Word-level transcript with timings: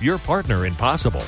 your 0.00 0.18
partner 0.18 0.66
in 0.66 0.74
possible. 0.74 1.24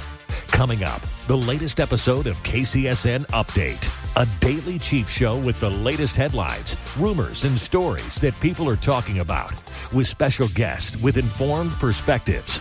Coming 0.49 0.85
up, 0.85 1.01
the 1.27 1.37
latest 1.37 1.81
episode 1.81 2.27
of 2.27 2.43
KCSN 2.43 3.27
Update, 3.29 3.89
a 4.17 4.27
daily 4.41 4.79
Chief 4.79 5.09
show 5.09 5.39
with 5.39 5.61
the 5.61 5.71
latest 5.71 6.17
headlines, 6.17 6.77
rumors, 6.99 7.45
and 7.45 7.59
stories 7.59 8.17
that 8.17 8.39
people 8.41 8.69
are 8.69 8.77
talking 8.77 9.21
about, 9.21 9.63
with 9.93 10.07
special 10.07 10.49
guests 10.49 11.01
with 11.03 11.17
informed 11.17 11.71
perspectives. 11.73 12.61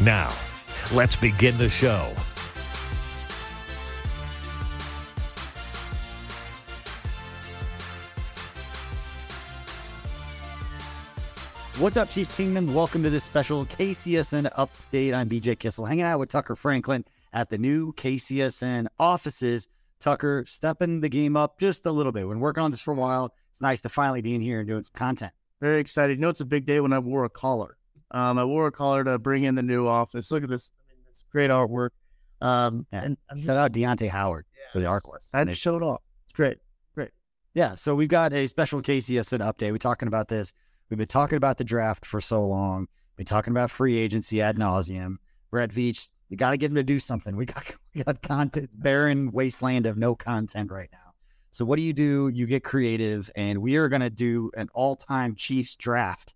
Now, 0.00 0.32
let's 0.92 1.16
begin 1.16 1.56
the 1.56 1.68
show. 1.68 2.12
What's 11.78 11.98
up, 11.98 12.08
Chiefs 12.08 12.34
Kingdom? 12.34 12.72
Welcome 12.72 13.02
to 13.02 13.10
this 13.10 13.24
special 13.24 13.66
KCSN 13.66 14.50
update. 14.54 15.12
I'm 15.12 15.28
BJ 15.28 15.58
Kissel, 15.58 15.84
hanging 15.84 16.04
out 16.06 16.18
with 16.18 16.30
Tucker 16.30 16.56
Franklin 16.56 17.04
at 17.34 17.50
the 17.50 17.58
new 17.58 17.92
KCSN 17.94 18.86
offices. 18.98 19.68
Tucker, 20.00 20.44
stepping 20.46 21.00
the 21.02 21.08
game 21.10 21.36
up 21.36 21.58
just 21.60 21.84
a 21.84 21.90
little 21.90 22.12
bit. 22.12 22.26
Been 22.26 22.40
working 22.40 22.62
on 22.62 22.70
this 22.70 22.80
for 22.80 22.92
a 22.92 22.96
while. 22.96 23.34
It's 23.50 23.60
nice 23.60 23.82
to 23.82 23.90
finally 23.90 24.22
be 24.22 24.34
in 24.34 24.40
here 24.40 24.60
and 24.60 24.68
doing 24.68 24.82
some 24.84 24.94
content. 24.96 25.32
Very 25.60 25.78
excited. 25.80 26.16
You 26.16 26.22
know, 26.22 26.30
it's 26.30 26.40
a 26.40 26.46
big 26.46 26.64
day 26.64 26.80
when 26.80 26.94
I 26.94 26.98
wore 26.98 27.24
a 27.24 27.30
collar. 27.30 27.76
Um, 28.10 28.38
I 28.38 28.44
wore 28.44 28.66
a 28.68 28.72
collar 28.72 29.04
to 29.04 29.18
bring 29.18 29.44
in 29.44 29.54
the 29.54 29.62
new 29.62 29.86
office. 29.86 30.30
Look 30.30 30.44
at 30.44 30.48
this. 30.48 30.70
I 30.88 30.94
mean, 30.94 31.04
it's 31.10 31.24
great 31.30 31.50
artwork. 31.50 31.90
Um, 32.40 32.86
Yeah. 32.92 33.02
and 33.04 33.18
I'm 33.30 33.40
Shout 33.42 33.56
out 33.56 33.72
Deontay 33.72 34.08
Howard 34.08 34.46
for 34.72 34.80
the 34.80 34.86
Arquist. 34.86 35.28
I 35.34 35.38
had 35.38 35.48
to 35.48 35.54
show 35.54 35.76
it 35.76 35.82
off. 35.82 36.00
It's 36.24 36.32
great. 36.32 36.58
Great. 36.94 37.10
Yeah, 37.54 37.74
so 37.74 37.94
we've 37.94 38.08
got 38.08 38.32
a 38.32 38.46
special 38.46 38.80
KCSN 38.80 39.40
update. 39.40 39.72
We're 39.72 39.78
talking 39.78 40.08
about 40.08 40.28
this. 40.28 40.52
We've 40.88 40.98
been 40.98 41.08
talking 41.08 41.36
about 41.36 41.58
the 41.58 41.64
draft 41.64 42.06
for 42.06 42.20
so 42.20 42.44
long. 42.44 42.80
We've 42.80 43.16
Been 43.18 43.26
talking 43.26 43.52
about 43.52 43.70
free 43.70 43.98
agency 43.98 44.40
ad 44.40 44.56
nauseum. 44.56 45.16
Brett 45.50 45.70
Veach, 45.70 46.10
we 46.30 46.36
got 46.36 46.50
to 46.50 46.56
get 46.56 46.70
him 46.70 46.76
to 46.76 46.84
do 46.84 47.00
something. 47.00 47.34
We 47.34 47.46
got 47.46 47.74
we 47.94 48.04
got 48.04 48.22
content, 48.22 48.70
barren 48.72 49.32
wasteland 49.32 49.86
of 49.86 49.96
no 49.96 50.14
content 50.14 50.70
right 50.70 50.88
now. 50.92 50.98
So 51.50 51.64
what 51.64 51.76
do 51.76 51.82
you 51.82 51.92
do? 51.92 52.30
You 52.32 52.46
get 52.46 52.62
creative, 52.62 53.30
and 53.34 53.62
we 53.62 53.76
are 53.76 53.88
going 53.88 54.02
to 54.02 54.10
do 54.10 54.50
an 54.56 54.68
all-time 54.74 55.34
Chiefs 55.34 55.74
draft. 55.74 56.34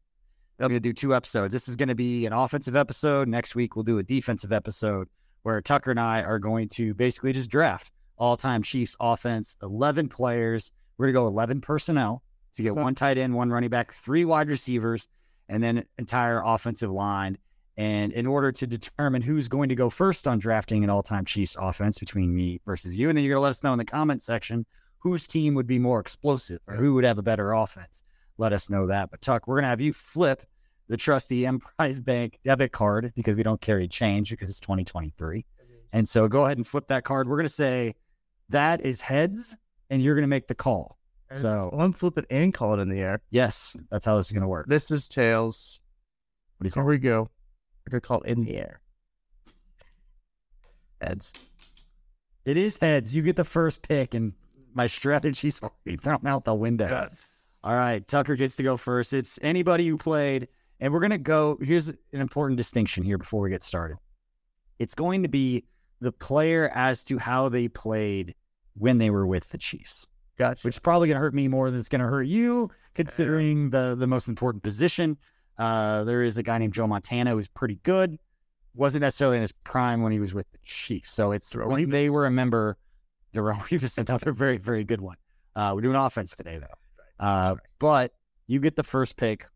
We're 0.59 0.69
going 0.69 0.77
to 0.77 0.81
do 0.81 0.93
two 0.95 1.15
episodes. 1.15 1.53
This 1.53 1.69
is 1.69 1.77
going 1.77 1.91
to 1.91 1.95
be 1.95 2.27
an 2.27 2.33
offensive 2.33 2.75
episode. 2.75 3.29
Next 3.29 3.55
week 3.55 3.77
we'll 3.77 3.83
do 3.83 3.99
a 3.99 4.03
defensive 4.03 4.53
episode 4.53 5.09
where 5.43 5.61
Tucker 5.61 5.91
and 5.91 6.01
I 6.01 6.23
are 6.23 6.39
going 6.39 6.69
to 6.71 6.95
basically 6.95 7.33
just 7.33 7.51
draft 7.51 7.93
all-time 8.19 8.63
Chiefs 8.63 8.97
offense, 8.99 9.57
eleven 9.63 10.09
players. 10.09 10.73
We're 10.99 11.07
going 11.07 11.15
to 11.15 11.21
go 11.21 11.27
eleven 11.27 11.61
personnel. 11.61 12.23
So 12.53 12.63
you 12.63 12.69
get 12.69 12.77
one 12.77 12.95
tight 12.95 13.19
end, 13.19 13.35
one 13.35 13.51
running 13.51 13.71
back, 13.71 13.93
three 13.93 14.25
wide 14.25 14.49
receivers, 14.49 15.09
and 15.49 15.63
then 15.63 15.85
entire 15.99 16.41
offensive 16.45 16.91
line. 16.91 17.39
And 17.77 18.13
in 18.13 18.27
order 18.27 18.53
to 18.53 18.67
determine 18.67 19.23
who's 19.23 19.49
going 19.49 19.69
to 19.69 19.75
go 19.75 19.89
first 19.89 20.27
on 20.27 20.39
drafting 20.39 20.85
an 20.85 20.91
all-time 20.91 21.25
Chiefs 21.25 21.57
offense 21.59 21.99
between 21.99 22.35
me 22.35 22.61
versus 22.67 22.97
you, 22.97 23.09
and 23.09 23.17
then 23.17 23.25
you're 23.25 23.35
gonna 23.35 23.43
let 23.43 23.51
us 23.51 23.63
know 23.63 23.73
in 23.73 23.79
the 23.79 23.85
comment 23.85 24.23
section 24.23 24.67
whose 24.99 25.27
team 25.27 25.55
would 25.55 25.67
be 25.67 25.79
more 25.79 25.99
explosive 25.99 26.61
or 26.67 26.75
who 26.75 26.95
would 26.95 27.05
have 27.05 27.19
a 27.19 27.23
better 27.23 27.53
offense. 27.53 28.03
Let 28.39 28.53
us 28.53 28.71
know 28.71 28.87
that. 28.87 29.11
But 29.11 29.23
Tuck, 29.23 29.47
we're 29.47 29.57
gonna 29.57 29.69
have 29.69 29.81
you 29.81 29.93
flip 29.93 30.43
the 30.89 30.97
trusty 30.97 31.45
Emprise 31.47 32.01
Bank 32.01 32.39
debit 32.45 32.73
card 32.73 33.13
because 33.17 33.37
we 33.37 33.43
don't 33.43 33.61
carry 33.61 33.89
change 33.89 34.31
because 34.31 34.51
it's 34.51 34.61
2023. 34.61 35.45
And 35.93 36.09
so 36.09 36.29
go 36.29 36.45
ahead 36.45 36.59
and 36.59 36.67
flip 36.67 36.87
that 36.89 37.05
card. 37.05 37.29
We're 37.29 37.37
gonna 37.37 37.49
say 37.49 37.95
that 38.51 38.83
is 38.83 39.01
heads, 39.01 39.57
and 39.89 40.03
you're 40.03 40.15
gonna 40.15 40.27
make 40.27 40.49
the 40.49 40.55
call. 40.55 40.99
So- 41.39 41.71
well, 41.73 41.81
I'm 41.83 41.93
flipping 41.93 42.27
and 42.31 42.53
call 42.53 42.75
it 42.75 42.81
in 42.83 42.89
the 42.89 43.01
air. 43.01 43.21
Yes, 43.31 43.77
that's 43.91 44.05
how 44.05 44.17
this 44.17 44.27
is 44.27 44.33
gonna 44.33 44.49
work. 44.49 44.67
This 44.69 44.91
is 44.91 45.07
tails. 45.09 45.81
What 46.59 46.65
do 46.65 46.69
you 46.69 46.83
Here 46.83 46.91
we 46.91 46.99
go. 46.99 47.29
We're 47.87 47.91
gonna 47.93 48.01
call 48.01 48.21
it 48.23 48.31
in 48.31 48.45
the 48.45 48.57
air. 48.57 48.81
Heads. 51.01 51.33
It 52.45 52.57
is 52.57 52.79
heads. 52.79 53.15
You 53.15 53.23
get 53.23 53.37
the 53.37 53.45
first 53.45 53.83
pick, 53.87 54.15
and 54.15 54.33
my 54.75 54.87
strategy's 54.87 55.61
already 55.63 55.97
thrown 56.03 56.27
out 56.27 56.45
the 56.45 56.55
window. 56.55 56.89
Yes. 56.89 57.27
All 57.63 57.75
right, 57.75 58.07
Tucker 58.07 58.37
gets 58.37 58.57
to 58.57 58.63
go 58.63 58.77
first. 58.77 59.13
It's 59.13 59.39
anybody 59.43 59.87
who 59.87 59.97
played, 59.99 60.49
and 60.81 60.93
we're 60.93 61.01
gonna 61.01 61.19
go. 61.19 61.59
Here's 61.61 61.89
an 61.89 61.97
important 62.13 62.57
distinction 62.57 63.05
here 63.05 63.19
before 63.19 63.41
we 63.43 63.51
get 63.51 63.63
started. 63.65 63.99
It's 64.79 64.95
going 64.95 65.23
to 65.23 65.29
be 65.29 65.65
the 66.01 66.13
player 66.13 66.71
as 66.75 67.05
to 67.05 67.19
how 67.19 67.51
they 67.51 67.69
played 67.69 68.35
when 68.75 68.97
they 68.99 69.11
were 69.11 69.27
with 69.27 69.51
the 69.51 69.59
Chiefs, 69.59 70.07
Gotcha. 70.41 70.67
which 70.67 70.77
is 70.77 70.81
probably 70.81 71.07
gonna 71.09 71.21
hurt 71.21 71.35
me 71.35 71.47
more 71.49 71.71
than 71.71 71.79
it's 71.79 71.89
gonna 71.91 72.09
hurt 72.09 72.27
you, 72.27 72.71
considering 72.95 73.71
the 73.71 73.95
the 73.95 74.07
most 74.07 74.27
important 74.27 74.63
position. 74.63 75.19
Uh, 75.59 76.05
there 76.05 76.23
is 76.23 76.39
a 76.39 76.43
guy 76.43 76.57
named 76.57 76.73
Joe 76.73 76.87
Montana 76.87 77.33
who's 77.33 77.47
pretty 77.49 77.79
good. 77.83 78.19
Wasn't 78.75 79.03
necessarily 79.03 79.37
in 79.37 79.43
his 79.43 79.53
prime 79.53 80.01
when 80.03 80.13
he 80.13 80.19
was 80.19 80.33
with 80.33 80.51
the 80.53 80.59
Chiefs. 80.65 81.13
So 81.13 81.33
it's 81.33 81.53
Darrelle 81.53 81.69
when 81.69 81.87
Revis. 81.87 81.91
they 81.91 82.09
were 82.09 82.25
a 82.25 82.31
member. 82.31 82.79
Darrelle 83.35 83.59
Revis, 83.69 83.99
another 83.99 84.33
very, 84.33 84.57
very 84.57 84.85
good 84.85 85.01
one. 85.03 85.17
Uh, 85.55 85.73
we're 85.75 85.83
doing 85.83 85.97
offense 85.97 86.35
today, 86.35 86.59
though. 86.59 87.25
Uh, 87.25 87.57
but 87.79 88.13
you 88.47 88.61
get 88.61 88.77
the 88.77 88.83
first 88.83 89.17
pick. 89.17 89.47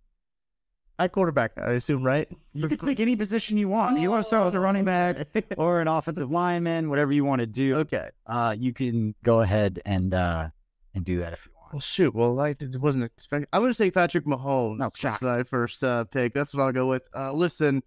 At 0.99 1.11
quarterback, 1.11 1.53
I 1.57 1.73
assume, 1.73 2.05
right? 2.05 2.31
You 2.53 2.69
can 2.69 2.77
pick 2.79 3.01
any 3.01 3.17
position 3.17 3.57
you 3.57 3.69
want. 3.69 3.99
You 3.99 4.11
want 4.11 4.23
to 4.23 4.27
start 4.29 4.45
with 4.45 4.55
a 4.55 4.61
running 4.61 4.85
back 4.85 5.27
or 5.57 5.81
an 5.81 5.89
offensive 5.89 6.31
lineman, 6.31 6.89
whatever 6.89 7.11
you 7.11 7.25
want 7.25 7.41
to 7.41 7.47
do. 7.47 7.77
okay. 7.77 8.11
Uh, 8.27 8.55
you 8.57 8.73
can 8.73 9.15
go 9.25 9.41
ahead 9.41 9.81
and 9.85 10.15
uh, 10.15 10.51
and 10.95 11.05
do 11.05 11.19
that 11.19 11.33
if 11.33 11.47
you 11.47 11.53
want. 11.61 11.73
Well, 11.75 11.81
shoot. 11.81 12.15
Well, 12.15 12.39
I 12.41 12.55
wasn't 12.79 13.05
expecting. 13.05 13.49
I'm 13.53 13.61
going 13.61 13.71
to 13.71 13.75
say 13.75 13.91
Patrick 13.91 14.27
Mahomes. 14.27 14.79
No, 14.79 14.91
shock. 14.95 15.23
my 15.23 15.43
first 15.43 15.83
uh, 15.83 16.05
pick. 16.05 16.35
That's 16.35 16.55
what 16.55 16.63
I'll 16.63 16.73
go 16.73 16.87
with. 16.87 17.09
Uh, 17.15 17.33
listen, 17.33 17.83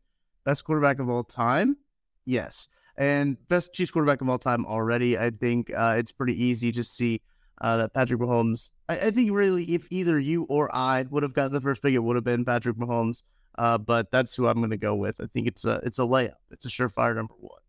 best 0.45 0.63
quarterback 0.63 1.00
of 1.00 1.09
all 1.09 1.24
time. 1.24 1.77
Yes, 2.25 2.68
and 2.98 3.38
best 3.48 3.74
Chiefs 3.74 3.92
quarterback 3.92 4.21
of 4.21 4.30
all 4.30 4.39
time 4.39 4.65
already. 4.65 5.18
I 5.18 5.30
think 5.30 5.71
uh, 5.75 5.95
it's 5.98 6.12
pretty 6.12 6.42
easy 6.44 6.71
to 6.74 6.83
see 6.83 7.21
uh, 7.62 7.77
that 7.77 7.94
Patrick 7.94 8.19
Mahomes. 8.19 8.71
I, 8.89 8.98
I 8.98 9.12
think 9.12 9.31
really, 9.31 9.63
if 9.65 9.88
either 9.89 10.19
you 10.19 10.45
or 10.50 10.74
I 10.75 11.06
would 11.09 11.24
have 11.24 11.33
gotten 11.33 11.54
the 11.54 11.62
first 11.62 11.81
pick, 11.81 11.94
it 11.94 12.00
would 12.00 12.15
have 12.15 12.25
been 12.25 12.45
Patrick 12.45 12.77
Mahomes. 12.77 13.24
Uh, 13.57 13.77
but 13.77 14.12
that's 14.12 14.36
who 14.36 14.48
I'm 14.48 14.57
going 14.57 14.69
to 14.69 14.77
go 14.77 14.95
with. 14.95 15.19
I 15.19 15.25
think 15.33 15.48
it's 15.48 15.65
a 15.65 15.81
it's 15.83 15.98
a 15.98 16.04
layup. 16.04 16.36
It's 16.51 16.65
a 16.65 16.69
surefire 16.69 17.15
number 17.15 17.33
one. 17.39 17.59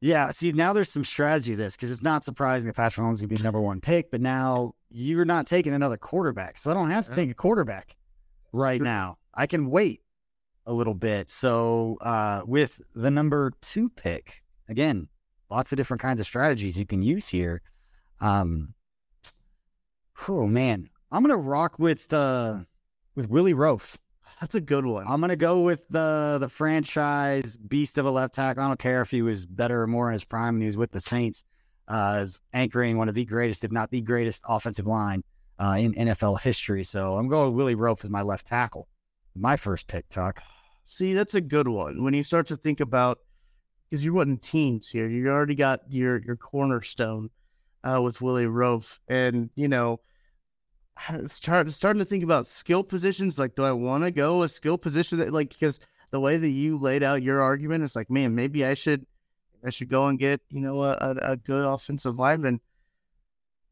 Yeah. 0.00 0.30
See, 0.30 0.52
now 0.52 0.72
there's 0.72 0.92
some 0.92 1.04
strategy 1.04 1.52
to 1.52 1.56
this 1.56 1.76
because 1.76 1.90
it's 1.90 2.02
not 2.02 2.24
surprising 2.24 2.66
that 2.66 2.76
Patrick 2.76 3.04
Mahomes 3.04 3.14
is 3.14 3.20
going 3.20 3.28
to 3.28 3.34
be 3.34 3.36
the 3.36 3.44
number 3.44 3.60
one 3.60 3.80
pick, 3.80 4.10
but 4.10 4.20
now 4.20 4.74
you're 4.90 5.24
not 5.24 5.46
taking 5.46 5.72
another 5.72 5.96
quarterback. 5.96 6.58
So 6.58 6.70
I 6.70 6.74
don't 6.74 6.90
have 6.90 7.06
to 7.06 7.14
take 7.14 7.30
a 7.30 7.34
quarterback 7.34 7.96
right 8.52 8.78
true. 8.78 8.84
now. 8.84 9.18
I 9.34 9.46
can 9.46 9.70
wait 9.70 10.02
a 10.66 10.72
little 10.72 10.94
bit. 10.94 11.30
So 11.30 11.98
uh, 12.00 12.42
with 12.46 12.80
the 12.94 13.10
number 13.10 13.52
two 13.60 13.88
pick, 13.88 14.42
again, 14.68 15.08
lots 15.50 15.72
of 15.72 15.76
different 15.76 16.00
kinds 16.00 16.20
of 16.20 16.26
strategies 16.26 16.78
you 16.78 16.86
can 16.86 17.02
use 17.02 17.28
here. 17.28 17.62
Um, 18.20 18.74
oh 20.28 20.46
man, 20.46 20.88
I'm 21.10 21.22
gonna 21.22 21.36
rock 21.36 21.78
with 21.78 22.12
uh 22.12 22.60
with 23.14 23.28
Willie 23.28 23.54
Roaf. 23.54 23.96
That's 24.40 24.54
a 24.54 24.60
good 24.60 24.86
one. 24.86 25.04
I'm 25.08 25.20
gonna 25.20 25.36
go 25.36 25.60
with 25.60 25.86
the 25.88 26.38
the 26.40 26.48
franchise 26.48 27.56
beast 27.56 27.98
of 27.98 28.06
a 28.06 28.10
left 28.10 28.34
tackle. 28.34 28.62
I 28.62 28.68
don't 28.68 28.78
care 28.78 29.02
if 29.02 29.10
he 29.10 29.22
was 29.22 29.46
better 29.46 29.82
or 29.82 29.86
more 29.86 30.08
in 30.08 30.12
his 30.12 30.24
prime 30.24 30.54
when 30.54 30.62
he 30.62 30.66
was 30.66 30.76
with 30.76 30.92
the 30.92 31.00
Saints, 31.00 31.44
uh, 31.88 32.26
anchoring 32.52 32.96
one 32.98 33.08
of 33.08 33.14
the 33.14 33.24
greatest, 33.24 33.64
if 33.64 33.72
not 33.72 33.90
the 33.90 34.00
greatest, 34.00 34.42
offensive 34.48 34.86
line 34.86 35.22
uh, 35.58 35.76
in 35.78 35.94
NFL 35.94 36.40
history. 36.40 36.84
So 36.84 37.16
I'm 37.16 37.28
going 37.28 37.48
with 37.48 37.56
Willie 37.56 37.76
Roaf 37.76 38.04
as 38.04 38.10
my 38.10 38.22
left 38.22 38.46
tackle. 38.46 38.88
My 39.34 39.56
first 39.56 39.86
pick, 39.86 40.08
Tuck. 40.08 40.42
See, 40.84 41.14
that's 41.14 41.34
a 41.34 41.40
good 41.40 41.68
one. 41.68 42.04
When 42.04 42.14
you 42.14 42.22
start 42.22 42.46
to 42.48 42.56
think 42.56 42.80
about, 42.80 43.18
because 43.88 44.04
you're 44.04 44.14
wanting 44.14 44.38
teams 44.38 44.90
here, 44.90 45.08
you 45.08 45.28
already 45.28 45.54
got 45.54 45.80
your 45.88 46.20
your 46.22 46.36
cornerstone 46.36 47.30
uh, 47.82 48.00
with 48.02 48.20
Willie 48.20 48.44
Roaf, 48.44 49.00
and 49.08 49.50
you 49.54 49.68
know, 49.68 50.00
start 51.26 51.70
starting 51.72 52.00
to 52.00 52.04
think 52.04 52.24
about 52.24 52.46
skill 52.46 52.84
positions. 52.84 53.38
Like, 53.38 53.54
do 53.54 53.64
I 53.64 53.72
want 53.72 54.04
to 54.04 54.10
go 54.10 54.42
a 54.42 54.48
skill 54.48 54.78
position 54.78 55.18
that, 55.18 55.32
like, 55.32 55.50
because 55.50 55.78
the 56.10 56.20
way 56.20 56.36
that 56.36 56.48
you 56.48 56.78
laid 56.78 57.02
out 57.02 57.22
your 57.22 57.40
argument 57.40 57.84
is 57.84 57.96
like, 57.96 58.10
man, 58.10 58.34
maybe 58.34 58.64
I 58.64 58.74
should, 58.74 59.06
I 59.64 59.70
should 59.70 59.88
go 59.88 60.06
and 60.06 60.18
get 60.18 60.40
you 60.50 60.60
know 60.60 60.82
a, 60.82 61.16
a, 61.22 61.36
good 61.36 61.66
offensive 61.66 62.18
lineman. 62.18 62.60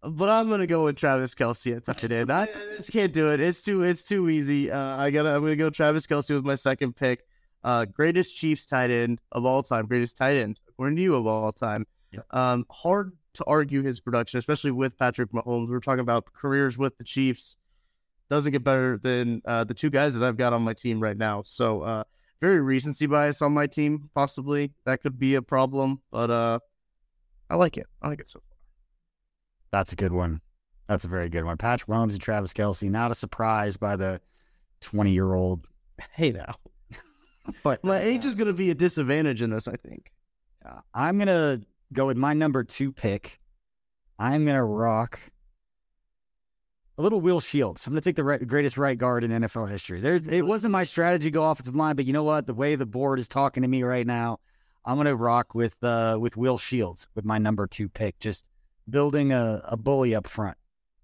But 0.02 0.28
I'm 0.28 0.48
gonna 0.48 0.66
go 0.66 0.84
with 0.84 0.96
Travis 0.96 1.34
Kelce 1.34 1.76
at 1.76 2.10
end. 2.10 2.32
I 2.32 2.46
just 2.76 2.90
can't 2.90 3.12
do 3.12 3.30
it. 3.30 3.40
It's 3.40 3.62
too 3.62 3.82
it's 3.82 4.02
too 4.02 4.28
easy. 4.28 4.70
Uh, 4.70 4.96
I 4.96 5.10
gotta 5.10 5.34
I'm 5.34 5.42
gonna 5.42 5.54
go 5.54 5.70
Travis 5.70 6.06
Kelce 6.06 6.30
with 6.30 6.44
my 6.44 6.56
second 6.56 6.96
pick. 6.96 7.24
Uh, 7.62 7.84
greatest 7.84 8.34
Chiefs 8.34 8.64
tight 8.64 8.90
end 8.90 9.20
of 9.30 9.44
all 9.44 9.62
time, 9.62 9.86
greatest 9.86 10.16
tight 10.16 10.36
end 10.36 10.58
according 10.68 10.96
to 10.96 11.02
you 11.02 11.14
of 11.14 11.26
all 11.26 11.52
time. 11.52 11.86
Yep. 12.12 12.26
Um, 12.30 12.66
hard 12.70 13.12
to 13.34 13.44
argue 13.46 13.82
his 13.82 14.00
production, 14.00 14.38
especially 14.38 14.70
with 14.70 14.98
Patrick 14.98 15.32
Mahomes. 15.32 15.68
We're 15.68 15.80
talking 15.80 16.00
about 16.00 16.32
careers 16.32 16.76
with 16.76 16.96
the 16.98 17.04
Chiefs. 17.04 17.56
Doesn't 18.30 18.52
get 18.52 18.64
better 18.64 18.98
than 18.98 19.42
uh, 19.44 19.64
the 19.64 19.74
two 19.74 19.90
guys 19.90 20.14
that 20.14 20.26
I've 20.26 20.36
got 20.36 20.52
on 20.52 20.62
my 20.62 20.74
team 20.74 21.02
right 21.02 21.16
now. 21.16 21.42
So 21.44 21.82
uh, 21.82 22.04
very 22.40 22.60
recency 22.60 23.06
bias 23.06 23.42
on 23.42 23.52
my 23.52 23.66
team, 23.66 24.10
possibly 24.14 24.72
that 24.84 25.02
could 25.02 25.18
be 25.18 25.34
a 25.34 25.42
problem. 25.42 26.00
But 26.10 26.30
uh, 26.30 26.58
I 27.50 27.56
like 27.56 27.76
it. 27.76 27.86
I 28.00 28.08
like 28.08 28.20
it 28.20 28.28
so 28.28 28.40
far. 28.40 28.58
That's 29.70 29.92
a 29.92 29.96
good 29.96 30.12
one. 30.12 30.40
That's 30.88 31.04
a 31.04 31.08
very 31.08 31.30
good 31.30 31.44
one. 31.44 31.56
Patrick 31.56 31.88
Mahomes 31.88 32.12
and 32.12 32.20
Travis 32.20 32.52
Kelce. 32.52 32.90
Not 32.90 33.10
a 33.10 33.14
surprise 33.14 33.76
by 33.76 33.96
the 33.96 34.20
20 34.82 35.10
year 35.10 35.32
old. 35.32 35.64
Hey 36.12 36.32
now, 36.32 36.56
But 37.62 37.84
my 37.84 38.00
age 38.00 38.24
is 38.24 38.34
going 38.34 38.48
to 38.48 38.52
be 38.52 38.70
a 38.70 38.74
disadvantage 38.74 39.40
in 39.40 39.50
this. 39.50 39.68
I 39.68 39.76
think. 39.76 40.10
I'm 40.94 41.18
gonna 41.18 41.60
go 41.92 42.06
with 42.06 42.16
my 42.16 42.32
number 42.34 42.64
two 42.64 42.92
pick. 42.92 43.40
I'm 44.18 44.46
gonna 44.46 44.64
rock 44.64 45.20
a 46.98 47.02
little 47.02 47.20
Will 47.20 47.40
Shields. 47.40 47.86
I'm 47.86 47.92
gonna 47.92 48.00
take 48.00 48.16
the 48.16 48.24
right, 48.24 48.46
greatest 48.46 48.76
right 48.76 48.96
guard 48.96 49.24
in 49.24 49.30
NFL 49.30 49.70
history. 49.70 50.00
There, 50.00 50.20
it 50.30 50.46
wasn't 50.46 50.72
my 50.72 50.84
strategy 50.84 51.28
to 51.28 51.30
go 51.30 51.50
offensive 51.50 51.74
line, 51.74 51.96
but 51.96 52.04
you 52.04 52.12
know 52.12 52.22
what? 52.22 52.46
The 52.46 52.54
way 52.54 52.74
the 52.74 52.86
board 52.86 53.18
is 53.18 53.28
talking 53.28 53.62
to 53.62 53.68
me 53.68 53.82
right 53.82 54.06
now, 54.06 54.40
I'm 54.84 54.96
gonna 54.96 55.16
rock 55.16 55.54
with 55.54 55.76
uh, 55.82 56.18
with 56.20 56.36
Will 56.36 56.58
Shields 56.58 57.06
with 57.14 57.24
my 57.24 57.38
number 57.38 57.66
two 57.66 57.88
pick. 57.88 58.18
Just 58.18 58.48
building 58.88 59.32
a, 59.32 59.62
a 59.64 59.76
bully 59.76 60.14
up 60.14 60.26
front, 60.26 60.56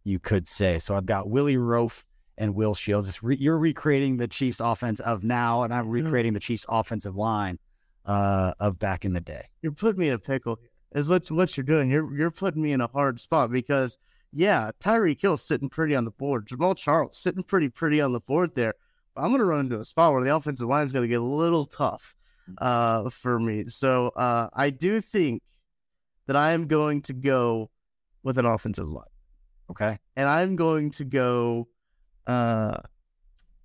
you 0.04 0.18
could 0.18 0.48
say. 0.48 0.78
So 0.78 0.94
I've 0.94 1.06
got 1.06 1.30
Willie 1.30 1.56
Roaf 1.56 2.04
and 2.36 2.54
Will 2.54 2.74
Shields. 2.74 3.22
Re- 3.22 3.36
you're 3.36 3.58
recreating 3.58 4.16
the 4.16 4.28
Chiefs' 4.28 4.60
offense 4.60 5.00
of 5.00 5.24
now, 5.24 5.62
and 5.62 5.72
I'm 5.72 5.88
recreating 5.88 6.34
the 6.34 6.40
Chiefs' 6.40 6.66
offensive 6.68 7.16
line 7.16 7.58
uh, 8.04 8.54
of 8.58 8.78
back 8.78 9.04
in 9.04 9.12
the 9.12 9.20
day. 9.20 9.44
You're 9.62 9.72
putting 9.72 10.00
me 10.00 10.08
in 10.08 10.14
a 10.14 10.18
pickle. 10.18 10.58
Here. 10.92 11.00
Is 11.00 11.08
what 11.08 11.30
what 11.30 11.56
you're 11.56 11.64
doing. 11.64 11.90
You're 11.90 12.16
you're 12.16 12.30
putting 12.30 12.62
me 12.62 12.72
in 12.72 12.80
a 12.80 12.86
hard 12.88 13.20
spot 13.20 13.50
because 13.50 13.98
yeah, 14.32 14.70
Tyreek 14.80 15.20
Hill's 15.20 15.42
sitting 15.42 15.68
pretty 15.68 15.94
on 15.96 16.04
the 16.04 16.10
board. 16.10 16.46
Jamaal 16.46 16.76
Charles 16.76 17.16
sitting 17.16 17.42
pretty 17.42 17.68
pretty 17.68 18.00
on 18.00 18.12
the 18.12 18.20
board 18.20 18.54
there. 18.54 18.74
But 19.14 19.22
I'm 19.22 19.30
gonna 19.30 19.44
run 19.44 19.60
into 19.60 19.80
a 19.80 19.84
spot 19.84 20.12
where 20.12 20.22
the 20.22 20.34
offensive 20.34 20.66
line 20.68 20.86
is 20.86 20.92
gonna 20.92 21.08
get 21.08 21.20
a 21.20 21.24
little 21.24 21.64
tough 21.64 22.14
uh, 22.58 23.10
for 23.10 23.38
me. 23.38 23.64
So 23.68 24.08
uh, 24.16 24.48
I 24.54 24.70
do 24.70 25.00
think 25.00 25.42
that 26.26 26.36
I 26.36 26.52
am 26.52 26.66
going 26.66 27.02
to 27.02 27.12
go 27.12 27.70
with 28.22 28.38
an 28.38 28.44
offensive 28.46 28.88
line, 28.88 29.04
Okay. 29.70 29.98
and 30.16 30.28
I'm 30.28 30.56
going 30.56 30.90
to 30.92 31.04
go. 31.04 31.68
Uh, 32.26 32.78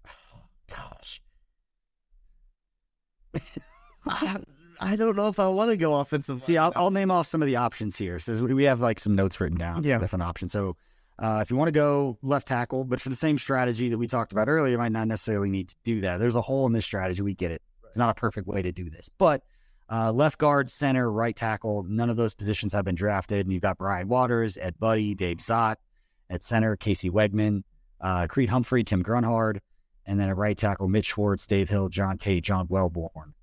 gosh, 0.70 1.22
I, 4.80 4.96
don't 4.96 5.16
know 5.16 5.28
if 5.28 5.40
I 5.40 5.48
want 5.48 5.72
to 5.72 5.78
go 5.78 5.96
offensive. 6.00 6.42
See, 6.42 6.58
I'll. 6.58 6.74
I'll 6.76 6.92
name 6.92 7.12
off 7.12 7.28
some 7.28 7.42
of 7.42 7.48
the 7.48 7.56
options 7.56 7.98
here. 7.98 8.20
Says 8.20 8.42
we 8.42 8.54
we 8.54 8.64
have 8.64 8.80
like 8.80 9.00
some 9.00 9.14
notes 9.14 9.40
written 9.40 9.58
down. 9.58 9.84
Yeah. 9.84 9.98
different 9.98 10.24
options. 10.24 10.52
So, 10.52 10.76
uh, 11.20 11.40
if 11.42 11.52
you 11.52 11.58
want 11.58 11.68
to 11.68 11.74
go 11.74 12.18
left 12.22 12.48
tackle, 12.48 12.84
but 12.84 13.02
for 13.02 13.10
the 13.10 13.16
same 13.16 13.38
strategy 13.38 13.90
that 13.90 13.98
we 13.98 14.08
talked 14.08 14.32
about 14.32 14.48
earlier, 14.48 14.72
you 14.72 14.78
might 14.78 14.92
not 14.92 15.08
necessarily 15.08 15.50
need 15.50 15.70
to 15.70 15.76
do 15.84 16.02
that. 16.02 16.20
There's 16.20 16.36
a 16.36 16.42
hole 16.42 16.66
in 16.68 16.74
this 16.74 16.86
strategy. 16.86 17.22
We 17.22 17.34
get 17.34 17.52
it. 17.52 17.62
It's 17.88 17.98
not 17.98 18.10
a 18.10 18.16
perfect 18.16 18.48
way 18.48 18.62
to 18.62 18.72
do 18.72 18.90
this, 18.90 19.10
but 19.18 19.44
uh, 19.90 20.12
left 20.12 20.38
guard, 20.40 20.72
center, 20.72 21.12
right 21.12 21.36
tackle, 21.36 21.84
none 21.84 22.10
of 22.10 22.16
those 22.16 22.34
positions 22.34 22.74
have 22.74 22.86
been 22.86 22.96
drafted. 22.96 23.46
And 23.46 23.54
you've 23.54 23.62
got 23.62 23.78
Brian 23.78 24.08
Waters, 24.08 24.58
Ed 24.58 24.76
Budde, 24.80 25.16
Dave 25.16 25.38
Szott 25.38 25.76
at 26.30 26.44
center, 26.44 26.76
Casey 26.76 27.10
Wiegmann, 27.10 27.64
uh, 28.02 28.28
Creed 28.28 28.50
Humphrey, 28.50 28.84
Tim 28.84 29.04
Grunhard, 29.04 29.60
and 30.06 30.20
then 30.20 30.30
at 30.30 30.38
right 30.38 30.58
tackle, 30.58 30.88
Mitch 30.88 31.08
Schwartz, 31.08 31.46
Dave 31.46 31.70
Hill, 31.70 31.90
John 31.90 32.18
Tait, 32.18 32.44
John 32.44 32.68
Welbourn. 32.68 33.34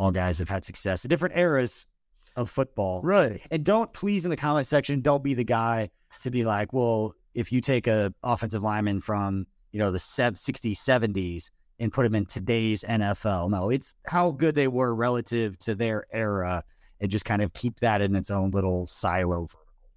All 0.00 0.10
guys 0.10 0.38
have 0.38 0.48
had 0.48 0.64
success 0.64 1.04
at 1.04 1.10
different 1.10 1.36
eras 1.36 1.86
of 2.34 2.48
football. 2.48 3.02
right. 3.02 3.38
And 3.50 3.62
don't 3.62 3.92
please 3.92 4.24
in 4.24 4.30
the 4.30 4.36
comment 4.36 4.66
section, 4.66 5.02
don't 5.02 5.22
be 5.22 5.34
the 5.34 5.44
guy 5.44 5.90
to 6.22 6.30
be 6.30 6.42
like, 6.42 6.72
well, 6.72 7.14
if 7.34 7.52
you 7.52 7.60
take 7.60 7.86
a 7.86 8.14
offensive 8.22 8.62
lineman 8.62 9.02
from, 9.02 9.46
you 9.72 9.78
know, 9.78 9.90
the 9.90 9.98
60s, 9.98 10.32
70s 10.38 11.50
and 11.78 11.92
put 11.92 12.06
him 12.06 12.14
in 12.14 12.24
today's 12.24 12.82
NFL. 12.82 13.50
No, 13.50 13.68
it's 13.68 13.94
how 14.06 14.30
good 14.30 14.54
they 14.54 14.68
were 14.68 14.94
relative 14.94 15.58
to 15.58 15.74
their 15.74 16.04
era 16.12 16.64
and 17.00 17.10
just 17.10 17.26
kind 17.26 17.42
of 17.42 17.52
keep 17.52 17.78
that 17.80 18.00
in 18.00 18.16
its 18.16 18.30
own 18.30 18.52
little 18.52 18.86
silo. 18.86 19.48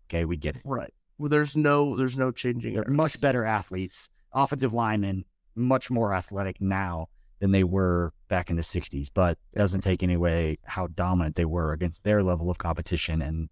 Okay, 0.09 0.25
we 0.25 0.35
get 0.35 0.57
it. 0.57 0.63
Right. 0.65 0.93
Well, 1.17 1.29
there's 1.29 1.55
no 1.55 1.95
there's 1.95 2.17
no 2.17 2.29
changing. 2.29 2.73
They're 2.73 2.83
much 2.89 3.21
better 3.21 3.45
athletes, 3.45 4.09
offensive 4.33 4.73
linemen, 4.73 5.23
much 5.55 5.89
more 5.89 6.13
athletic 6.13 6.59
now 6.59 7.07
than 7.43 7.51
they 7.51 7.65
were 7.65 8.13
back 8.29 8.49
in 8.49 8.55
the 8.55 8.61
60s, 8.61 9.09
but 9.13 9.37
it 9.51 9.59
doesn't 9.59 9.81
take 9.81 10.01
any 10.01 10.13
away 10.13 10.57
how 10.63 10.87
dominant 10.87 11.35
they 11.35 11.43
were 11.43 11.73
against 11.73 12.05
their 12.05 12.23
level 12.23 12.49
of 12.49 12.57
competition 12.57 13.21
and 13.21 13.49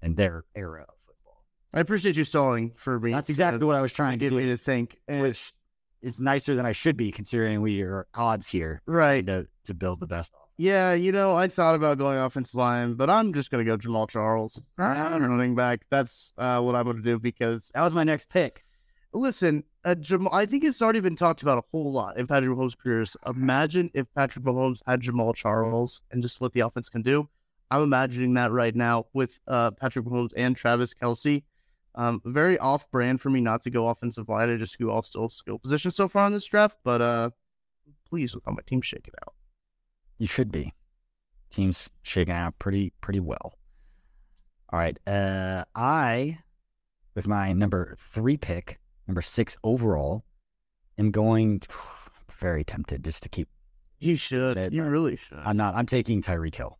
and 0.00 0.16
their 0.16 0.44
era 0.54 0.86
of 0.88 0.94
football. 1.00 1.44
I 1.74 1.80
appreciate 1.80 2.16
you 2.16 2.22
stalling 2.22 2.74
for 2.76 3.00
me. 3.00 3.10
That's 3.10 3.28
exactly 3.28 3.66
what 3.66 3.74
I 3.74 3.82
was 3.82 3.92
trying 3.92 4.20
to 4.20 4.24
get 4.24 4.32
me 4.32 4.44
to 4.46 4.56
think. 4.56 5.00
And, 5.08 5.22
which 5.22 5.52
is 6.00 6.20
nicer 6.20 6.54
than 6.54 6.64
I 6.64 6.70
should 6.70 6.96
be 6.96 7.10
considering 7.10 7.60
we 7.60 7.82
are 7.82 8.06
odds 8.14 8.46
here 8.46 8.82
right. 8.86 9.26
to, 9.26 9.48
to 9.64 9.74
build 9.74 9.98
the 9.98 10.06
best 10.06 10.30
offense. 10.32 10.44
Yeah, 10.56 10.92
you 10.92 11.10
know, 11.10 11.36
I 11.36 11.48
thought 11.48 11.74
about 11.74 11.98
going 11.98 12.18
offensive 12.18 12.54
line, 12.54 12.94
but 12.94 13.10
I'm 13.10 13.32
just 13.32 13.50
gonna 13.50 13.64
go 13.64 13.76
Jamaal 13.76 14.08
Charles. 14.08 14.70
I'm 14.78 15.24
running 15.24 15.56
back. 15.56 15.80
That's 15.90 16.32
uh, 16.38 16.60
what 16.60 16.76
I'm 16.76 16.86
gonna 16.86 17.02
do 17.02 17.18
because 17.18 17.72
That 17.74 17.82
was 17.82 17.94
my 17.94 18.04
next 18.04 18.28
pick. 18.28 18.62
Listen, 19.12 19.64
uh, 19.84 19.94
Jamaal. 19.94 20.28
I 20.32 20.44
think 20.46 20.64
it's 20.64 20.82
already 20.82 21.00
been 21.00 21.16
talked 21.16 21.42
about 21.42 21.58
a 21.58 21.62
whole 21.70 21.90
lot 21.92 22.18
in 22.18 22.26
Patrick 22.26 22.50
Mahomes' 22.50 22.76
careers. 22.76 23.16
Imagine 23.26 23.90
if 23.94 24.06
Patrick 24.14 24.44
Mahomes 24.44 24.80
had 24.86 25.00
Jamaal 25.00 25.34
Charles 25.34 26.02
and 26.10 26.22
just 26.22 26.40
what 26.40 26.52
the 26.52 26.60
offense 26.60 26.88
can 26.88 27.02
do. 27.02 27.28
I'm 27.70 27.82
imagining 27.82 28.34
that 28.34 28.52
right 28.52 28.74
now 28.74 29.06
with 29.12 29.40
uh, 29.46 29.70
Patrick 29.72 30.04
Mahomes 30.04 30.30
and 30.36 30.56
Travis 30.56 30.94
Kelce. 30.94 31.42
Um, 31.94 32.20
very 32.24 32.58
off 32.58 32.90
brand 32.90 33.20
for 33.20 33.30
me 33.30 33.40
not 33.40 33.62
to 33.62 33.70
go 33.70 33.88
offensive 33.88 34.28
line 34.28 34.50
and 34.50 34.58
just 34.60 34.78
go 34.78 34.90
all 34.90 35.02
still 35.02 35.28
skill 35.28 35.58
positions 35.58 35.96
so 35.96 36.06
far 36.06 36.26
in 36.26 36.32
this 36.32 36.44
draft, 36.44 36.78
but 36.84 37.00
uh, 37.00 37.30
pleased 38.08 38.34
with 38.34 38.44
how 38.44 38.52
my 38.52 38.62
team's 38.66 38.86
shaking 38.86 39.14
out. 39.26 39.34
You 40.18 40.26
should 40.26 40.50
be. 40.52 40.74
Team's 41.50 41.90
shaking 42.02 42.34
out 42.34 42.58
pretty 42.58 42.92
pretty 43.00 43.20
well. 43.20 43.58
All 44.70 44.78
right. 44.78 44.98
Uh 45.06 45.64
I 45.74 46.40
with 47.14 47.26
my 47.26 47.52
number 47.52 47.96
three 47.98 48.36
pick, 48.36 48.78
number 49.08 49.22
six 49.22 49.56
overall, 49.64 50.24
am 50.98 51.10
going 51.10 51.62
very 52.38 52.62
tempted 52.64 53.02
just 53.02 53.22
to 53.24 53.28
keep 53.28 53.48
You 53.98 54.16
should. 54.16 54.56
That- 54.56 54.72
you 54.72 54.84
really 54.84 55.16
should. 55.16 55.38
I'm 55.38 55.56
not 55.56 55.74
I'm 55.74 55.86
taking 55.86 56.22
Tyreek 56.22 56.54
Hill. 56.54 56.78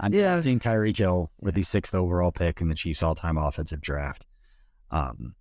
I'm 0.00 0.12
Yeah. 0.14 0.36
taking 0.36 0.58
Tyreek 0.60 0.96
Hill 0.96 1.30
with 1.40 1.54
the 1.54 1.62
sixth 1.62 1.94
overall 1.94 2.32
pick 2.32 2.60
in 2.60 2.68
the 2.68 2.74
Chiefs 2.74 3.02
all 3.02 3.14
time 3.14 3.36
offensive 3.36 3.80
draft. 3.80 4.24
Um 4.90 5.34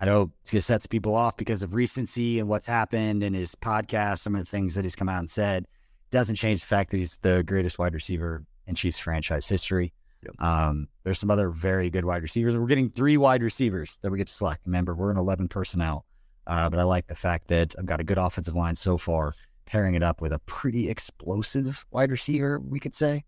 I 0.00 0.06
know 0.06 0.32
it 0.52 0.60
sets 0.60 0.86
people 0.86 1.14
off 1.14 1.36
because 1.36 1.62
of 1.62 1.72
recency 1.74 2.38
and 2.40 2.48
what's 2.48 2.66
happened 2.66 3.22
in 3.22 3.32
his 3.32 3.54
podcast, 3.54 4.18
some 4.18 4.34
of 4.34 4.40
the 4.40 4.50
things 4.50 4.74
that 4.74 4.84
he's 4.84 4.96
come 4.96 5.08
out 5.08 5.20
and 5.20 5.30
said. 5.30 5.66
Doesn't 6.10 6.34
change 6.34 6.60
the 6.60 6.66
fact 6.66 6.90
that 6.90 6.98
he's 6.98 7.18
the 7.18 7.42
greatest 7.44 7.78
wide 7.78 7.94
receiver 7.94 8.44
in 8.66 8.74
Chiefs 8.74 8.98
franchise 8.98 9.48
history. 9.48 9.92
Yep. 10.24 10.34
Um, 10.38 10.88
there's 11.02 11.18
some 11.18 11.30
other 11.30 11.50
very 11.50 11.90
good 11.90 12.04
wide 12.04 12.22
receivers. 12.22 12.56
We're 12.56 12.66
getting 12.66 12.90
three 12.90 13.16
wide 13.16 13.42
receivers 13.42 13.98
that 14.02 14.10
we 14.10 14.18
get 14.18 14.28
to 14.28 14.32
select. 14.32 14.66
Remember, 14.66 14.94
we're 14.94 15.10
an 15.10 15.16
11 15.16 15.48
personnel, 15.48 16.04
uh, 16.46 16.68
but 16.70 16.78
I 16.78 16.82
like 16.82 17.06
the 17.06 17.14
fact 17.14 17.48
that 17.48 17.74
I've 17.78 17.86
got 17.86 18.00
a 18.00 18.04
good 18.04 18.18
offensive 18.18 18.54
line 18.54 18.76
so 18.76 18.96
far, 18.96 19.34
pairing 19.66 19.94
it 19.94 20.02
up 20.02 20.20
with 20.20 20.32
a 20.32 20.38
pretty 20.40 20.88
explosive 20.88 21.86
wide 21.90 22.10
receiver, 22.10 22.60
we 22.60 22.80
could 22.80 22.94
say, 22.94 23.24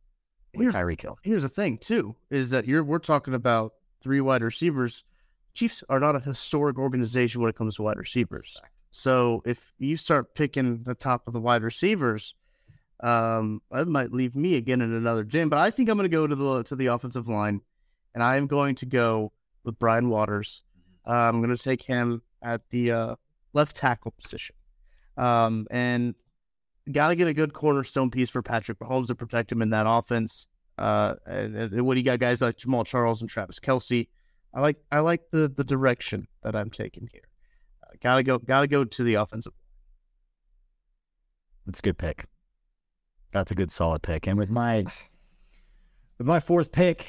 with 0.54 0.72
Tyreek 0.72 1.00
Hill. 1.00 1.18
Here's 1.22 1.42
the 1.42 1.48
thing, 1.48 1.78
too, 1.78 2.16
is 2.30 2.50
that 2.50 2.66
you're 2.66 2.84
we're 2.84 2.98
talking 2.98 3.34
about 3.34 3.74
three 4.00 4.20
wide 4.20 4.42
receivers. 4.42 5.04
Chiefs 5.54 5.82
are 5.88 6.00
not 6.00 6.16
a 6.16 6.20
historic 6.20 6.78
organization 6.78 7.40
when 7.40 7.50
it 7.50 7.56
comes 7.56 7.76
to 7.76 7.82
wide 7.82 7.98
receivers. 7.98 8.60
So 8.90 9.42
if 9.44 9.72
you 9.78 9.96
start 9.96 10.34
picking 10.34 10.82
the 10.82 10.94
top 10.94 11.26
of 11.26 11.32
the 11.32 11.40
wide 11.40 11.62
receivers, 11.62 12.34
um, 13.00 13.60
that 13.70 13.86
might 13.88 14.12
leave 14.12 14.34
me 14.34 14.54
again 14.54 14.80
in 14.80 14.92
another 14.92 15.24
gym. 15.24 15.48
But 15.48 15.58
I 15.58 15.70
think 15.70 15.88
I'm 15.88 15.96
going 15.96 16.08
to 16.10 16.16
go 16.16 16.26
to 16.26 16.34
the 16.34 16.62
to 16.64 16.76
the 16.76 16.86
offensive 16.86 17.28
line, 17.28 17.60
and 18.14 18.22
I 18.22 18.36
am 18.36 18.46
going 18.46 18.74
to 18.76 18.86
go 18.86 19.32
with 19.64 19.78
Brian 19.78 20.08
Waters. 20.08 20.62
Uh, 21.06 21.12
I'm 21.12 21.42
going 21.42 21.54
to 21.54 21.62
take 21.62 21.82
him 21.82 22.22
at 22.42 22.62
the 22.70 22.92
uh, 22.92 23.14
left 23.52 23.76
tackle 23.76 24.12
position, 24.12 24.56
um, 25.16 25.66
and 25.70 26.14
got 26.90 27.08
to 27.08 27.16
get 27.16 27.28
a 27.28 27.34
good 27.34 27.52
cornerstone 27.52 28.10
piece 28.10 28.30
for 28.30 28.42
Patrick 28.42 28.78
Mahomes 28.78 29.08
to 29.08 29.14
protect 29.14 29.52
him 29.52 29.62
in 29.62 29.70
that 29.70 29.86
offense. 29.88 30.48
Uh, 30.78 31.14
and, 31.26 31.56
and 31.56 31.86
what 31.86 31.94
do 31.94 32.00
you 32.00 32.04
got 32.04 32.18
guys 32.18 32.40
like 32.40 32.58
Jamaal 32.58 32.86
Charles 32.86 33.20
and 33.20 33.30
Travis 33.30 33.60
Kelce? 33.60 34.08
I 34.54 34.60
like 34.60 34.76
I 34.90 35.00
like 35.00 35.30
the 35.30 35.48
the 35.48 35.64
direction 35.64 36.28
that 36.42 36.56
I'm 36.56 36.70
taking 36.70 37.08
here. 37.12 37.28
Uh, 37.82 37.96
gotta 38.02 38.22
go 38.22 38.38
gotta 38.38 38.66
go 38.66 38.84
to 38.84 39.02
the 39.02 39.14
offensive. 39.14 39.52
That's 41.66 41.80
a 41.80 41.82
good 41.82 41.98
pick. 41.98 42.26
That's 43.36 43.52
a 43.52 43.54
good 43.54 43.70
solid 43.70 44.00
pick. 44.00 44.26
And 44.26 44.38
with 44.38 44.48
my 44.48 44.86
with 46.16 46.26
my 46.26 46.40
fourth 46.40 46.72
pick, 46.72 47.06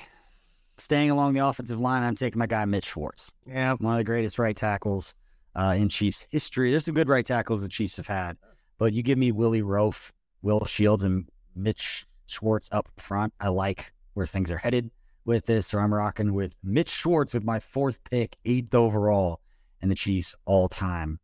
staying 0.77 1.09
along 1.09 1.33
the 1.33 1.47
offensive 1.47 1.79
line, 1.79 2.03
I'm 2.03 2.15
taking 2.15 2.37
my 2.37 2.47
guy 2.47 2.65
Mitch 2.65 2.83
Schwartz. 2.83 3.31
Yeah, 3.45 3.75
One 3.79 3.93
of 3.93 3.97
the 3.97 4.03
greatest 4.03 4.37
right 4.37 4.55
tackles 4.55 5.15
uh, 5.55 5.75
in 5.77 5.87
Chiefs 5.87 6.27
history. 6.29 6.71
There's 6.71 6.83
some 6.83 6.95
good 6.95 7.07
right 7.07 7.25
tackles 7.25 7.61
the 7.61 7.69
Chiefs 7.69 7.95
have 7.95 8.07
had, 8.07 8.35
but 8.77 8.91
you 8.91 9.03
give 9.03 9.17
me 9.17 9.31
Willie 9.31 9.61
Roaf, 9.61 10.11
Will 10.41 10.65
Shields, 10.65 11.05
and 11.05 11.29
Mitch 11.55 12.05
Schwartz 12.25 12.67
up 12.73 12.89
front. 12.97 13.33
I 13.39 13.47
like 13.47 13.93
where 14.13 14.27
things 14.27 14.51
are 14.51 14.57
headed 14.57 14.91
with 15.23 15.45
this. 15.45 15.67
So 15.67 15.77
I'm 15.77 15.93
rocking 15.93 16.33
with 16.33 16.55
Mitch 16.61 16.89
Schwartz 16.89 17.33
with 17.33 17.45
my 17.45 17.61
fourth 17.61 18.03
pick, 18.03 18.35
eighth 18.43 18.75
overall 18.75 19.39
in 19.81 19.87
the 19.87 19.95
Chiefs 19.95 20.35
all 20.43 20.67
time 20.67 21.21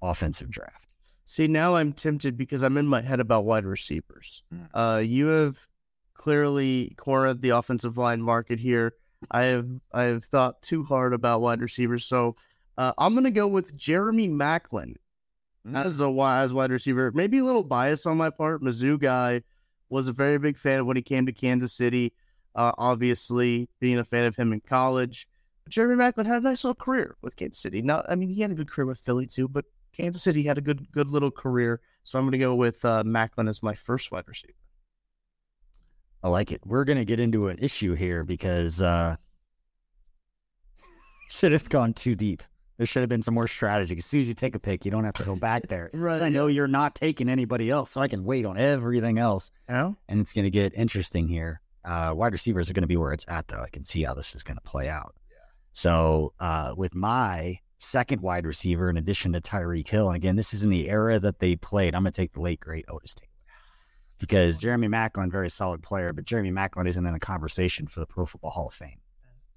offensive 0.00 0.48
draft. 0.48 0.87
See, 1.30 1.46
now 1.46 1.74
I'm 1.74 1.92
tempted 1.92 2.38
because 2.38 2.62
I'm 2.62 2.78
in 2.78 2.86
my 2.86 3.02
head 3.02 3.20
about 3.20 3.44
wide 3.44 3.66
receivers. 3.66 4.42
Mm. 4.52 4.68
Uh, 4.72 5.00
you 5.00 5.26
have 5.26 5.60
clearly 6.14 6.94
cornered 6.96 7.42
the 7.42 7.50
offensive 7.50 7.98
line 7.98 8.22
market 8.22 8.58
here. 8.58 8.94
I 9.30 9.42
have 9.42 9.68
I 9.92 10.04
have 10.04 10.24
thought 10.24 10.62
too 10.62 10.84
hard 10.84 11.12
about 11.12 11.42
wide 11.42 11.60
receivers, 11.60 12.06
so 12.06 12.36
uh, 12.78 12.94
I'm 12.96 13.14
gonna 13.14 13.30
go 13.30 13.46
with 13.46 13.76
Jeremy 13.76 14.26
Maclin 14.30 14.94
as 15.74 16.00
a 16.00 16.04
wi- 16.04 16.40
as 16.40 16.54
wide 16.54 16.70
receiver. 16.70 17.12
Maybe 17.14 17.40
a 17.40 17.44
little 17.44 17.62
bias 17.62 18.06
on 18.06 18.16
my 18.16 18.30
part. 18.30 18.62
Mizzou 18.62 18.98
guy 18.98 19.42
was 19.90 20.08
a 20.08 20.14
very 20.14 20.38
big 20.38 20.56
fan 20.56 20.80
of 20.80 20.86
when 20.86 20.96
he 20.96 21.02
came 21.02 21.26
to 21.26 21.32
Kansas 21.32 21.74
City. 21.74 22.14
Uh, 22.54 22.72
obviously, 22.78 23.68
being 23.80 23.98
a 23.98 24.04
fan 24.04 24.24
of 24.24 24.34
him 24.34 24.54
in 24.54 24.60
college. 24.60 25.28
But 25.64 25.74
Jeremy 25.74 26.02
Maclin 26.02 26.24
had 26.24 26.38
a 26.38 26.40
nice 26.40 26.64
little 26.64 26.74
career 26.74 27.16
with 27.20 27.36
Kansas 27.36 27.60
City. 27.60 27.82
Not, 27.82 28.06
I 28.08 28.14
mean, 28.14 28.30
he 28.30 28.40
had 28.40 28.50
a 28.50 28.54
good 28.54 28.70
career 28.70 28.86
with 28.86 28.98
Philly 28.98 29.26
too, 29.26 29.46
but 29.46 29.66
Kansas 29.96 30.22
City 30.22 30.42
had 30.42 30.58
a 30.58 30.62
good 30.62 30.90
good 30.92 31.08
little 31.08 31.30
career. 31.30 31.80
So 32.04 32.18
I'm 32.18 32.24
going 32.24 32.32
to 32.32 32.38
go 32.38 32.54
with 32.54 32.84
uh, 32.84 33.02
Maclin 33.04 33.48
as 33.48 33.62
my 33.62 33.74
first 33.74 34.10
wide 34.10 34.24
receiver. 34.26 34.54
I 36.22 36.28
like 36.28 36.50
it. 36.50 36.60
We're 36.64 36.84
gonna 36.84 37.04
get 37.04 37.20
into 37.20 37.48
an 37.48 37.58
issue 37.60 37.94
here 37.94 38.24
because 38.24 38.82
uh 38.82 39.16
should 41.28 41.52
have 41.52 41.68
gone 41.68 41.94
too 41.94 42.14
deep. 42.14 42.42
There 42.76 42.86
should 42.86 43.00
have 43.00 43.08
been 43.08 43.22
some 43.22 43.34
more 43.34 43.48
strategy. 43.48 43.96
As 43.96 44.06
soon 44.06 44.20
as 44.20 44.28
you 44.28 44.34
take 44.34 44.54
a 44.54 44.60
pick, 44.60 44.84
you 44.84 44.90
don't 44.90 45.04
have 45.04 45.14
to 45.14 45.24
go 45.24 45.34
back 45.34 45.66
there. 45.68 45.90
Right. 45.92 46.22
I 46.22 46.28
know 46.28 46.46
you're 46.46 46.68
not 46.68 46.94
taking 46.94 47.28
anybody 47.28 47.70
else, 47.70 47.90
so 47.90 48.00
I 48.00 48.08
can 48.08 48.24
wait 48.24 48.46
on 48.46 48.56
everything 48.56 49.18
else. 49.18 49.50
Yeah. 49.68 49.92
And 50.08 50.20
it's 50.20 50.32
gonna 50.32 50.50
get 50.50 50.74
interesting 50.74 51.28
here. 51.28 51.60
Uh 51.84 52.12
wide 52.16 52.32
receivers 52.32 52.68
are 52.68 52.72
gonna 52.72 52.86
be 52.86 52.96
where 52.96 53.12
it's 53.12 53.26
at 53.28 53.46
though. 53.48 53.62
I 53.62 53.68
can 53.68 53.84
see 53.84 54.02
how 54.02 54.14
this 54.14 54.34
is 54.34 54.42
gonna 54.42 54.60
play 54.62 54.88
out. 54.88 55.14
So 55.72 56.32
uh 56.40 56.74
with 56.76 56.94
my 56.94 57.60
second 57.78 58.20
wide 58.22 58.46
receiver, 58.46 58.90
in 58.90 58.96
addition 58.96 59.32
to 59.32 59.40
Tyreek 59.40 59.88
Hill, 59.88 60.08
and 60.08 60.16
again, 60.16 60.36
this 60.36 60.52
is 60.52 60.62
in 60.62 60.70
the 60.70 60.88
era 60.88 61.18
that 61.18 61.38
they 61.38 61.56
played. 61.56 61.94
I'm 61.94 62.02
gonna 62.02 62.12
take 62.12 62.32
the 62.32 62.40
late 62.40 62.60
great 62.60 62.84
Otis 62.88 63.14
Taylor 63.14 63.28
because 64.20 64.58
Jeremy 64.58 64.88
Maclin, 64.88 65.30
very 65.30 65.48
solid 65.48 65.82
player, 65.82 66.12
but 66.12 66.24
Jeremy 66.24 66.50
Maclin 66.50 66.88
isn't 66.88 67.06
in 67.06 67.14
a 67.14 67.20
conversation 67.20 67.86
for 67.86 68.00
the 68.00 68.06
Pro 68.06 68.26
Football 68.26 68.50
Hall 68.50 68.68
of 68.68 68.74
Fame. 68.74 68.98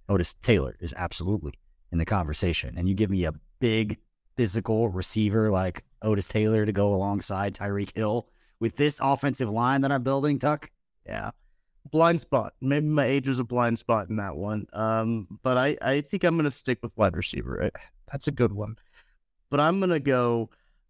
Otis 0.09 0.35
Taylor 0.41 0.75
is 0.79 0.93
absolutely 0.95 1.53
in 1.91 1.97
the 1.97 2.05
conversation. 2.05 2.75
And 2.77 2.87
you 2.87 2.95
give 2.95 3.09
me 3.09 3.25
a 3.25 3.33
big 3.59 3.97
physical 4.35 4.89
receiver 4.89 5.49
like 5.49 5.83
Otis 6.01 6.27
Taylor 6.27 6.65
to 6.65 6.71
go 6.71 6.93
alongside 6.93 7.55
Tyreek 7.55 7.95
Hill 7.95 8.27
with 8.59 8.75
this 8.75 8.99
offensive 9.01 9.49
line 9.49 9.81
that 9.81 9.91
I'm 9.91 10.03
building, 10.03 10.39
Tuck. 10.39 10.69
Yeah. 11.05 11.31
Blind 11.91 12.21
spot. 12.21 12.53
Maybe 12.61 12.85
my 12.85 13.05
age 13.05 13.27
was 13.27 13.39
a 13.39 13.43
blind 13.43 13.79
spot 13.79 14.09
in 14.09 14.17
that 14.17 14.35
one. 14.35 14.67
Um, 14.73 15.27
but 15.43 15.57
I, 15.57 15.77
I 15.81 16.01
think 16.01 16.23
I'm 16.23 16.35
going 16.35 16.45
to 16.45 16.51
stick 16.51 16.79
with 16.83 16.91
wide 16.95 17.15
receiver. 17.15 17.71
That's 18.11 18.27
a 18.27 18.31
good 18.31 18.53
one. 18.53 18.75
But 19.49 19.59
I'm 19.59 19.79
going 19.79 19.91
to 19.91 19.99
go 19.99 20.49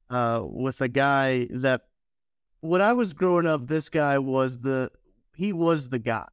uh, 0.10 0.44
with 0.44 0.82
a 0.82 0.88
guy 0.88 1.48
that 1.52 1.82
when 2.62 2.82
I 2.82 2.94
was 2.94 3.14
growing 3.14 3.48
up, 3.48 3.68
this 3.68 3.90
guy 3.90 4.20
was 4.20 4.60
the 4.60 4.90
he 5.36 5.54
was 5.54 5.90
the 5.90 6.00
guy. 6.00 6.28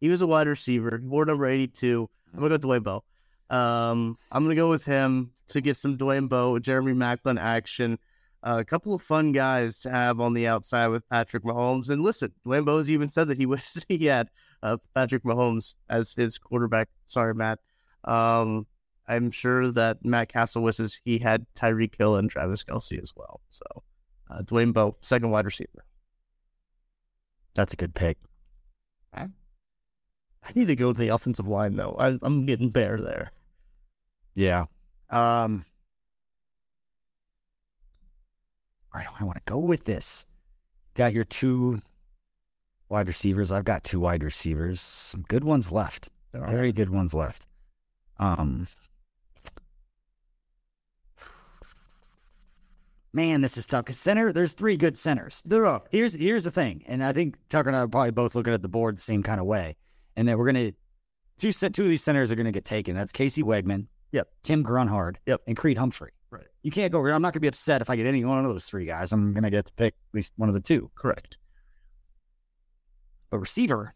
He 0.00 0.08
was 0.08 0.20
a 0.20 0.26
wide 0.26 0.48
receiver. 0.48 0.98
He 1.00 1.06
wore 1.06 1.24
number 1.24 1.46
82. 1.46 2.08
I'm 2.32 2.40
going 2.40 2.50
to 2.50 2.58
go 2.58 2.68
with 2.68 2.82
Dwayne 2.82 2.84
Bowe. 2.84 3.04
Um, 3.56 4.16
I'm 4.32 4.42
going 4.42 4.56
to 4.56 4.60
go 4.60 4.70
with 4.70 4.84
him 4.84 5.32
to 5.48 5.60
get 5.60 5.76
some 5.76 5.96
Dwayne 5.96 6.28
Bowe, 6.28 6.58
Jeremy 6.58 6.92
Maclin 6.92 7.38
action. 7.38 7.98
Uh, 8.42 8.56
a 8.58 8.64
couple 8.64 8.94
of 8.94 9.02
fun 9.02 9.30
guys 9.30 9.78
to 9.80 9.90
have 9.90 10.18
on 10.18 10.34
the 10.34 10.48
outside 10.48 10.88
with 10.88 11.08
Patrick 11.08 11.44
Mahomes. 11.44 11.88
And 11.88 12.02
listen, 12.02 12.32
Dwayne 12.44 12.64
Bowe's 12.64 12.90
even 12.90 13.08
said 13.08 13.28
that 13.28 13.38
he 13.38 13.46
wished 13.52 13.84
he 13.88 14.06
had 14.06 14.28
uh, 14.62 14.78
Patrick 14.94 15.22
Mahomes 15.22 15.76
as 15.88 16.14
his 16.14 16.38
quarterback. 16.38 16.88
Sorry, 17.06 17.34
Matt. 17.34 17.60
Um, 18.04 18.66
I'm 19.08 19.30
sure 19.30 19.70
that 19.72 20.04
Matt 20.04 20.28
Cassel 20.28 20.62
wishes 20.62 21.00
he 21.04 21.18
had 21.18 21.46
Tyreek 21.54 21.96
Hill 21.96 22.16
and 22.16 22.30
Travis 22.30 22.62
Kelce 22.62 23.00
as 23.00 23.12
well. 23.16 23.40
So, 23.50 23.64
uh, 24.30 24.42
Dwayne 24.42 24.72
Bowe, 24.72 24.96
second 25.00 25.30
wide 25.30 25.44
receiver. 25.44 25.84
That's 27.54 27.74
a 27.74 27.76
good 27.76 27.94
pick. 27.94 28.18
I 30.44 30.52
need 30.54 30.68
to 30.68 30.76
go 30.76 30.92
to 30.92 30.98
the 30.98 31.08
offensive 31.08 31.46
line 31.46 31.76
though. 31.76 31.96
I, 31.98 32.18
I'm 32.22 32.46
getting 32.46 32.70
bare 32.70 32.98
there. 32.98 33.32
Yeah. 34.34 34.64
Um, 35.10 35.64
where 38.90 39.04
do 39.04 39.08
I 39.20 39.24
want 39.24 39.36
to 39.36 39.42
go 39.50 39.58
with 39.58 39.84
this? 39.84 40.26
Got 40.94 41.12
your 41.12 41.24
two 41.24 41.80
wide 42.88 43.08
receivers. 43.08 43.52
I've 43.52 43.64
got 43.64 43.84
two 43.84 44.00
wide 44.00 44.24
receivers. 44.24 44.80
Some 44.80 45.22
good 45.28 45.44
ones 45.44 45.70
left. 45.70 46.10
Very 46.32 46.72
good 46.72 46.90
ones 46.90 47.14
left. 47.14 47.46
Um, 48.18 48.66
man, 53.12 53.40
this 53.40 53.56
is 53.56 53.66
tough 53.66 53.84
because 53.84 53.98
center. 53.98 54.32
There's 54.32 54.52
three 54.52 54.76
good 54.76 54.96
centers. 54.96 55.42
There 55.44 55.66
are. 55.66 55.82
Here's 55.90 56.12
here's 56.14 56.44
the 56.44 56.50
thing, 56.50 56.82
and 56.86 57.02
I 57.02 57.12
think 57.12 57.36
Tucker 57.48 57.68
and 57.68 57.76
I 57.76 57.80
are 57.80 57.88
probably 57.88 58.10
both 58.10 58.34
looking 58.34 58.52
at 58.54 58.62
the 58.62 58.68
board 58.68 58.96
the 58.96 59.02
same 59.02 59.22
kind 59.22 59.40
of 59.40 59.46
way, 59.46 59.76
and 60.16 60.26
that 60.28 60.38
we're 60.38 60.46
gonna 60.46 60.72
two 61.38 61.52
two 61.52 61.82
of 61.82 61.88
these 61.88 62.02
centers 62.02 62.30
are 62.30 62.36
gonna 62.36 62.52
get 62.52 62.64
taken. 62.64 62.94
That's 62.96 63.12
Casey 63.12 63.42
Wiegmann, 63.42 63.86
Yep. 64.12 64.28
Tim 64.42 64.62
Grunhard, 64.62 65.18
Yep. 65.26 65.42
and 65.46 65.56
Creed 65.56 65.78
Humphrey. 65.78 66.12
Right. 66.30 66.46
You 66.62 66.70
can't 66.70 66.92
go. 66.92 67.04
I'm 67.06 67.20
not 67.22 67.32
gonna 67.32 67.40
be 67.40 67.48
upset 67.48 67.82
if 67.82 67.90
I 67.90 67.96
get 67.96 68.06
any 68.06 68.24
one 68.24 68.38
of 68.44 68.50
those 68.50 68.64
three 68.64 68.86
guys. 68.86 69.12
I'm 69.12 69.34
gonna 69.34 69.50
get 69.50 69.66
to 69.66 69.72
pick 69.74 69.94
at 69.94 70.14
least 70.14 70.32
one 70.36 70.48
of 70.48 70.54
the 70.54 70.60
two. 70.60 70.90
Correct. 70.94 71.38
But 73.30 73.38
receiver 73.38 73.94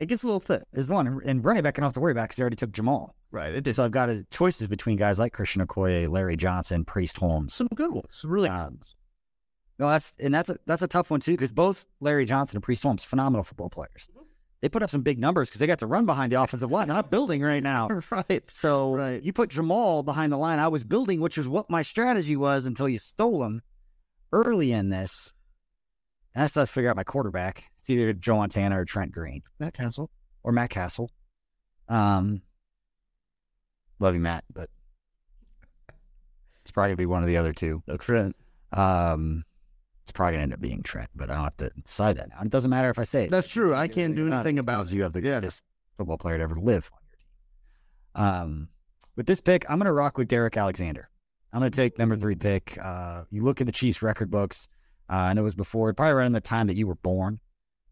It 0.00 0.06
gets 0.06 0.22
a 0.22 0.26
little 0.26 0.40
thin. 0.40 0.62
is 0.72 0.90
one, 0.90 1.20
and 1.24 1.44
running 1.44 1.62
back 1.62 1.78
I 1.78 1.80
don't 1.80 1.88
have 1.88 1.94
to 1.94 2.00
worry 2.00 2.12
about 2.12 2.24
because 2.24 2.36
they 2.36 2.42
already 2.42 2.56
took 2.56 2.72
Jamaal. 2.72 3.10
Right. 3.30 3.54
It 3.54 3.66
is. 3.66 3.76
So 3.76 3.84
I've 3.84 3.90
got 3.90 4.08
a, 4.10 4.24
choices 4.30 4.66
between 4.66 4.96
guys 4.96 5.18
like 5.18 5.32
Christian 5.32 5.64
Okoye, 5.64 6.08
Larry 6.08 6.36
Johnson, 6.36 6.84
Priest 6.84 7.18
Holmes. 7.18 7.54
Some 7.54 7.68
good 7.74 7.92
ones. 7.92 8.06
Some 8.08 8.30
really 8.30 8.48
Uh, 8.48 8.64
good 8.64 8.70
ones. 8.72 8.96
No, 9.78 9.88
that's 9.88 10.12
and 10.18 10.34
that's 10.34 10.48
a 10.50 10.56
that's 10.66 10.82
a 10.82 10.88
tough 10.88 11.10
one 11.10 11.20
too 11.20 11.32
because 11.32 11.52
both 11.52 11.86
Larry 12.00 12.24
Johnson 12.24 12.56
and 12.56 12.62
Priest 12.64 12.82
Holmes 12.82 13.04
phenomenal 13.04 13.44
football 13.44 13.70
players. 13.70 14.08
They 14.62 14.68
put 14.68 14.82
up 14.82 14.90
some 14.90 15.00
big 15.00 15.18
numbers 15.18 15.48
because 15.48 15.60
they 15.60 15.66
got 15.66 15.78
to 15.78 15.86
run 15.86 16.04
behind 16.04 16.32
the 16.32 16.42
offensive 16.42 16.70
line. 16.70 16.88
They're 16.88 16.96
not 16.96 17.10
building 17.10 17.40
right 17.42 17.62
now. 17.62 17.88
Right. 18.10 18.42
So 18.50 18.94
Right. 18.94 19.22
you 19.22 19.32
put 19.32 19.48
Jamaal 19.50 20.04
behind 20.04 20.32
the 20.32 20.36
line. 20.36 20.58
I 20.58 20.68
was 20.68 20.84
building, 20.84 21.20
which 21.20 21.38
is 21.38 21.48
what 21.48 21.70
my 21.70 21.80
strategy 21.82 22.36
was 22.36 22.66
until 22.66 22.88
you 22.88 22.98
stole 22.98 23.42
him 23.44 23.62
early 24.32 24.72
in 24.72 24.90
this. 24.90 25.32
And 26.34 26.44
I 26.44 26.46
still 26.46 26.60
have 26.62 26.68
to 26.68 26.72
figure 26.74 26.90
out 26.90 26.96
my 26.96 27.04
quarterback. 27.04 27.70
It's 27.80 27.90
either 27.90 28.12
Joe 28.12 28.36
Montana 28.36 28.80
or 28.80 28.84
Trent 28.84 29.10
Green 29.12 29.42
Matt 29.58 29.74
Cassel. 29.74 30.10
or 30.42 30.52
Matt 30.52 30.70
Cassel. 30.70 31.10
Um, 31.88 32.42
love 33.98 34.14
you, 34.14 34.20
Matt, 34.20 34.44
but 34.52 34.68
it's 36.62 36.70
probably 36.70 36.90
gonna 36.90 36.96
be 36.96 37.06
one 37.06 37.22
of 37.22 37.26
the 37.26 37.36
other 37.36 37.52
two. 37.52 37.82
No 37.86 37.96
Trent. 37.96 38.36
Um, 38.72 39.44
it's 40.02 40.12
probably 40.12 40.32
gonna 40.34 40.42
end 40.44 40.54
up 40.54 40.60
being 40.60 40.82
Trent, 40.82 41.10
but 41.14 41.30
I 41.30 41.34
don't 41.34 41.44
have 41.44 41.56
to 41.58 41.70
decide 41.82 42.16
that 42.18 42.28
now. 42.28 42.40
It 42.42 42.50
doesn't 42.50 42.70
matter 42.70 42.90
if 42.90 42.98
I 42.98 43.04
say 43.04 43.24
it. 43.24 43.30
That's 43.30 43.48
true. 43.48 43.74
I 43.74 43.88
can't 43.88 44.14
do 44.14 44.26
anything 44.32 44.58
about 44.58 44.86
it. 44.86 44.92
you 44.92 45.02
have 45.02 45.12
the 45.12 45.22
Yeah. 45.22 45.40
greatest 45.40 45.64
football 45.96 46.18
player 46.18 46.36
to 46.38 46.42
ever 46.44 46.56
live 46.56 46.90
on 46.92 46.98
your 47.08 47.16
team. 47.18 47.28
Um, 48.42 48.68
with 49.16 49.26
this 49.26 49.40
pick, 49.40 49.68
I'm 49.70 49.78
gonna 49.78 49.92
rock 49.92 50.18
with 50.18 50.28
Derrick 50.28 50.56
Alexander. 50.56 51.08
I'm 51.52 51.60
gonna 51.60 51.70
take 51.70 51.98
number 51.98 52.16
three 52.16 52.36
pick. 52.36 52.78
Uh, 52.80 53.24
you 53.30 53.42
look 53.42 53.60
at 53.60 53.66
the 53.66 53.72
Chiefs 53.72 54.02
record 54.02 54.30
books. 54.30 54.68
Uh, 55.08 55.26
and 55.28 55.40
it 55.40 55.42
was 55.42 55.56
before, 55.56 55.92
probably 55.92 56.12
around 56.12 56.30
the 56.32 56.40
time 56.40 56.68
that 56.68 56.76
you 56.76 56.86
were 56.86 56.94
born. 56.94 57.40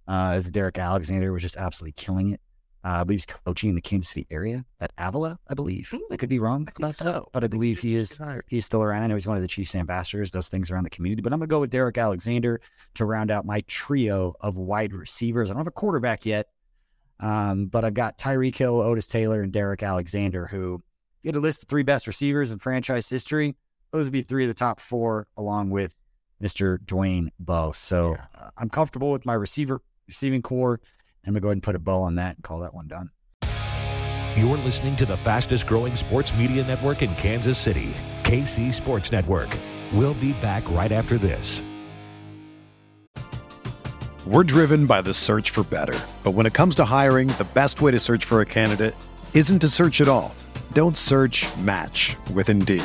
Uh, 0.09 0.33
as 0.35 0.50
Derrick 0.50 0.79
Alexander 0.79 1.33
was 1.33 1.43
just 1.43 1.57
absolutely 1.59 1.93
killing 1.93 2.31
it 2.31 2.41
Uh, 2.83 3.00
I 3.00 3.05
believe 3.05 3.19
he's 3.19 3.27
coaching 3.45 3.69
in 3.69 3.75
the 3.75 3.83
Kansas 3.83 4.09
City 4.09 4.27
area 4.31 4.65
at 4.81 4.91
Avila, 4.97 5.38
I 5.49 5.55
believe. 5.55 5.93
I 6.11 6.17
could 6.17 6.31
be 6.31 6.38
wrong 6.38 6.67
about 6.77 6.95
so. 6.95 7.05
that, 7.05 7.23
but 7.33 7.45
I 7.45 7.47
believe 7.49 7.81
he 7.81 7.97
is 7.97 8.19
he's 8.47 8.65
still 8.65 8.83
around. 8.83 9.03
I 9.03 9.07
know 9.09 9.17
he's 9.17 9.27
one 9.27 9.37
of 9.37 9.43
the 9.43 9.49
Chiefs 9.49 9.75
ambassadors, 9.75 10.31
does 10.31 10.49
things 10.49 10.71
around 10.71 10.85
the 10.85 10.91
community. 10.91 11.21
But 11.21 11.33
I'm 11.33 11.41
gonna 11.41 11.49
go 11.49 11.61
with 11.61 11.71
Derrick 11.71 11.99
Alexander 11.99 12.61
to 12.95 13.05
round 13.05 13.31
out 13.31 13.45
my 13.45 13.61
trio 13.67 14.35
of 14.41 14.57
wide 14.57 14.95
receivers. 14.95 15.50
I 15.50 15.53
don't 15.53 15.61
have 15.61 15.67
a 15.67 15.73
quarterback 15.73 16.25
yet, 16.25 16.47
um, 17.21 17.67
but 17.67 17.85
I've 17.85 17.95
got 17.95 18.17
Tyreek 18.17 18.57
Hill, 18.57 18.81
Otis 18.81 19.09
Taylor, 19.09 19.43
and 19.43 19.53
Derrick 19.53 19.83
Alexander. 19.83 20.47
Who, 20.47 20.77
if 20.77 21.25
you 21.25 21.29
had 21.29 21.37
a 21.37 21.41
list 21.41 21.65
of 21.65 21.69
three 21.69 21.83
best 21.83 22.07
receivers 22.07 22.53
in 22.53 22.61
franchise 22.61 23.09
history, 23.09 23.57
those 23.93 24.07
would 24.07 24.12
be 24.12 24.23
three 24.23 24.45
of 24.45 24.49
the 24.49 24.55
top 24.55 24.81
four, 24.81 25.27
along 25.37 25.71
with 25.71 25.95
Mr. 26.43 26.79
Dwayne 26.79 27.29
Bowe. 27.41 27.73
So 27.73 28.17
uh, 28.38 28.50
I'm 28.57 28.71
comfortable 28.71 29.11
with 29.11 29.27
my 29.27 29.35
receiver 29.35 29.81
receiving 30.09 30.43
core. 30.43 30.81
I'm 31.25 31.33
gonna 31.33 31.41
go 31.41 31.49
ahead 31.49 31.57
and 31.57 31.62
put 31.62 31.77
a 31.77 31.79
bow 31.79 32.03
on 32.03 32.17
that 32.17 32.37
and 32.37 32.45
call 32.45 32.61
that 32.61 32.75
one 32.75 32.88
done. 32.88 33.11
You're 34.37 34.57
listening 34.59 34.97
to 34.97 35.07
the 35.07 35.17
fastest 35.17 35.67
growing 35.67 35.95
sports 35.95 36.35
media 36.35 36.65
network 36.65 37.03
in 37.03 37.15
Kansas 37.17 37.59
City, 37.59 37.95
KC 38.23 38.73
Sports 38.73 39.12
Network. 39.12 39.57
We'll 39.93 40.15
be 40.15 40.33
back 40.35 40.69
right 40.71 40.93
after 40.93 41.19
this. 41.19 41.62
We're 44.27 44.45
driven 44.45 44.87
by 44.87 45.03
the 45.03 45.15
search 45.15 45.50
for 45.50 45.65
better. 45.65 45.99
But 46.23 46.33
when 46.33 46.45
it 46.45 46.53
comes 46.53 46.75
to 46.77 46.85
hiring, 46.85 47.29
the 47.29 47.49
best 47.55 47.81
way 47.81 47.91
to 47.91 47.99
search 47.99 48.25
for 48.25 48.41
a 48.43 48.47
candidate 48.47 48.95
isn't 49.33 49.59
to 49.61 49.69
search 49.69 50.00
at 50.00 50.09
all. 50.09 50.35
Don't 50.73 50.97
search 50.97 51.47
match 51.59 52.15
with 52.35 52.49
Indeed. 52.50 52.85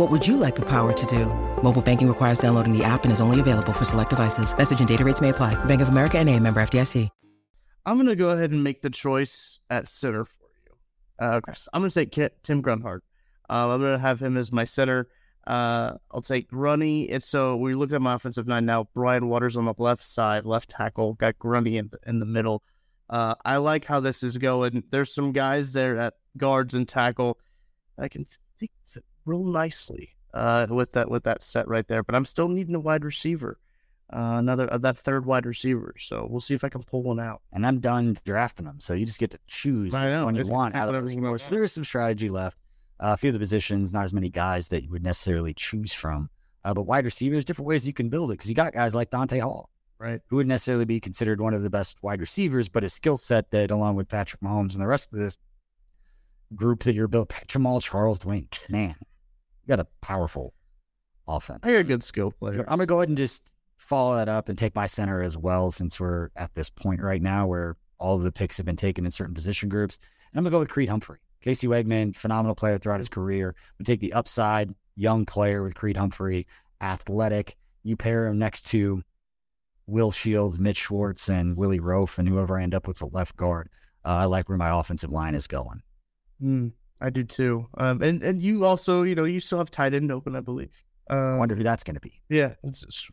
What 0.00 0.10
would 0.10 0.26
you 0.26 0.38
like 0.38 0.56
the 0.56 0.62
power 0.62 0.94
to 0.94 1.06
do? 1.06 1.26
Mobile 1.62 1.82
banking 1.82 2.08
requires 2.08 2.38
downloading 2.38 2.72
the 2.72 2.82
app 2.82 3.04
and 3.04 3.12
is 3.12 3.20
only 3.20 3.38
available 3.38 3.74
for 3.74 3.84
select 3.84 4.08
devices. 4.08 4.56
Message 4.56 4.78
and 4.78 4.88
data 4.88 5.04
rates 5.04 5.20
may 5.20 5.28
apply. 5.28 5.62
Bank 5.66 5.82
of 5.82 5.90
America 5.90 6.16
and 6.16 6.26
a 6.26 6.40
member 6.40 6.58
FDIC. 6.62 7.10
I'm 7.84 7.96
going 7.96 8.06
to 8.06 8.16
go 8.16 8.30
ahead 8.30 8.50
and 8.50 8.64
make 8.64 8.80
the 8.80 8.88
choice 8.88 9.58
at 9.68 9.90
center 9.90 10.24
for 10.24 10.46
you. 10.64 10.72
Uh, 11.18 11.40
I'm 11.74 11.82
going 11.82 11.90
to 11.90 11.92
say 11.92 12.06
Kit, 12.06 12.42
Tim 12.42 12.62
Grunhard. 12.62 13.02
Um, 13.50 13.72
I'm 13.72 13.80
going 13.80 13.92
to 13.92 13.98
have 13.98 14.22
him 14.22 14.38
as 14.38 14.50
my 14.50 14.64
center. 14.64 15.06
Uh, 15.46 15.98
I'll 16.10 16.22
take 16.22 16.48
Grundy. 16.48 17.02
It's 17.02 17.28
so 17.28 17.56
we 17.56 17.74
look 17.74 17.92
at 17.92 18.00
my 18.00 18.14
offensive 18.14 18.48
nine 18.48 18.64
now. 18.64 18.88
Brian 18.94 19.28
Waters 19.28 19.58
on 19.58 19.66
the 19.66 19.74
left 19.76 20.02
side, 20.02 20.46
left 20.46 20.70
tackle. 20.70 21.12
Got 21.12 21.38
Grundy 21.38 21.76
in 21.76 21.90
the, 21.92 21.98
in 22.06 22.20
the 22.20 22.26
middle. 22.26 22.62
Uh, 23.10 23.34
I 23.44 23.58
like 23.58 23.84
how 23.84 24.00
this 24.00 24.22
is 24.22 24.38
going. 24.38 24.82
There's 24.90 25.14
some 25.14 25.32
guys 25.32 25.74
there 25.74 25.98
at 25.98 26.14
guards 26.38 26.74
and 26.74 26.88
tackle. 26.88 27.36
I 27.98 28.08
can 28.08 28.24
think 28.56 28.70
fit 28.86 29.04
real 29.24 29.44
nicely 29.44 30.16
uh, 30.34 30.66
with 30.70 30.92
that 30.92 31.10
with 31.10 31.24
that 31.24 31.42
set 31.42 31.68
right 31.68 31.86
there. 31.86 32.02
But 32.02 32.14
I'm 32.14 32.24
still 32.24 32.48
needing 32.48 32.74
a 32.74 32.80
wide 32.80 33.04
receiver, 33.04 33.58
uh, 34.12 34.36
another 34.38 34.72
uh, 34.72 34.78
that 34.78 34.98
third 34.98 35.26
wide 35.26 35.46
receiver. 35.46 35.94
So 35.98 36.26
we'll 36.30 36.40
see 36.40 36.54
if 36.54 36.64
I 36.64 36.68
can 36.68 36.82
pull 36.82 37.02
one 37.02 37.20
out. 37.20 37.42
And 37.52 37.66
I'm 37.66 37.80
done 37.80 38.16
drafting 38.24 38.66
them, 38.66 38.80
so 38.80 38.94
you 38.94 39.06
just 39.06 39.18
get 39.18 39.30
to 39.32 39.38
choose 39.46 39.94
I 39.94 40.10
know. 40.10 40.24
one 40.26 40.34
you 40.34 40.44
want 40.46 40.74
out 40.74 40.84
of 40.84 40.88
whatever 40.88 41.06
those 41.06 41.14
four. 41.16 41.38
So 41.38 41.50
there 41.50 41.64
is 41.64 41.72
some 41.72 41.84
strategy 41.84 42.28
left. 42.28 42.56
Uh, 42.98 43.14
a 43.14 43.16
few 43.16 43.30
of 43.30 43.34
the 43.34 43.38
positions, 43.40 43.94
not 43.94 44.04
as 44.04 44.12
many 44.12 44.28
guys 44.28 44.68
that 44.68 44.82
you 44.84 44.90
would 44.90 45.02
necessarily 45.02 45.54
choose 45.54 45.94
from. 45.94 46.28
Uh, 46.62 46.74
but 46.74 46.82
wide 46.82 47.06
receivers, 47.06 47.46
different 47.46 47.66
ways 47.66 47.86
you 47.86 47.94
can 47.94 48.10
build 48.10 48.30
it 48.30 48.34
because 48.34 48.50
you 48.50 48.54
got 48.54 48.74
guys 48.74 48.94
like 48.94 49.08
Dante 49.08 49.38
Hall, 49.38 49.70
Right. 49.98 50.20
who 50.26 50.36
wouldn't 50.36 50.50
necessarily 50.50 50.84
be 50.84 51.00
considered 51.00 51.40
one 51.40 51.54
of 51.54 51.62
the 51.62 51.70
best 51.70 51.96
wide 52.02 52.20
receivers, 52.20 52.68
but 52.68 52.82
his 52.82 52.92
skill 52.92 53.16
set 53.16 53.50
that, 53.52 53.70
along 53.70 53.96
with 53.96 54.06
Patrick 54.10 54.42
Mahomes 54.42 54.74
and 54.74 54.82
the 54.82 54.86
rest 54.86 55.08
of 55.14 55.18
this 55.18 55.38
group 56.54 56.82
that 56.84 56.94
you're 56.94 57.08
built, 57.08 57.30
Jamaal 57.48 57.80
Charles, 57.82 58.18
Dwayne, 58.18 58.48
man, 58.68 58.96
you 59.70 59.76
got 59.76 59.86
a 59.86 59.88
powerful 60.00 60.52
offense. 61.28 61.60
I 61.62 61.72
got 61.72 61.78
a 61.78 61.84
good 61.84 62.02
skill 62.02 62.32
player. 62.32 62.64
I'm 62.66 62.78
gonna 62.78 62.86
go 62.86 62.98
ahead 62.98 63.08
and 63.08 63.18
just 63.18 63.54
follow 63.76 64.16
that 64.16 64.28
up 64.28 64.48
and 64.48 64.58
take 64.58 64.74
my 64.74 64.86
center 64.86 65.22
as 65.22 65.36
well, 65.36 65.70
since 65.70 66.00
we're 66.00 66.30
at 66.36 66.54
this 66.54 66.68
point 66.68 67.00
right 67.00 67.22
now 67.22 67.46
where 67.46 67.76
all 67.98 68.16
of 68.16 68.22
the 68.22 68.32
picks 68.32 68.56
have 68.56 68.66
been 68.66 68.76
taken 68.76 69.04
in 69.04 69.10
certain 69.10 69.34
position 69.34 69.68
groups. 69.68 69.98
And 70.32 70.38
I'm 70.38 70.44
gonna 70.44 70.52
go 70.52 70.58
with 70.58 70.70
Creed 70.70 70.88
Humphrey. 70.88 71.20
Casey 71.40 71.68
Wiegmann, 71.68 72.14
phenomenal 72.14 72.54
player 72.54 72.78
throughout 72.78 73.00
his 73.00 73.08
career. 73.08 73.54
We 73.78 73.84
take 73.84 74.00
the 74.00 74.12
upside, 74.12 74.74
young 74.96 75.24
player 75.24 75.62
with 75.62 75.74
Creed 75.74 75.96
Humphrey, 75.96 76.46
athletic. 76.80 77.56
You 77.82 77.96
pair 77.96 78.26
him 78.26 78.38
next 78.38 78.66
to 78.66 79.02
Will 79.86 80.10
Shields, 80.10 80.58
Mitch 80.58 80.76
Schwartz, 80.78 81.28
and 81.30 81.56
Willie 81.56 81.80
Roaf, 81.80 82.18
and 82.18 82.28
whoever 82.28 82.58
I 82.58 82.62
end 82.62 82.74
up 82.74 82.86
with 82.86 82.98
the 82.98 83.06
left 83.06 83.36
guard. 83.36 83.70
Uh, 84.04 84.08
I 84.08 84.24
like 84.26 84.48
where 84.48 84.58
my 84.58 84.78
offensive 84.78 85.10
line 85.10 85.34
is 85.34 85.46
going. 85.46 85.82
Mm, 86.42 86.72
I 87.00 87.10
do 87.10 87.24
too. 87.24 87.66
Um, 87.78 88.02
and 88.02 88.22
and 88.22 88.42
you 88.42 88.64
also, 88.64 89.02
you 89.02 89.14
know, 89.14 89.24
you 89.24 89.40
still 89.40 89.58
have 89.58 89.70
tight 89.70 89.94
end 89.94 90.12
open, 90.12 90.36
I 90.36 90.40
believe. 90.40 90.70
I 91.08 91.14
Uh, 91.34 91.38
wonder 91.38 91.54
who 91.54 91.62
that's 91.62 91.82
going 91.82 91.94
to 91.94 92.00
be. 92.00 92.20
yeah, 92.28 92.54
it's, 92.62 92.82
it's 92.84 93.10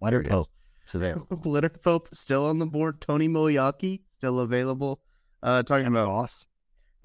Leonard. 0.00 0.28
Pope. 0.28 0.48
So 0.86 0.98
there. 0.98 1.16
Leonard 1.44 1.82
Pope 1.82 2.08
still 2.12 2.46
on 2.46 2.58
the 2.58 2.66
board. 2.66 3.00
Tony 3.00 3.28
Moeaki 3.28 4.00
still 4.12 4.40
available. 4.40 5.00
Uh, 5.42 5.62
talking 5.62 5.86
about 5.86 6.06
Boss. 6.06 6.46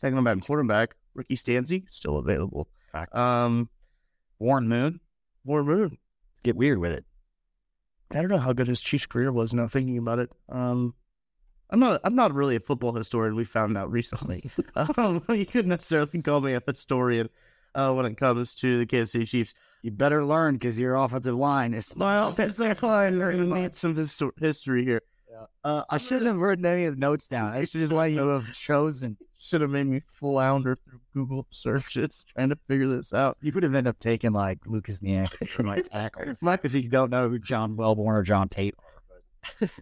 talking 0.02 0.18
about 0.18 0.42
quarterback. 0.42 0.96
Ricky 1.16 1.36
Stanzi 1.36 1.86
still 1.90 2.18
available. 2.18 2.70
Fact. 2.92 3.14
Um, 3.16 3.70
Warren 4.38 4.68
Moon. 4.70 5.00
Warren 5.44 5.66
Moon. 5.66 5.98
Let's 6.30 6.40
get 6.44 6.56
weird 6.56 6.78
with 6.78 6.92
it. 6.94 7.06
I 8.12 8.22
don't 8.22 8.30
know 8.30 8.38
how 8.38 8.54
good 8.54 8.68
his 8.68 8.82
Chiefs 8.82 9.06
career 9.06 9.32
was. 9.32 9.54
Now 9.54 9.68
thinking 9.68 9.98
about 9.98 10.20
it, 10.20 10.34
um, 10.50 10.94
I'm 11.70 11.80
not. 11.80 12.02
I'm 12.04 12.16
not 12.16 12.34
really 12.34 12.56
a 12.56 12.60
football 12.60 12.94
historian. 12.94 13.36
We 13.36 13.44
found 13.46 13.78
out 13.78 13.92
recently. 13.92 14.50
um, 14.98 15.24
you 15.30 15.46
couldn't 15.46 15.70
necessarily 15.70 16.22
call 16.22 16.42
me 16.42 16.54
a 16.54 16.62
historian 16.66 17.30
uh, 17.76 17.94
when 17.94 18.06
it 18.06 18.18
comes 18.18 18.56
to 18.56 18.78
the 18.78 18.86
Kansas 18.86 19.12
City 19.12 19.26
Chiefs. 19.26 19.54
You 19.82 19.92
better 19.92 20.26
learn 20.26 20.56
because 20.56 20.78
your 20.80 20.96
offensive 20.96 21.36
line 21.36 21.74
is 21.74 21.96
My 21.96 22.28
offensive 22.28 22.82
line. 22.84 23.18
Need 23.18 23.76
some 23.76 23.96
histo- 23.96 24.38
history 24.38 24.84
here. 24.84 25.02
Uh, 25.64 25.84
I 25.90 25.98
shouldn't 25.98 26.26
have 26.26 26.38
written 26.38 26.66
any 26.66 26.86
of 26.86 26.96
the 26.96 27.00
notes 27.00 27.28
down. 27.28 27.54
I 27.54 27.66
should 27.66 27.80
just 27.80 27.94
let 27.94 28.12
you 28.12 28.28
have 28.28 28.54
chosen. 28.54 29.18
Should 29.38 29.62
have 29.62 29.70
made 29.70 29.86
me 29.86 30.02
flounder 30.12 30.78
through 30.84 31.00
Google 31.14 31.48
searches 31.50 32.26
trying 32.36 32.50
to 32.50 32.58
figure 32.68 32.88
this 32.88 33.14
out. 33.14 33.38
You 33.42 33.54
could 33.54 33.64
have 33.64 33.74
ended 33.74 33.90
up 33.90 34.00
taking 34.00 34.34
like 34.34 34.60
Lucas 34.66 35.02
Niang 35.02 35.28
for 35.48 35.64
my 35.64 35.80
tackle 35.80 36.34
because 36.42 36.76
you 36.76 36.90
don't 36.90 37.10
know 37.10 37.30
who 37.30 37.40
John 37.40 37.78
Welbourn 37.78 38.16
or 38.16 38.24
John 38.24 38.50
Tait 38.50 38.76
are, 38.78 39.54
It's 39.62 39.80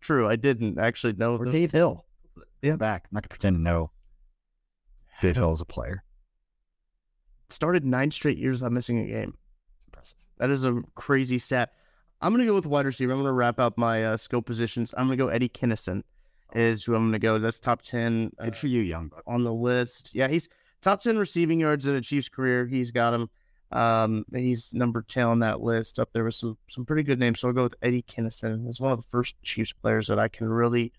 true. 0.00 0.28
I 0.28 0.36
didn't 0.36 0.78
actually 0.78 1.14
know. 1.14 1.36
or 1.36 1.44
Dave 1.44 1.70
Hill. 1.70 2.06
Yeah. 2.62 2.76
back. 2.76 3.04
I'm 3.10 3.14
not 3.16 3.22
gonna 3.22 3.28
pretend 3.30 3.56
to 3.56 3.62
know 3.62 3.90
Dave 5.20 5.36
Hill 5.36 5.52
is 5.52 5.60
a 5.60 5.64
player. 5.66 6.02
Started 7.48 7.84
nine 7.84 8.10
straight 8.10 8.38
years 8.38 8.56
without 8.60 8.72
missing 8.72 8.98
a 8.98 9.06
game. 9.06 9.34
Impressive. 9.88 10.18
That 10.38 10.50
is 10.50 10.64
a 10.64 10.80
crazy 10.94 11.38
stat. 11.38 11.72
I'm 12.22 12.32
going 12.32 12.40
to 12.40 12.46
go 12.46 12.54
with 12.54 12.66
wide 12.66 12.86
receiver. 12.86 13.12
I'm 13.12 13.18
going 13.18 13.30
to 13.30 13.34
wrap 13.34 13.58
up 13.58 13.78
my 13.78 14.04
uh, 14.04 14.16
skill 14.16 14.42
positions. 14.42 14.94
I'm 14.96 15.06
going 15.06 15.18
to 15.18 15.24
go 15.24 15.28
Eddie 15.28 15.48
Kennison 15.48 16.02
is 16.54 16.84
who 16.84 16.94
I'm 16.94 17.02
going 17.04 17.12
to 17.12 17.18
go. 17.18 17.38
That's 17.38 17.58
top 17.58 17.82
10 17.82 18.32
uh, 18.38 18.44
Good 18.44 18.56
for 18.56 18.66
you, 18.66 18.82
young 18.82 19.08
buck. 19.08 19.22
on 19.26 19.42
the 19.42 19.52
list. 19.52 20.10
Yeah, 20.14 20.28
he's 20.28 20.48
top 20.80 21.00
10 21.00 21.16
receiving 21.18 21.60
yards 21.60 21.86
in 21.86 21.94
a 21.96 22.00
Chiefs 22.00 22.28
career. 22.28 22.66
He's 22.66 22.90
got 22.90 23.14
him. 23.14 23.30
Um, 23.72 24.24
he's 24.34 24.72
number 24.72 25.02
ten 25.02 25.26
on 25.26 25.38
that 25.40 25.60
list. 25.60 25.98
Up 25.98 26.10
there 26.12 26.24
with 26.24 26.34
some 26.34 26.58
some 26.68 26.84
pretty 26.84 27.02
good 27.02 27.18
names. 27.18 27.40
So 27.40 27.48
I'll 27.48 27.54
go 27.54 27.62
with 27.64 27.76
Eddie 27.82 28.02
Kennison. 28.02 28.66
He's 28.66 28.80
one 28.80 28.92
of 28.92 28.98
the 28.98 29.08
first 29.08 29.34
Chiefs 29.42 29.72
players 29.72 30.08
that 30.08 30.18
I 30.18 30.28
can 30.28 30.48
really 30.48 30.92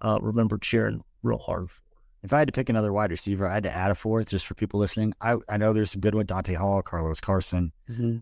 uh, 0.00 0.18
remember 0.20 0.58
cheering 0.58 1.02
real 1.22 1.38
hard 1.38 1.70
for. 1.70 1.80
If 2.22 2.32
I 2.32 2.40
had 2.40 2.48
to 2.48 2.52
pick 2.52 2.68
another 2.68 2.92
wide 2.92 3.12
receiver, 3.12 3.46
I 3.46 3.54
had 3.54 3.62
to 3.64 3.70
add 3.70 3.92
a 3.92 3.94
fourth 3.94 4.30
just 4.30 4.46
for 4.46 4.54
people 4.54 4.80
listening. 4.80 5.12
I, 5.20 5.36
I 5.48 5.58
know 5.58 5.72
there's 5.72 5.92
some 5.92 6.00
good 6.00 6.14
one. 6.14 6.26
Dante 6.26 6.54
Hall, 6.54 6.82
Carlos 6.82 7.20
Carson, 7.20 7.72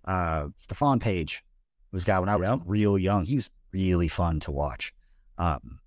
uh, 0.04 0.48
Stephone 0.58 1.00
Paige 1.00 1.42
was 1.90 2.02
a 2.02 2.06
guy 2.06 2.20
when 2.20 2.28
I 2.28 2.36
was 2.36 2.60
real 2.66 2.98
young. 2.98 3.24
He 3.24 3.36
was 3.36 3.48
really 3.72 4.08
fun 4.08 4.40
to 4.40 4.50
watch. 4.50 4.92
Um, 5.38 5.80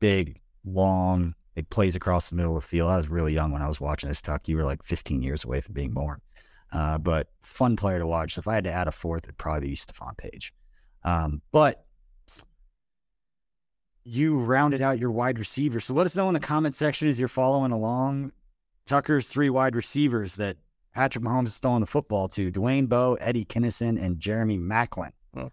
big, 0.00 0.40
long, 0.64 1.34
it 1.54 1.68
plays 1.68 1.96
across 1.96 2.30
the 2.30 2.36
middle 2.36 2.56
of 2.56 2.62
the 2.62 2.68
field. 2.68 2.90
I 2.90 2.96
was 2.96 3.08
really 3.08 3.34
young 3.34 3.52
when 3.52 3.62
I 3.62 3.68
was 3.68 3.80
watching 3.80 4.08
this 4.08 4.22
tuck. 4.22 4.48
You 4.48 4.56
were 4.56 4.64
like 4.64 4.82
15 4.82 5.20
years 5.20 5.44
away 5.44 5.60
from 5.60 5.74
being 5.74 5.90
born. 5.90 6.20
Uh, 6.72 6.98
but 6.98 7.28
fun 7.40 7.76
player 7.76 7.98
to 7.98 8.06
watch. 8.06 8.34
So 8.34 8.40
if 8.40 8.48
I 8.48 8.54
had 8.54 8.64
to 8.64 8.72
add 8.72 8.88
a 8.88 8.92
fourth, 8.92 9.24
it'd 9.24 9.38
probably 9.38 9.68
be 9.68 9.74
Stephone 9.74 10.14
Paige. 10.16 10.52
Um, 11.04 11.40
but 11.50 11.84
you 14.04 14.38
rounded 14.38 14.80
out 14.82 14.98
your 14.98 15.10
wide 15.10 15.38
receiver. 15.38 15.80
So 15.80 15.94
let 15.94 16.06
us 16.06 16.16
know 16.16 16.28
in 16.28 16.34
the 16.34 16.40
comment 16.40 16.74
section 16.74 17.08
as 17.08 17.18
you're 17.18 17.28
following 17.28 17.72
along. 17.72 18.32
Tucker's 18.86 19.28
three 19.28 19.50
wide 19.50 19.76
receivers 19.76 20.36
that 20.36 20.56
Patrick 20.94 21.24
Mahomes 21.24 21.48
is 21.48 21.58
throwing 21.58 21.80
the 21.80 21.86
football 21.86 22.26
to 22.28 22.50
Dwayne 22.50 22.88
Bowe, 22.88 23.18
Eddie 23.20 23.44
Kennison, 23.44 24.02
and 24.02 24.18
Jeremy 24.18 24.58
Maclin. 24.58 25.12
Oh. 25.36 25.50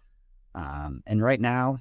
Um, 0.54 1.02
and 1.06 1.22
right 1.22 1.40
now, 1.40 1.78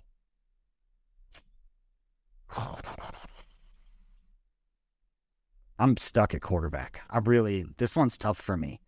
I'm 5.80 5.98
stuck 5.98 6.34
at 6.34 6.41
quarterback. 6.41 7.02
I 7.10 7.19
really, 7.19 7.65
this 7.78 7.95
one's 7.95 8.17
tough 8.17 8.38
for 8.38 8.58
me. 8.58 8.82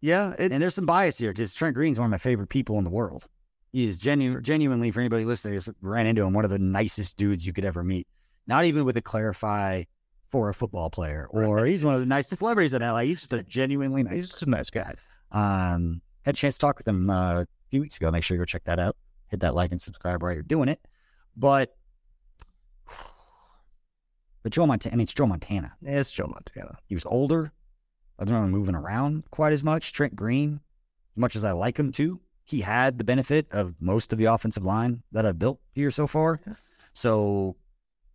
Yeah, 0.00 0.34
it's, 0.38 0.52
And 0.52 0.62
there's 0.62 0.74
some 0.74 0.86
bias 0.86 1.18
here 1.18 1.30
because 1.30 1.52
Trent 1.52 1.74
Green's 1.74 1.98
one 1.98 2.06
of 2.06 2.10
my 2.10 2.18
favorite 2.18 2.48
people 2.48 2.78
in 2.78 2.84
the 2.84 2.90
world. 2.90 3.26
He 3.72 3.86
is 3.86 3.98
genu- 3.98 4.40
genuinely, 4.40 4.90
for 4.90 5.00
anybody 5.00 5.24
listening, 5.24 5.54
just 5.54 5.68
ran 5.80 6.06
into 6.06 6.22
him, 6.22 6.32
one 6.32 6.44
of 6.44 6.50
the 6.50 6.58
nicest 6.58 7.16
dudes 7.16 7.46
you 7.46 7.52
could 7.52 7.64
ever 7.64 7.84
meet. 7.84 8.08
Not 8.46 8.64
even 8.64 8.84
with 8.84 8.96
a 8.96 9.02
clarify 9.02 9.84
for 10.30 10.48
a 10.48 10.54
football 10.54 10.90
player, 10.90 11.28
or 11.30 11.66
he's 11.66 11.84
one 11.84 11.94
of 11.94 12.00
the 12.00 12.06
nicest 12.06 12.38
celebrities 12.38 12.72
in 12.72 12.82
LA. 12.82 13.00
He's 13.00 13.18
just 13.18 13.32
a 13.32 13.42
genuinely 13.42 14.02
nice. 14.02 14.12
he's 14.14 14.30
just 14.30 14.42
a 14.42 14.50
nice 14.50 14.70
guy. 14.70 14.94
Um, 15.30 16.00
had 16.22 16.34
a 16.34 16.38
chance 16.38 16.56
to 16.56 16.60
talk 16.60 16.78
with 16.78 16.88
him 16.88 17.10
uh, 17.10 17.42
a 17.42 17.46
few 17.70 17.80
weeks 17.80 17.96
ago. 17.96 18.10
Make 18.10 18.24
sure 18.24 18.36
you 18.36 18.40
go 18.40 18.44
check 18.44 18.64
that 18.64 18.78
out. 18.78 18.96
Hit 19.28 19.40
that 19.40 19.54
like 19.54 19.70
and 19.70 19.80
subscribe 19.80 20.22
while 20.22 20.32
you're 20.32 20.42
doing 20.42 20.68
it. 20.68 20.80
But, 21.36 21.76
but 24.42 24.52
Joe 24.52 24.66
Montana, 24.66 24.94
I 24.94 24.96
mean, 24.96 25.04
it's 25.04 25.14
Joe 25.14 25.26
Montana. 25.26 25.76
Yeah, 25.82 26.00
it's 26.00 26.10
Joe 26.10 26.26
Montana. 26.26 26.78
He 26.86 26.94
was 26.94 27.04
older, 27.04 27.52
wasn't 28.20 28.38
really 28.38 28.50
moving 28.50 28.74
around 28.74 29.24
quite 29.30 29.52
as 29.52 29.62
much. 29.62 29.92
Trent 29.92 30.14
Green, 30.14 30.60
as 31.16 31.20
much 31.20 31.36
as 31.36 31.44
I 31.44 31.52
like 31.52 31.78
him 31.78 31.90
too, 31.90 32.20
he 32.44 32.60
had 32.60 32.98
the 32.98 33.04
benefit 33.04 33.46
of 33.50 33.74
most 33.80 34.12
of 34.12 34.18
the 34.18 34.26
offensive 34.26 34.64
line 34.64 35.02
that 35.12 35.24
I've 35.24 35.38
built 35.38 35.60
here 35.72 35.90
so 35.90 36.06
far. 36.06 36.40
So, 36.92 37.56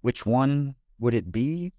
which 0.01 0.25
one 0.25 0.75
would 0.99 1.13
it 1.13 1.31
be? 1.31 1.73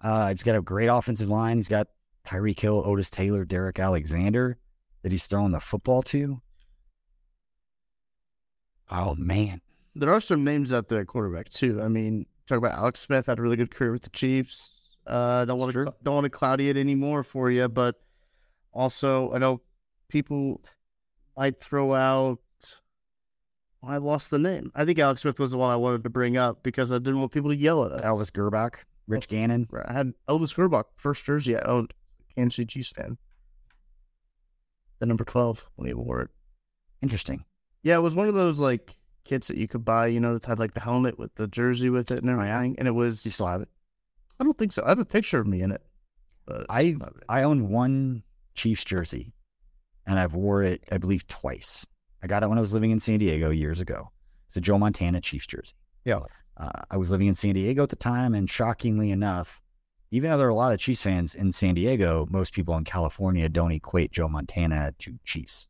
Uh, 0.00 0.28
he's 0.28 0.42
got 0.42 0.54
a 0.56 0.62
great 0.62 0.88
offensive 0.88 1.28
line. 1.28 1.56
He's 1.56 1.68
got 1.68 1.88
Tyreek 2.26 2.60
Hill, 2.60 2.82
Otis 2.84 3.10
Taylor, 3.10 3.44
Derrick 3.44 3.78
Alexander 3.78 4.58
that 5.02 5.12
he's 5.12 5.26
throwing 5.26 5.52
the 5.52 5.60
football 5.60 6.02
to. 6.02 6.40
Oh 8.90 9.14
man, 9.16 9.60
There 9.94 10.12
are 10.12 10.20
some 10.20 10.44
names 10.44 10.72
out 10.72 10.88
there 10.88 11.00
at 11.00 11.06
quarterback 11.06 11.48
too. 11.48 11.80
I 11.82 11.88
mean, 11.88 12.26
talk 12.46 12.58
about 12.58 12.72
Alex 12.78 13.00
Smith 13.00 13.26
had 13.26 13.38
a 13.38 13.42
really 13.42 13.56
good 13.56 13.74
career 13.74 13.92
with 13.92 14.02
the 14.02 14.10
Chiefs. 14.10 14.75
Uh, 15.06 15.44
don't 15.44 15.58
want 15.58 15.72
to 15.72 15.94
don't 16.02 16.14
want 16.14 16.24
to 16.24 16.30
cloudy 16.30 16.68
it 16.68 16.76
anymore 16.76 17.22
for 17.22 17.50
you, 17.50 17.68
but 17.68 17.96
also 18.72 19.32
I 19.32 19.38
know 19.38 19.60
people 20.08 20.60
might 21.36 21.60
throw 21.60 21.94
out. 21.94 22.38
I 23.82 23.98
lost 23.98 24.30
the 24.30 24.38
name. 24.38 24.72
I 24.74 24.84
think 24.84 24.98
Alex 24.98 25.22
Smith 25.22 25.38
was 25.38 25.52
the 25.52 25.58
one 25.58 25.70
I 25.70 25.76
wanted 25.76 26.02
to 26.02 26.10
bring 26.10 26.36
up 26.36 26.62
because 26.64 26.90
I 26.90 26.98
didn't 26.98 27.20
want 27.20 27.30
people 27.30 27.50
to 27.50 27.56
yell 27.56 27.84
at 27.84 27.92
us. 27.92 28.00
Elvis 28.00 28.32
Grbac, 28.32 28.78
Rich 29.06 29.28
Gannon. 29.28 29.68
I 29.86 29.92
had 29.92 30.12
Elvis 30.28 30.54
Grbac, 30.54 30.84
first 30.96 31.24
jersey 31.24 31.56
I 31.56 31.60
owned, 31.60 31.94
Kansas 32.34 32.56
City 32.56 32.66
Chiefs 32.66 32.90
fan. 32.90 33.18
The 34.98 35.06
number 35.06 35.24
twelve 35.24 35.68
when 35.76 35.86
he 35.86 35.94
wore 35.94 36.22
it. 36.22 36.30
Interesting. 37.00 37.44
Yeah, 37.82 37.98
it 37.98 38.02
was 38.02 38.14
one 38.14 38.26
of 38.26 38.34
those 38.34 38.58
like 38.58 38.96
kits 39.24 39.48
that 39.48 39.58
you 39.58 39.68
could 39.68 39.84
buy, 39.84 40.06
you 40.06 40.18
know, 40.18 40.32
that 40.34 40.46
had 40.46 40.58
like 40.58 40.74
the 40.74 40.80
helmet 40.80 41.18
with 41.18 41.34
the 41.34 41.46
jersey 41.46 41.90
with 41.90 42.10
it 42.10 42.20
and 42.20 42.30
everything. 42.30 42.74
And 42.78 42.88
it 42.88 42.92
was 42.92 43.22
Do 43.22 43.28
you 43.28 43.32
still 43.32 43.46
have 43.46 43.60
it? 43.60 43.68
I 44.38 44.44
don't 44.44 44.56
think 44.56 44.72
so. 44.72 44.82
I 44.84 44.90
have 44.90 44.98
a 44.98 45.04
picture 45.04 45.38
of 45.38 45.46
me 45.46 45.62
in 45.62 45.72
it. 45.72 45.82
I. 46.68 46.96
I 47.28 47.42
own 47.42 47.68
one 47.68 48.22
Chiefs 48.54 48.84
jersey, 48.84 49.32
and 50.06 50.18
I've 50.18 50.34
wore 50.34 50.62
it 50.62 50.84
I 50.90 50.98
believe 50.98 51.26
twice. 51.26 51.86
I 52.22 52.26
got 52.26 52.42
it 52.42 52.48
when 52.48 52.58
I 52.58 52.60
was 52.60 52.72
living 52.72 52.90
in 52.90 53.00
San 53.00 53.18
Diego 53.18 53.50
years 53.50 53.80
ago. 53.80 54.10
It's 54.46 54.56
a 54.56 54.60
Joe 54.60 54.78
Montana 54.78 55.20
Chiefs 55.20 55.46
jersey. 55.46 55.74
Yeah. 56.04 56.20
Uh, 56.56 56.82
I 56.90 56.96
was 56.96 57.10
living 57.10 57.26
in 57.26 57.34
San 57.34 57.54
Diego 57.54 57.82
at 57.82 57.90
the 57.90 57.96
time, 57.96 58.34
and 58.34 58.48
shockingly 58.48 59.10
enough, 59.10 59.60
even 60.10 60.30
though 60.30 60.38
there 60.38 60.46
are 60.46 60.50
a 60.50 60.54
lot 60.54 60.72
of 60.72 60.78
Chiefs 60.78 61.02
fans 61.02 61.34
in 61.34 61.52
San 61.52 61.74
Diego, 61.74 62.26
most 62.30 62.52
people 62.52 62.76
in 62.76 62.84
California 62.84 63.48
don't 63.48 63.72
equate 63.72 64.12
Joe 64.12 64.28
Montana 64.28 64.94
to 65.00 65.18
Chiefs. 65.24 65.68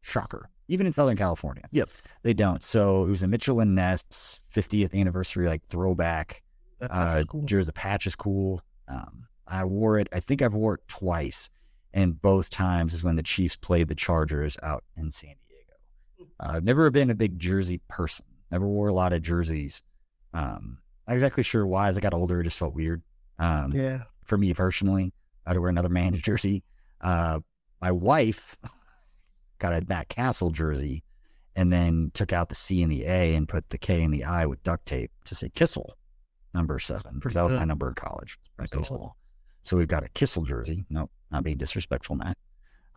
Shocker. 0.00 0.50
Even 0.68 0.86
in 0.86 0.92
Southern 0.92 1.16
California. 1.16 1.64
Yep. 1.72 1.90
They 2.22 2.34
don't. 2.34 2.62
So 2.62 3.04
it 3.04 3.10
was 3.10 3.22
a 3.22 3.28
Mitchell 3.28 3.60
and 3.60 3.74
Ness 3.74 4.40
50th 4.54 4.98
anniversary 4.98 5.46
like 5.46 5.66
throwback 5.68 6.42
uh, 6.80 7.24
cool. 7.28 7.42
jersey. 7.42 7.66
The 7.66 7.72
patch 7.72 8.06
is 8.06 8.14
cool. 8.14 8.62
Um, 8.88 9.26
I 9.46 9.64
wore 9.64 9.98
it. 9.98 10.08
I 10.12 10.20
think 10.20 10.42
I've 10.42 10.54
wore 10.54 10.74
it 10.74 10.88
twice, 10.88 11.50
and 11.92 12.20
both 12.20 12.50
times 12.50 12.94
is 12.94 13.02
when 13.02 13.16
the 13.16 13.22
Chiefs 13.22 13.56
played 13.56 13.88
the 13.88 13.94
Chargers 13.94 14.56
out 14.62 14.84
in 14.96 15.10
San 15.10 15.34
Diego. 15.48 16.30
Uh, 16.40 16.56
I've 16.56 16.64
never 16.64 16.90
been 16.90 17.10
a 17.10 17.14
big 17.14 17.38
jersey 17.38 17.80
person. 17.88 18.26
Never 18.50 18.66
wore 18.66 18.88
a 18.88 18.94
lot 18.94 19.12
of 19.12 19.22
jerseys. 19.22 19.82
Um, 20.32 20.78
not 21.06 21.14
exactly 21.14 21.42
sure 21.42 21.66
why. 21.66 21.88
As 21.88 21.96
I 21.96 22.00
got 22.00 22.14
older, 22.14 22.40
it 22.40 22.44
just 22.44 22.58
felt 22.58 22.74
weird. 22.74 23.02
Um, 23.38 23.72
yeah. 23.72 24.04
for 24.24 24.38
me 24.38 24.54
personally, 24.54 25.12
I'd 25.46 25.58
wear 25.58 25.70
another 25.70 25.88
man's 25.90 26.20
jersey. 26.20 26.62
Uh, 27.00 27.40
my 27.80 27.92
wife 27.92 28.56
got 29.58 29.72
a 29.72 29.84
Matt 29.88 30.08
Cassel 30.08 30.50
jersey 30.50 31.02
and 31.56 31.72
then 31.72 32.10
took 32.14 32.32
out 32.32 32.48
the 32.48 32.54
C 32.54 32.82
and 32.82 32.90
the 32.90 33.04
A 33.04 33.34
and 33.34 33.48
put 33.48 33.68
the 33.70 33.78
K 33.78 34.02
and 34.02 34.12
the 34.12 34.24
I 34.24 34.46
with 34.46 34.62
duct 34.62 34.86
tape 34.86 35.10
to 35.26 35.34
say 35.34 35.50
Kissel, 35.50 35.94
number 36.54 36.78
seven, 36.78 37.14
because 37.16 37.34
that 37.34 37.42
was 37.42 37.52
my 37.52 37.64
number 37.64 37.88
in 37.88 37.94
college, 37.94 38.38
Solid. 38.58 38.70
baseball. 38.70 39.16
So 39.62 39.76
we've 39.76 39.88
got 39.88 40.04
a 40.04 40.08
Kissel 40.10 40.44
jersey. 40.44 40.86
No, 40.90 41.10
not 41.30 41.42
being 41.44 41.56
disrespectful, 41.56 42.16
Matt. 42.16 42.36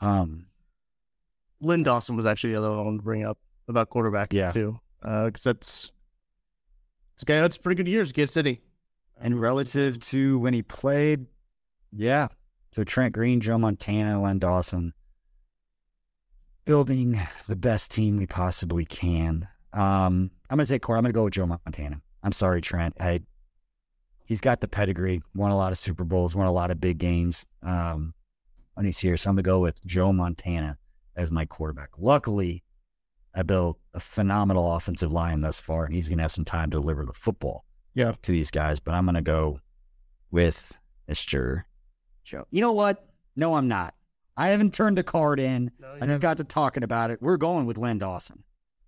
Um, 0.01 0.45
Len 1.61 1.81
Dawson 1.83 2.15
was 2.15 2.25
actually 2.25 2.53
the 2.53 2.59
other 2.59 2.69
one 2.69 2.79
I 2.79 2.81
wanted 2.83 2.97
to 2.97 3.03
bring 3.03 3.25
up 3.25 3.37
about 3.67 3.89
quarterback 3.89 4.31
Yeah. 4.31 4.51
too. 4.51 4.79
Because 5.01 5.43
that's 5.43 5.91
it's 7.13 7.23
a 7.23 7.25
guy 7.25 7.41
that's 7.41 7.57
pretty 7.57 7.77
good 7.83 7.87
years, 7.89 8.11
Kansas 8.11 8.33
City. 8.33 8.61
and 9.19 9.39
relative 9.41 9.99
to 9.99 10.37
when 10.39 10.53
he 10.53 10.61
played, 10.61 11.25
yeah. 11.91 12.27
So 12.73 12.83
Trent 12.83 13.13
Green, 13.13 13.39
Joe 13.39 13.57
Montana, 13.57 14.21
Len 14.21 14.37
Dawson, 14.37 14.93
building 16.65 17.19
the 17.47 17.55
best 17.55 17.91
team 17.91 18.17
we 18.17 18.27
possibly 18.27 18.85
can. 18.85 19.47
Um, 19.73 20.31
I'm 20.49 20.57
gonna 20.57 20.65
take 20.65 20.81
Corey. 20.81 20.97
I'm 20.97 21.03
gonna 21.03 21.13
go 21.13 21.23
with 21.25 21.33
Joe 21.33 21.45
Montana. 21.47 22.01
I'm 22.23 22.31
sorry, 22.31 22.61
Trent. 22.61 22.95
I 22.99 23.21
he's 24.27 24.39
got 24.41 24.61
the 24.61 24.67
pedigree. 24.67 25.23
Won 25.33 25.49
a 25.51 25.57
lot 25.57 25.71
of 25.71 25.77
Super 25.79 26.03
Bowls. 26.03 26.35
Won 26.35 26.45
a 26.45 26.51
lot 26.51 26.69
of 26.69 26.79
big 26.79 26.99
games. 26.99 27.45
Um, 27.63 28.13
when 28.75 28.85
he's 28.85 28.99
here, 28.99 29.17
so 29.17 29.29
I'm 29.31 29.35
gonna 29.35 29.41
go 29.43 29.59
with 29.59 29.83
Joe 29.87 30.13
Montana 30.13 30.77
as 31.15 31.31
my 31.31 31.45
quarterback. 31.45 31.89
Luckily, 31.97 32.63
I 33.33 33.41
built 33.41 33.79
a 33.95 33.99
phenomenal 33.99 34.75
offensive 34.75 35.11
line 35.11 35.41
thus 35.41 35.57
far, 35.59 35.85
and 35.85 35.95
he's 35.95 36.07
gonna 36.07 36.21
have 36.21 36.31
some 36.31 36.45
time 36.45 36.69
to 36.69 36.77
deliver 36.79 37.03
the 37.05 37.13
football 37.13 37.65
Yeah. 37.95 38.13
to 38.21 38.31
these 38.31 38.51
guys, 38.51 38.79
but 38.79 38.93
I'm 38.93 39.05
going 39.05 39.15
to 39.15 39.21
go 39.21 39.59
with 40.29 40.77
Mr. 41.09 41.63
Joe. 42.23 42.45
You 42.51 42.61
know 42.61 42.71
what? 42.73 43.07
No, 43.35 43.55
I'm 43.55 43.67
not. 43.67 43.95
I 44.35 44.49
haven't 44.49 44.73
turned 44.75 44.97
the 44.97 45.03
card 45.03 45.39
in. 45.39 45.71
I 45.99 46.05
just 46.05 46.21
got 46.21 46.37
to 46.37 46.43
talking 46.43 46.83
about 46.83 47.09
it. 47.09 47.19
We're 47.21 47.37
going 47.37 47.65
with 47.65 47.77
Len 47.79 47.97
Dawson. 47.97 48.43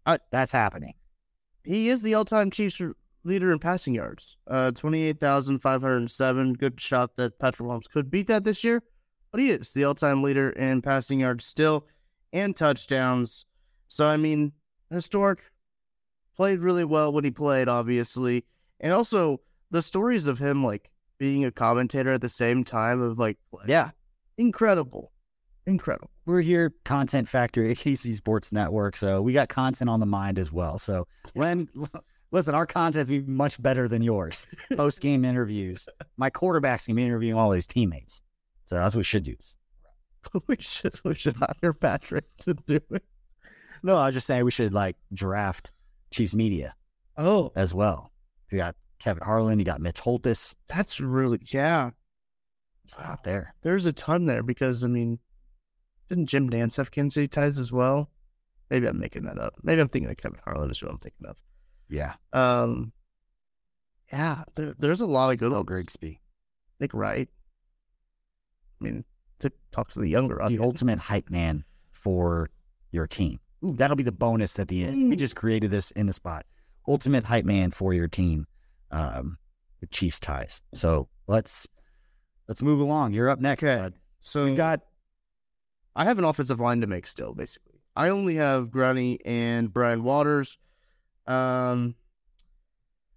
I- 0.06 0.20
That's 0.32 0.52
happening. 0.52 0.94
he 1.64 1.90
is 1.90 2.02
the 2.04 2.14
all-time 2.14 2.52
Chiefs 2.52 2.80
leader 3.24 3.52
in 3.52 3.60
passing 3.60 3.94
yards. 3.96 4.38
Uh, 4.48 4.72
twenty-eight 4.72 5.20
thousand 5.20 5.60
five 5.60 5.82
hundred 5.82 6.10
seven. 6.12 6.54
Good 6.54 6.80
shot 6.80 7.16
that 7.16 7.38
Patrick 7.40 7.68
Mahomes 7.68 7.90
could 7.90 8.10
beat 8.10 8.28
that 8.28 8.44
this 8.44 8.64
year, 8.64 8.82
but 9.32 9.42
he 9.42 9.50
is 9.50 9.74
the 9.74 9.84
all-time 9.84 10.24
leader 10.24 10.50
in 10.52 10.82
passing 10.82 11.20
yards 11.22 11.46
still, 11.46 11.86
and 12.34 12.56
touchdowns. 12.56 13.46
So 13.88 14.06
I 14.08 14.18
mean, 14.18 14.54
historic. 14.92 15.44
Played 16.36 16.60
really 16.60 16.86
well 16.86 17.12
when 17.12 17.26
he 17.26 17.32
played, 17.32 17.68
obviously, 17.68 18.46
and 18.80 18.94
also 18.94 19.42
the 19.72 19.82
stories 19.82 20.26
of 20.26 20.40
him 20.40 20.64
like 20.64 20.90
being 21.18 21.44
a 21.44 21.52
commentator 21.52 22.14
at 22.14 22.22
the 22.22 22.30
same 22.30 22.64
time 22.64 23.02
of 23.02 23.20
like 23.20 23.38
play. 23.52 23.66
Yeah. 23.68 23.90
incredible, 24.38 25.12
incredible. 25.68 26.10
We're 26.26 26.40
here, 26.40 26.74
Content 26.86 27.28
Factory, 27.28 27.76
KC 27.76 28.16
Sports 28.16 28.54
Network. 28.54 28.96
So 28.96 29.22
we 29.22 29.34
got 29.34 29.50
content 29.50 29.90
on 29.90 30.00
the 30.00 30.06
mind 30.06 30.40
as 30.40 30.50
well. 30.50 30.80
So 30.80 31.08
Len, 31.36 31.68
listen, 32.32 32.56
our 32.56 32.66
content's 32.66 33.10
be 33.10 33.22
much 33.22 33.62
better 33.62 33.88
than 33.88 34.02
yours. 34.02 34.48
Post 34.76 35.02
game 35.02 35.26
interviews. 35.26 35.88
My 36.18 36.30
quarterback's 36.30 36.88
gonna 36.88 36.96
be 36.98 37.04
interviewing 37.04 37.40
all 37.40 37.52
his 37.52 37.68
teammates. 37.68 38.22
So 38.66 38.76
that's 38.76 38.96
what 38.96 39.00
we 39.00 39.04
should 39.04 39.24
do. 39.24 39.36
we 40.48 40.58
should 40.60 40.94
we 41.04 41.16
should 41.16 41.36
hire 41.38 41.74
Patrick 41.74 42.26
to 42.42 42.54
do 42.54 42.80
it. 42.92 43.04
No, 43.82 43.96
I 43.98 44.08
was 44.08 44.16
just 44.16 44.28
saying 44.28 44.44
we 44.46 44.52
should 44.52 44.74
like 44.74 44.98
draft 45.14 45.72
Chiefs 46.12 46.36
media 46.36 46.76
Oh, 47.18 47.52
as 47.56 47.74
well. 47.74 48.12
You 48.52 48.58
got 48.58 48.76
Kevin 49.00 49.24
Harlan, 49.24 49.60
you 49.60 49.66
got 49.66 49.82
Mitch 49.82 50.02
Holthus. 50.02 50.54
that's 50.68 51.00
really 51.00 51.40
yeah. 51.46 51.92
It's 52.86 52.98
out 53.00 53.24
there. 53.24 53.54
There's 53.62 53.86
a 53.86 53.94
ton 53.94 54.26
there 54.26 54.44
because 54.44 54.84
I 54.84 54.88
mean, 54.88 55.20
didn't 56.10 56.26
Jim 56.28 56.50
Nantz 56.50 56.78
have 56.78 56.92
Kansas 56.92 57.14
City 57.14 57.28
ties 57.28 57.58
as 57.60 57.72
well? 57.72 58.10
Maybe 58.70 58.88
I'm 58.88 59.00
making 59.00 59.24
that 59.24 59.40
up. 59.40 59.54
Maybe 59.64 59.82
I'm 59.82 59.88
thinking 59.90 60.10
of 60.12 60.18
Kevin 60.18 60.40
Harlan 60.44 60.72
is 60.72 60.82
what 60.82 60.92
I'm 60.92 60.98
thinking 60.98 61.28
of. 61.28 61.38
Yeah. 61.90 62.14
Um, 62.34 62.92
yeah, 64.12 64.44
there, 64.56 64.74
there's 64.78 65.02
a 65.02 65.06
lot 65.06 65.32
of 65.32 65.40
good 65.40 65.52
ones. 65.52 65.66
Grigsby. 65.66 66.20
Nick 66.80 66.94
Wright. 66.94 67.28
I 68.80 68.84
mean, 68.84 69.06
to 69.40 69.52
talk 69.72 69.92
to 69.92 70.00
the 70.00 70.08
younger 70.08 70.36
The 70.36 70.42
audience. 70.44 70.64
ultimate 70.64 71.00
hype 71.00 71.30
man 71.30 71.64
for 71.92 72.50
your 72.92 73.08
team. 73.08 73.40
Ooh, 73.64 73.74
that'll 73.76 73.96
be 73.98 74.04
the 74.04 74.12
bonus 74.12 74.58
at 74.60 74.68
the 74.70 74.86
end. 74.86 75.10
We 75.10 75.16
Mm. 75.16 75.20
just 75.20 75.36
created 75.36 75.70
this 75.72 75.92
in 75.92 76.06
the 76.08 76.14
spot. 76.14 76.46
Ultimate 76.88 77.26
hype 77.26 77.46
man 77.46 77.72
for 77.72 77.94
your 77.94 78.08
team. 78.08 78.48
Um, 78.92 79.38
with 79.82 79.92
Chiefs 79.92 80.20
ties. 80.20 80.62
So 80.74 81.08
let's 81.28 81.68
let's 82.48 82.62
move 82.62 82.80
along. 82.80 83.14
You're 83.14 83.30
up 83.30 83.40
next, 83.40 83.64
Okay. 83.64 83.80
bud. 83.80 83.94
So 84.20 84.46
We've 84.46 84.58
got 84.58 84.82
I 85.96 86.06
have 86.06 86.18
an 86.18 86.24
offensive 86.24 86.60
line 86.60 86.82
to 86.82 86.88
make 86.88 87.06
still, 87.06 87.34
basically. 87.34 87.82
I 87.96 88.10
only 88.10 88.36
have 88.36 88.72
Brownie 88.72 89.20
and 89.26 89.72
Brian 89.72 90.04
Waters. 90.04 90.58
Um, 91.30 91.96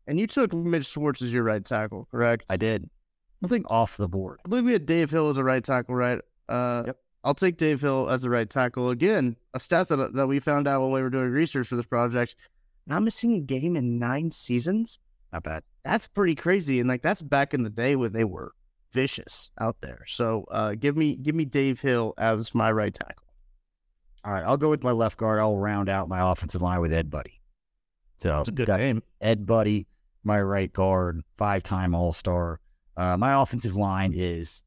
and 0.07 0.18
you 0.20 0.27
took 0.27 0.53
Mitch 0.53 0.87
Schwartz 0.87 1.22
as 1.22 1.33
your 1.33 1.42
right 1.44 1.64
tackle, 1.64 2.07
correct? 2.11 2.44
I 2.48 2.57
did. 2.57 2.88
Nothing 3.40 3.64
off 3.66 3.96
the 3.96 4.09
board. 4.09 4.40
I 4.44 4.48
believe 4.48 4.64
we 4.64 4.72
had 4.72 4.87
Dave 4.87 5.11
Hill 5.11 5.29
as 5.31 5.37
a 5.37 5.44
right 5.44 5.64
tackle, 5.64 5.94
right? 5.94 6.20
Uh, 6.48 6.85
Yep. 6.87 6.96
I'll 7.25 7.35
take 7.35 7.57
Dave 7.57 7.81
Hill 7.81 8.11
as 8.11 8.25
a 8.25 8.31
right 8.31 8.51
tackle. 8.51 8.90
Again, 8.90 9.37
a 9.55 9.61
stat 9.61 9.88
that, 9.88 10.12
that 10.14 10.27
we 10.27 10.40
found 10.40 10.66
out 10.66 10.83
when 10.83 10.90
we 10.90 11.03
were 11.03 11.11
doing 11.11 11.31
research 11.31 11.68
for 11.68 11.77
this 11.77 11.87
project. 11.87 12.35
Not 12.87 13.05
missing 13.05 13.35
a 13.35 13.40
game 13.40 13.77
in 13.77 13.98
nine 14.01 14.33
seasons. 14.33 14.98
Not 15.33 15.44
bad. 15.44 15.62
That's 15.85 16.09
pretty 16.09 16.35
crazy. 16.35 16.81
And 16.81 16.88
like 16.88 17.03
that's 17.03 17.22
back 17.22 17.55
in 17.55 17.62
the 17.62 17.70
day 17.70 17.94
when 17.94 18.12
they 18.12 18.25
were 18.25 18.53
vicious 18.92 19.53
out 19.61 19.77
there. 19.81 20.05
So 20.09 20.44
uh, 20.51 20.75
give 20.75 20.96
me 20.96 21.14
give 21.16 21.37
me 21.37 21.44
Dave 21.44 21.81
Hill 21.81 22.12
as 22.18 22.55
my 22.57 22.72
right 22.72 22.92
tackle. 22.92 23.27
All 24.25 24.33
right, 24.33 24.44
I'll 24.44 24.57
go 24.57 24.70
with 24.70 24.83
my 24.83 24.92
left 24.92 25.16
guard. 25.16 25.38
I'll 25.38 25.57
round 25.57 25.88
out 25.88 26.09
my 26.09 26.31
offensive 26.33 26.61
line 26.62 26.81
with 26.81 26.92
Ed 26.92 27.09
Budde. 27.09 27.33
So 28.22 28.38
It's 28.38 28.48
a 28.48 28.52
good 28.52 28.68
got 28.68 28.78
game. 28.78 29.02
Ed 29.20 29.46
Budde, 29.46 29.87
my 30.22 30.40
right 30.40 30.72
guard, 30.72 31.22
five 31.37 31.64
time 31.64 31.92
All 31.92 32.12
Star. 32.12 32.61
Uh, 32.96 33.16
my 33.16 33.42
offensive 33.42 33.74
line 33.74 34.12
is 34.14 34.62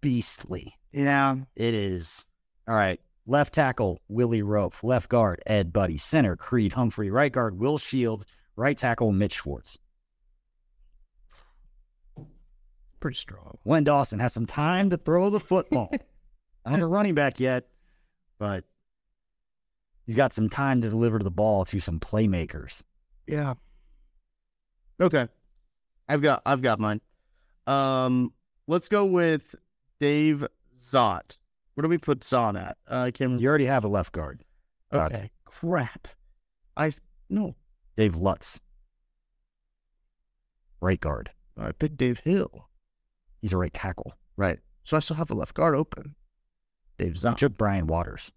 beastly. 0.00 0.72
Yeah. 0.92 1.36
It 1.56 1.74
is. 1.74 2.24
All 2.66 2.74
right. 2.74 2.98
Left 3.26 3.52
tackle, 3.52 4.00
Willie 4.08 4.40
Roaf. 4.40 4.82
Left 4.82 5.10
guard, 5.10 5.42
Ed 5.46 5.74
Budde. 5.74 6.00
Center, 6.00 6.36
Creed 6.36 6.72
Humphrey. 6.72 7.10
Right 7.10 7.32
guard, 7.32 7.58
Will 7.58 7.76
Shields. 7.76 8.24
Right 8.56 8.78
tackle, 8.78 9.12
Mitch 9.12 9.34
Schwartz. 9.34 9.78
Pretty 12.98 13.16
strong. 13.18 13.58
Len 13.66 13.84
Dawson 13.84 14.20
has 14.20 14.32
some 14.32 14.46
time 14.46 14.88
to 14.88 14.96
throw 14.96 15.28
the 15.28 15.40
football. 15.40 15.90
I 16.64 16.72
am 16.72 16.80
not 16.80 16.84
a 16.84 16.86
running 16.86 17.14
back 17.14 17.40
yet, 17.40 17.68
but 18.38 18.64
he's 20.06 20.14
got 20.16 20.32
some 20.32 20.48
time 20.48 20.80
to 20.80 20.88
deliver 20.90 21.18
the 21.18 21.30
ball 21.30 21.64
to 21.66 21.78
some 21.80 22.00
playmakers. 22.00 22.82
Yeah. 23.26 23.54
Okay. 25.00 25.28
I've 26.08 26.22
got 26.22 26.42
I've 26.46 26.62
got 26.62 26.78
mine. 26.80 27.00
Um 27.66 28.32
let's 28.66 28.88
go 28.88 29.04
with 29.04 29.54
Dave 29.98 30.46
Szott. 30.78 31.36
Where 31.74 31.82
do 31.82 31.88
we 31.88 31.98
put 31.98 32.20
Szott 32.20 32.58
at? 32.58 32.78
Uh, 32.90 33.00
I 33.02 33.10
can't 33.10 33.40
You 33.40 33.48
already 33.48 33.66
have 33.66 33.84
a 33.84 33.88
left 33.88 34.12
guard. 34.12 34.42
Okay. 34.92 35.30
Crap. 35.44 36.08
I 36.76 36.92
no. 37.28 37.56
Dave 37.96 38.14
Lutz. 38.16 38.60
Right 40.80 41.00
guard. 41.00 41.30
I 41.58 41.72
picked 41.72 41.96
Dave 41.96 42.20
Hill. 42.20 42.68
He's 43.40 43.52
a 43.52 43.56
right 43.56 43.72
tackle. 43.72 44.14
Right. 44.36 44.58
So 44.84 44.96
I 44.96 45.00
still 45.00 45.16
have 45.16 45.28
the 45.28 45.34
left 45.34 45.54
guard 45.54 45.74
open. 45.74 46.14
Dave 46.98 47.12
I 47.24 47.30
Szott. 47.32 47.36
took 47.38 47.56
Brian 47.58 47.86
Waters. 47.86 48.30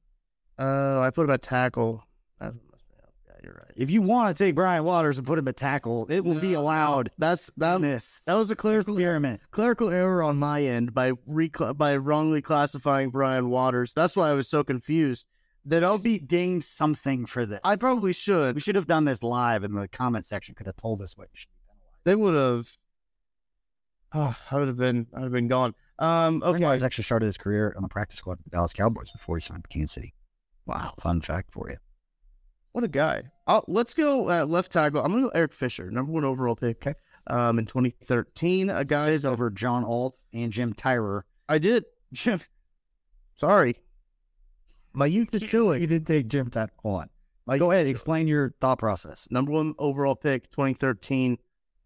Uh 0.59 0.99
I 1.01 1.09
put 1.11 1.23
him 1.23 1.31
at 1.31 1.41
tackle. 1.41 2.03
That's 2.39 2.53
what 2.55 2.63
messed 2.71 2.85
me 2.89 2.95
up. 3.01 3.13
Yeah, 3.27 3.33
you're 3.43 3.53
right. 3.53 3.71
If 3.77 3.89
you 3.89 4.01
want 4.01 4.35
to 4.35 4.43
take 4.43 4.55
Brian 4.55 4.83
Waters 4.83 5.17
and 5.17 5.25
put 5.25 5.39
him 5.39 5.47
at 5.47 5.55
tackle, 5.55 6.05
it 6.11 6.23
will 6.25 6.39
be 6.39 6.53
allowed 6.53 7.09
That's 7.17 7.49
that 7.57 7.81
this 7.81 8.23
that 8.25 8.33
was 8.35 8.51
a 8.51 8.55
clerical 8.55 8.95
experiment. 8.97 9.41
clerical 9.51 9.89
error 9.89 10.21
on 10.21 10.37
my 10.37 10.61
end 10.63 10.93
by 10.93 11.11
recla- 11.29 11.77
by 11.77 11.95
wrongly 11.95 12.41
classifying 12.41 13.09
Brian 13.09 13.49
Waters. 13.49 13.93
That's 13.93 14.15
why 14.15 14.29
I 14.29 14.33
was 14.33 14.47
so 14.49 14.63
confused. 14.63 15.25
That 15.65 15.83
I'll 15.83 15.97
be 15.97 16.17
dinged 16.19 16.65
something 16.67 17.25
for 17.25 17.45
this. 17.45 17.59
I 17.63 17.75
probably 17.75 18.13
should. 18.13 18.55
we 18.55 18.61
should 18.61 18.75
have 18.75 18.87
done 18.87 19.05
this 19.05 19.21
live, 19.21 19.63
and 19.63 19.75
the 19.77 19.87
comment 19.89 20.25
section 20.25 20.55
could 20.55 20.65
have 20.65 20.77
told 20.77 21.01
us 21.01 21.15
what 21.17 21.27
you 21.31 21.35
should 21.37 21.49
be 21.49 21.57
penalized. 21.67 22.05
They 22.05 22.15
would 22.15 22.33
have. 22.33 22.77
Oh, 24.13 24.35
I 24.49 24.57
would 24.57 24.67
have 24.69 24.77
been. 24.77 25.05
I 25.13 25.17
would 25.19 25.25
have 25.25 25.31
been 25.33 25.47
gone. 25.49 25.75
Um. 25.99 26.39
Brian 26.39 26.55
Okay. 26.55 26.63
Waters 26.63 26.83
actually 26.83 27.03
started 27.03 27.25
his 27.27 27.37
career 27.37 27.73
on 27.75 27.83
the 27.83 27.89
practice 27.89 28.17
squad 28.17 28.37
with 28.37 28.45
the 28.45 28.49
Dallas 28.51 28.73
Cowboys 28.73 29.11
before 29.11 29.37
he 29.37 29.41
signed 29.41 29.61
with 29.61 29.69
Kansas 29.69 29.91
City. 29.93 30.13
Wow. 30.65 30.93
Fun 30.99 31.21
fact 31.21 31.51
for 31.51 31.69
you. 31.69 31.77
What 32.71 32.83
a 32.83 32.87
guy. 32.87 33.23
i 33.47 33.61
let's 33.67 33.93
go 33.93 34.29
uh, 34.29 34.45
left 34.45 34.71
tackle. 34.71 35.03
I'm 35.03 35.11
gonna 35.11 35.23
go 35.23 35.31
Eric 35.33 35.53
Fisher, 35.53 35.89
number 35.89 36.11
one 36.11 36.23
overall 36.23 36.55
pick. 36.55 36.85
Okay. 36.87 36.93
Um, 37.27 37.59
in 37.59 37.65
2013, 37.65 38.69
a 38.69 38.85
guy 38.85 39.09
is 39.09 39.25
over. 39.25 39.49
John 39.49 39.83
Alt 39.83 40.17
and 40.33 40.51
Jim 40.51 40.73
Tyrer. 40.73 41.23
I 41.47 41.57
did. 41.57 41.85
Jim. 42.13 42.39
Sorry. 43.35 43.75
My 44.93 45.05
youth 45.05 45.33
is 45.33 45.43
showing. 45.49 45.81
You 45.81 45.87
did 45.87 46.07
take 46.07 46.27
Jim 46.27 46.49
Tyrer. 46.49 46.69
Hold 46.81 47.01
on. 47.01 47.09
My 47.45 47.57
Go 47.57 47.71
ahead. 47.71 47.87
Explain 47.87 48.27
your 48.27 48.53
thought 48.61 48.77
process. 48.77 49.27
number 49.31 49.51
one 49.51 49.73
overall 49.79 50.15
pick, 50.15 50.51
2013. 50.51 51.37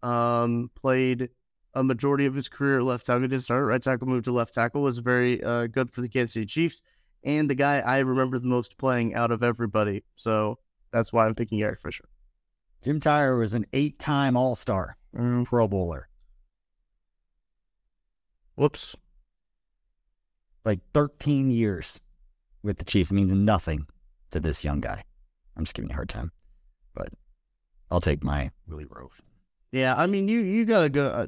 Um, 0.02 0.70
played 0.74 1.30
a 1.74 1.82
majority 1.82 2.26
of 2.26 2.34
his 2.34 2.48
career 2.48 2.78
at 2.78 2.84
left 2.84 3.06
tackle. 3.06 3.22
Didn't 3.22 3.40
start 3.40 3.64
right 3.66 3.82
tackle, 3.82 4.06
moved 4.06 4.26
to 4.26 4.32
left 4.32 4.52
tackle. 4.52 4.82
Was 4.82 4.98
very 4.98 5.42
uh, 5.42 5.66
good 5.66 5.90
for 5.90 6.02
the 6.02 6.08
Kansas 6.08 6.34
City 6.34 6.46
Chiefs, 6.46 6.82
and 7.24 7.48
the 7.50 7.54
guy 7.54 7.78
I 7.80 7.98
remember 8.00 8.38
the 8.38 8.46
most 8.48 8.76
playing 8.78 9.14
out 9.14 9.30
of 9.30 9.42
everybody. 9.42 10.04
So 10.16 10.58
that's 10.92 11.12
why 11.12 11.26
I'm 11.26 11.34
picking 11.34 11.62
Eric 11.62 11.80
Fisher. 11.80 12.04
Jim 12.82 13.00
Tyrer 13.00 13.38
was 13.38 13.54
an 13.54 13.64
eight-time 13.72 14.36
All-Star, 14.36 14.96
Pro 15.46 15.66
Bowler, 15.66 16.08
Whoops. 18.56 18.94
like 20.64 20.80
13 20.92 21.50
years 21.50 22.00
with 22.62 22.78
the 22.78 22.84
Chiefs. 22.84 23.10
means 23.10 23.32
nothing 23.32 23.86
to 24.30 24.40
this 24.40 24.64
young 24.64 24.80
guy. 24.80 25.04
I'm 25.56 25.64
just 25.64 25.74
giving 25.74 25.88
you 25.90 25.94
a 25.94 25.96
hard 25.96 26.08
time, 26.08 26.30
but 26.94 27.08
I'll 27.90 28.00
take 28.00 28.22
my 28.22 28.50
Willie 28.68 28.84
Roaf. 28.86 29.20
Yeah, 29.72 29.94
I 29.96 30.06
mean, 30.06 30.28
you 30.28 30.40
you 30.40 30.64
gotta 30.64 30.88
go. 30.88 31.06
Uh, 31.08 31.26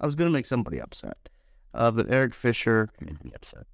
I 0.00 0.06
was 0.06 0.14
gonna 0.14 0.30
make 0.30 0.46
somebody 0.46 0.80
upset, 0.80 1.28
uh, 1.74 1.90
but 1.90 2.10
Eric 2.10 2.34
Fisher, 2.34 2.88
Made 3.00 3.24
me 3.24 3.32
upset. 3.34 3.66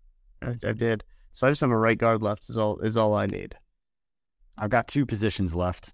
I, 0.42 0.55
I 0.66 0.73
did. 0.73 1.05
So 1.35 1.47
I 1.47 1.51
just 1.51 1.61
have 1.61 1.70
a 1.70 1.77
right 1.77 1.99
guard 1.99 2.23
left. 2.23 2.49
Is 2.49 2.57
all 2.57 2.79
is 2.79 2.97
all 2.97 3.14
I 3.14 3.27
need. 3.27 3.55
I've 4.57 4.70
got 4.70 4.88
two 4.88 5.05
positions 5.05 5.55
left. 5.55 5.92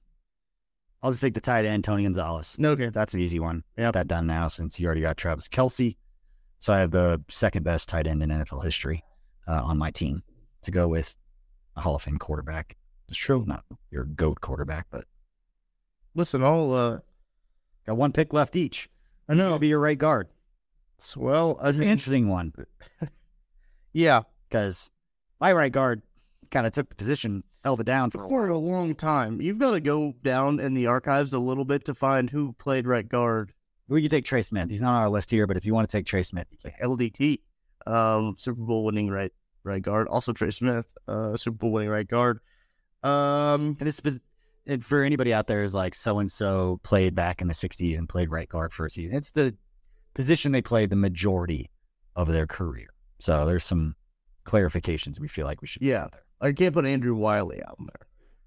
I'll 1.02 1.10
just 1.10 1.22
take 1.22 1.34
the 1.34 1.40
tight 1.40 1.64
end, 1.64 1.82
Tony 1.82 2.02
Gonzalez. 2.02 2.56
Okay. 2.62 2.90
That's 2.90 3.14
an 3.14 3.20
easy 3.20 3.40
one. 3.40 3.64
Yep. 3.78 3.94
That 3.94 4.06
done 4.06 4.26
now 4.26 4.48
since 4.48 4.78
you 4.78 4.86
already 4.86 5.00
got 5.00 5.16
Travis 5.16 5.48
Kelce. 5.48 5.96
So 6.58 6.74
I 6.74 6.78
have 6.78 6.90
the 6.90 7.24
second 7.28 7.62
best 7.64 7.88
tight 7.88 8.06
end 8.06 8.22
in 8.22 8.28
NFL 8.28 8.62
history 8.62 9.02
uh, 9.48 9.62
on 9.64 9.78
my 9.78 9.90
team 9.90 10.22
to 10.62 10.70
go 10.70 10.86
with 10.86 11.16
a 11.74 11.80
Hall 11.80 11.96
of 11.96 12.02
Fame 12.02 12.18
quarterback. 12.18 12.76
It's 13.08 13.16
true, 13.16 13.44
not 13.46 13.64
your 13.90 14.04
GOAT 14.04 14.40
quarterback, 14.40 14.86
but 14.90 15.04
Listen, 16.14 16.42
I'll. 16.42 16.72
Uh, 16.72 16.98
got 17.86 17.96
one 17.96 18.12
pick 18.12 18.32
left 18.32 18.56
each. 18.56 18.88
I 19.28 19.34
know. 19.34 19.52
I'll 19.52 19.58
be 19.58 19.68
your 19.68 19.80
right 19.80 19.98
guard. 19.98 20.28
well, 21.16 21.58
I 21.62 21.68
an 21.68 21.82
interesting 21.82 22.28
one 22.28 22.52
yeah, 23.92 24.22
because 24.48 24.90
my 25.40 25.52
right 25.52 25.72
guard 25.72 26.02
kind 26.50 26.66
of 26.66 26.72
took 26.72 26.88
the 26.88 26.96
position, 26.96 27.42
held 27.64 27.80
it 27.80 27.84
down 27.84 28.10
for 28.10 28.24
a 28.24 28.28
for 28.28 28.48
while. 28.48 28.56
a 28.56 28.58
long 28.58 28.94
time. 28.94 29.40
You've 29.40 29.58
got 29.58 29.72
to 29.72 29.80
go 29.80 30.14
down 30.22 30.60
in 30.60 30.74
the 30.74 30.86
archives 30.86 31.32
a 31.32 31.38
little 31.38 31.64
bit 31.64 31.84
to 31.86 31.94
find 31.94 32.28
who 32.28 32.52
played 32.54 32.86
right 32.86 33.08
guard. 33.08 33.52
We 33.88 34.02
could 34.02 34.10
take 34.10 34.24
Trey 34.24 34.42
Smith. 34.42 34.70
He's 34.70 34.80
not 34.80 34.94
on 34.94 35.02
our 35.02 35.08
list 35.08 35.30
here, 35.30 35.46
but 35.46 35.56
if 35.56 35.64
you 35.64 35.74
want 35.74 35.88
to 35.88 35.96
take 35.96 36.06
Trey 36.06 36.22
Smith, 36.22 36.46
you 36.50 36.58
can. 36.58 36.72
LDT, 36.82 37.40
um, 37.86 38.36
Super 38.38 38.60
Bowl 38.60 38.84
winning 38.84 39.10
right 39.10 39.32
right 39.64 39.82
guard. 39.82 40.08
Also 40.08 40.32
Trey 40.32 40.50
Smith, 40.50 40.92
uh, 41.08 41.36
Super 41.36 41.56
Bowl 41.58 41.72
winning 41.72 41.90
right 41.90 42.06
guard. 42.08 42.40
Um, 43.02 43.76
And 43.78 43.86
this 43.86 44.00
is 44.04 44.20
and 44.66 44.84
for 44.84 45.02
anybody 45.02 45.32
out 45.32 45.46
there 45.46 45.64
is 45.64 45.74
like 45.74 45.94
so 45.94 46.18
and 46.18 46.30
so 46.30 46.80
played 46.82 47.14
back 47.14 47.40
in 47.40 47.48
the 47.48 47.54
'60s 47.54 47.96
and 47.98 48.08
played 48.08 48.30
right 48.30 48.48
guard 48.48 48.72
for 48.72 48.86
a 48.86 48.90
season. 48.90 49.16
It's 49.16 49.30
the 49.30 49.56
position 50.14 50.52
they 50.52 50.62
played 50.62 50.90
the 50.90 50.96
majority 50.96 51.70
of 52.14 52.28
their 52.28 52.46
career. 52.46 52.88
So 53.20 53.46
there's 53.46 53.64
some 53.64 53.96
clarifications 54.50 55.20
we 55.20 55.28
feel 55.28 55.46
like 55.46 55.60
we 55.60 55.66
should. 55.68 55.82
Yeah. 55.82 56.08
there. 56.12 56.22
I 56.40 56.52
can't 56.52 56.74
put 56.74 56.84
Andrew 56.86 57.14
Wylie 57.14 57.62
out 57.62 57.76
there. 57.78 58.06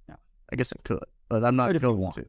No. 0.10 0.16
I 0.52 0.56
guess 0.56 0.74
I 0.74 0.80
could, 0.84 1.04
but 1.30 1.44
I'm 1.44 1.56
not 1.56 1.74
you 1.74 1.80
going 1.80 1.98
want. 2.00 2.16
to. 2.16 2.26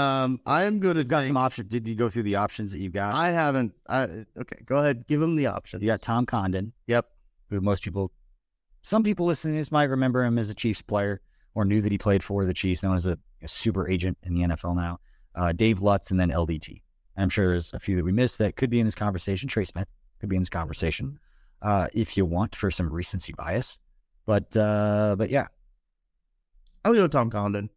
Um, 0.00 0.40
I'm 0.46 0.78
going 0.80 0.96
to 0.96 1.04
got 1.04 1.24
some 1.24 1.36
options. 1.36 1.70
Did 1.70 1.88
you 1.88 1.94
go 1.94 2.08
through 2.08 2.22
the 2.24 2.36
options 2.36 2.72
that 2.72 2.78
you've 2.80 2.92
got? 2.92 3.14
I 3.14 3.30
haven't. 3.30 3.72
I 3.88 4.02
okay. 4.38 4.58
Go 4.64 4.76
ahead. 4.76 5.06
Give 5.08 5.20
him 5.22 5.34
the 5.36 5.46
options. 5.46 5.82
you 5.82 5.88
got 5.88 6.02
Tom 6.02 6.26
Condon, 6.26 6.72
Yep. 6.86 7.06
who 7.50 7.60
most 7.60 7.82
people 7.82 8.12
some 8.82 9.02
people 9.02 9.26
listening 9.26 9.54
to 9.54 9.60
this 9.60 9.72
might 9.72 9.84
remember 9.90 10.24
him 10.24 10.38
as 10.38 10.50
a 10.50 10.54
Chiefs 10.54 10.82
player 10.82 11.20
or 11.54 11.64
knew 11.64 11.80
that 11.80 11.90
he 11.90 11.98
played 11.98 12.22
for 12.22 12.44
the 12.44 12.54
Chiefs, 12.54 12.82
known 12.82 12.94
as 12.94 13.06
a, 13.06 13.18
a 13.42 13.48
super 13.48 13.88
agent 13.88 14.16
in 14.22 14.34
the 14.34 14.40
NFL 14.42 14.76
now. 14.76 15.00
Uh, 15.34 15.52
Dave 15.52 15.80
Lutz 15.82 16.10
and 16.10 16.20
then 16.20 16.30
LDT. 16.30 16.82
I'm 17.16 17.28
sure 17.28 17.48
there's 17.48 17.72
a 17.72 17.80
few 17.80 17.96
that 17.96 18.04
we 18.04 18.12
missed 18.12 18.38
that 18.38 18.54
could 18.56 18.70
be 18.70 18.78
in 18.78 18.86
this 18.86 18.94
conversation. 18.94 19.48
Trey 19.48 19.64
Smith 19.64 19.88
could 20.20 20.28
be 20.28 20.36
in 20.36 20.42
this 20.42 20.48
conversation 20.48 21.18
uh, 21.62 21.88
if 21.92 22.16
you 22.16 22.24
want 22.24 22.54
for 22.54 22.70
some 22.70 22.92
recency 22.92 23.32
bias. 23.32 23.80
But 24.26 24.56
uh, 24.56 25.16
but 25.16 25.30
yeah, 25.30 25.46
I'll 26.84 26.94
go 26.94 27.08
Tom 27.08 27.30
Condon. 27.30 27.70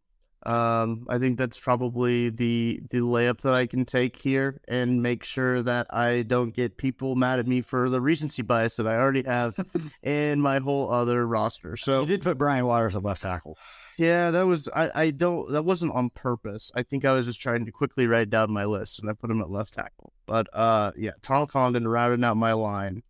Um, 0.44 1.06
I 1.08 1.18
think 1.18 1.38
that's 1.38 1.58
probably 1.58 2.28
the 2.30 2.80
the 2.90 2.98
layup 2.98 3.42
that 3.42 3.54
I 3.54 3.66
can 3.66 3.84
take 3.84 4.16
here 4.16 4.60
and 4.66 5.02
make 5.02 5.22
sure 5.22 5.62
that 5.62 5.86
I 5.90 6.22
don't 6.22 6.54
get 6.54 6.76
people 6.76 7.14
mad 7.14 7.38
at 7.38 7.46
me 7.46 7.60
for 7.60 7.88
the 7.88 8.00
recency 8.00 8.42
bias 8.42 8.76
that 8.76 8.86
I 8.86 8.96
already 8.96 9.22
have 9.22 9.56
in 10.02 10.40
my 10.40 10.58
whole 10.58 10.90
other 10.90 11.26
roster. 11.26 11.76
So 11.76 12.00
you 12.00 12.06
did 12.06 12.22
put 12.22 12.38
Brian 12.38 12.66
Waters 12.66 12.96
at 12.96 13.04
left 13.04 13.22
tackle. 13.22 13.56
Yeah, 13.98 14.32
that 14.32 14.46
was 14.46 14.68
I, 14.74 14.90
I 14.94 15.10
don't 15.10 15.52
that 15.52 15.64
wasn't 15.64 15.94
on 15.94 16.10
purpose. 16.10 16.72
I 16.74 16.82
think 16.82 17.04
I 17.04 17.12
was 17.12 17.26
just 17.26 17.40
trying 17.40 17.64
to 17.64 17.70
quickly 17.70 18.08
write 18.08 18.30
down 18.30 18.52
my 18.52 18.64
list 18.64 18.98
and 18.98 19.08
I 19.08 19.12
put 19.12 19.30
him 19.30 19.40
at 19.40 19.50
left 19.50 19.74
tackle. 19.74 20.12
But 20.26 20.48
uh 20.52 20.90
yeah, 20.96 21.12
Tom 21.22 21.46
Condon 21.46 21.86
rounding 21.86 22.24
out 22.24 22.36
my 22.36 22.52
line 22.52 23.04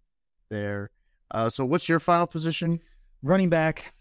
there. 0.53 0.91
Uh 1.31 1.51
so 1.51 1.65
what's 1.65 1.89
your 1.89 1.99
final 1.99 2.27
position? 2.27 2.79
Running 3.23 3.49
back. 3.49 3.95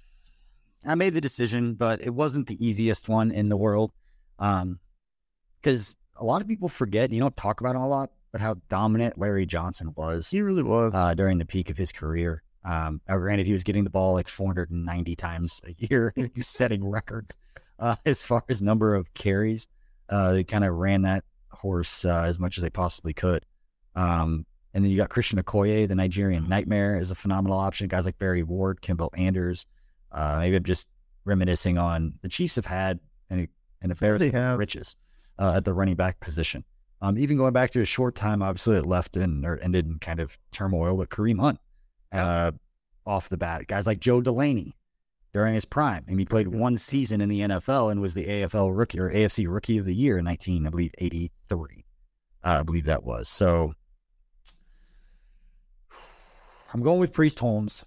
I 0.85 0.95
made 0.95 1.13
the 1.13 1.21
decision, 1.21 1.75
but 1.75 2.01
it 2.01 2.09
wasn't 2.09 2.47
the 2.47 2.65
easiest 2.65 3.07
one 3.07 3.31
in 3.31 3.49
the 3.49 3.57
world. 3.57 3.91
Um, 4.39 4.79
because 5.61 5.95
a 6.15 6.25
lot 6.25 6.41
of 6.41 6.47
people 6.47 6.69
forget, 6.69 7.11
you 7.11 7.19
don't 7.19 7.37
talk 7.37 7.61
about 7.61 7.75
it 7.75 7.81
a 7.81 7.85
lot, 7.85 8.09
but 8.31 8.41
how 8.41 8.55
dominant 8.67 9.17
Larry 9.17 9.45
Johnson 9.45 9.93
was. 9.95 10.29
He 10.31 10.41
really 10.41 10.63
was 10.63 10.91
uh, 10.95 11.13
during 11.13 11.37
the 11.37 11.45
peak 11.45 11.69
of 11.69 11.77
his 11.77 11.91
career. 11.91 12.41
Um, 12.65 13.01
now, 13.07 13.17
granted, 13.17 13.45
he 13.45 13.53
was 13.53 13.63
getting 13.63 13.83
the 13.83 13.89
ball 13.89 14.13
like 14.13 14.27
490 14.27 15.15
times 15.15 15.61
a 15.65 15.73
year. 15.77 16.13
he 16.15 16.29
was 16.35 16.47
setting 16.47 16.83
records 16.83 17.37
uh, 17.79 17.95
as 18.05 18.21
far 18.21 18.43
as 18.49 18.61
number 18.61 18.95
of 18.95 19.13
carries. 19.13 19.67
Uh, 20.09 20.33
they 20.33 20.43
kind 20.43 20.63
of 20.63 20.73
ran 20.73 21.03
that 21.03 21.23
horse 21.51 22.05
uh, 22.05 22.23
as 22.25 22.39
much 22.39 22.57
as 22.57 22.63
they 22.63 22.69
possibly 22.69 23.13
could. 23.13 23.45
Um, 23.95 24.45
and 24.73 24.83
then 24.83 24.91
you 24.91 24.97
got 24.97 25.09
Christian 25.09 25.41
Okoye, 25.41 25.87
the 25.87 25.95
Nigerian 25.95 26.47
Nightmare, 26.47 26.97
is 26.97 27.11
a 27.11 27.15
phenomenal 27.15 27.57
option. 27.57 27.87
Guys 27.87 28.05
like 28.05 28.17
Barry 28.17 28.43
Word, 28.43 28.81
Kimble 28.81 29.11
Anders. 29.15 29.65
Uh, 30.11 30.37
maybe 30.39 30.55
I'm 30.55 30.63
just 30.63 30.87
reminiscing 31.25 31.77
on 31.77 32.13
the 32.21 32.29
Chiefs 32.29 32.55
have 32.55 32.65
had 32.65 32.99
an, 33.29 33.47
an 33.81 33.91
embarrassment 33.91 34.35
of 34.35 34.59
riches 34.59 34.95
uh, 35.39 35.53
at 35.57 35.65
the 35.65 35.73
running 35.73 35.95
back 35.95 36.19
position. 36.19 36.63
Um, 37.01 37.17
even 37.17 37.37
going 37.37 37.53
back 37.53 37.71
to 37.71 37.81
a 37.81 37.85
short 37.85 38.15
time, 38.15 38.41
obviously 38.41 38.77
it 38.77 38.85
left 38.85 39.17
and 39.17 39.45
or 39.45 39.57
ended 39.59 39.87
in 39.87 39.97
kind 39.99 40.19
of 40.19 40.37
turmoil 40.51 40.95
with 40.95 41.09
Kareem 41.09 41.39
Hunt 41.39 41.59
uh, 42.11 42.51
off 43.05 43.29
the 43.29 43.37
bat. 43.37 43.67
Guys 43.67 43.87
like 43.87 43.99
Joe 43.99 44.21
Delaney 44.21 44.75
during 45.33 45.53
his 45.53 45.65
prime. 45.65 46.03
and 46.07 46.19
he 46.19 46.25
played 46.25 46.47
one 46.47 46.77
season 46.77 47.21
in 47.21 47.29
the 47.29 47.41
NFL 47.41 47.91
and 47.91 48.01
was 48.01 48.13
the 48.13 48.25
AFL 48.25 48.77
rookie 48.77 48.99
or 48.99 49.09
AFC 49.09 49.47
rookie 49.47 49.77
of 49.77 49.85
the 49.85 49.95
year 49.95 50.17
in 50.17 50.25
19, 50.25 50.67
I 50.67 50.69
believe, 50.69 50.93
83. 50.97 51.85
Uh, 52.43 52.57
I 52.59 52.63
believe 52.63 52.85
that 52.85 53.03
was. 53.03 53.29
So 53.29 53.73
I'm 56.73 56.81
going 56.81 56.99
with 56.99 57.13
Priest 57.13 57.39
Holmes. 57.39 57.85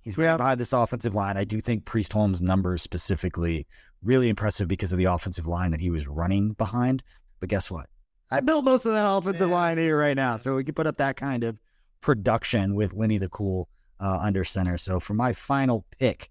He's 0.00 0.16
yeah. 0.16 0.36
behind 0.36 0.60
this 0.60 0.72
offensive 0.72 1.14
line. 1.14 1.36
I 1.36 1.44
do 1.44 1.60
think 1.60 1.84
Priest 1.84 2.12
Holmes' 2.12 2.40
numbers 2.40 2.82
specifically 2.82 3.66
really 4.02 4.28
impressive 4.28 4.68
because 4.68 4.92
of 4.92 4.98
the 4.98 5.04
offensive 5.04 5.46
line 5.46 5.72
that 5.72 5.80
he 5.80 5.90
was 5.90 6.06
running 6.06 6.52
behind. 6.52 7.02
But 7.40 7.48
guess 7.48 7.70
what? 7.70 7.86
I 8.30 8.40
built 8.40 8.64
most 8.64 8.86
of 8.86 8.92
that 8.92 9.08
offensive 9.08 9.48
yeah. 9.48 9.54
line 9.54 9.78
here 9.78 9.98
right 9.98 10.16
now, 10.16 10.36
so 10.36 10.56
we 10.56 10.64
can 10.64 10.74
put 10.74 10.86
up 10.86 10.96
that 10.96 11.16
kind 11.16 11.44
of 11.44 11.58
production 12.00 12.74
with 12.74 12.92
Lenny 12.92 13.18
the 13.18 13.28
Cool 13.28 13.68
uh, 14.00 14.18
under 14.22 14.44
center. 14.44 14.78
So 14.78 15.00
for 15.00 15.14
my 15.14 15.32
final 15.32 15.84
pick, 15.98 16.30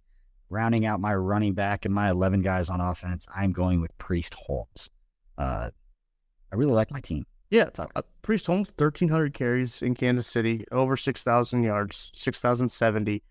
rounding 0.49 0.85
out 0.85 0.99
my 0.99 1.13
running 1.13 1.53
back 1.53 1.85
and 1.85 1.93
my 1.93 2.09
11 2.09 2.41
guys 2.41 2.69
on 2.69 2.81
offense, 2.81 3.27
I'm 3.35 3.51
going 3.51 3.81
with 3.81 3.97
Priest 3.97 4.33
Holmes. 4.33 4.89
Uh, 5.37 5.69
I 6.51 6.55
really 6.55 6.73
like 6.73 6.91
my 6.91 7.01
team. 7.01 7.25
Yeah, 7.49 7.69
uh, 7.77 8.01
Priest 8.21 8.47
Holmes, 8.47 8.71
1,300 8.77 9.33
carries 9.33 9.81
in 9.81 9.93
Kansas 9.93 10.27
City, 10.27 10.65
over 10.71 10.97
6,000 10.97 11.63
yards, 11.63 12.11
6,070. 12.15 13.21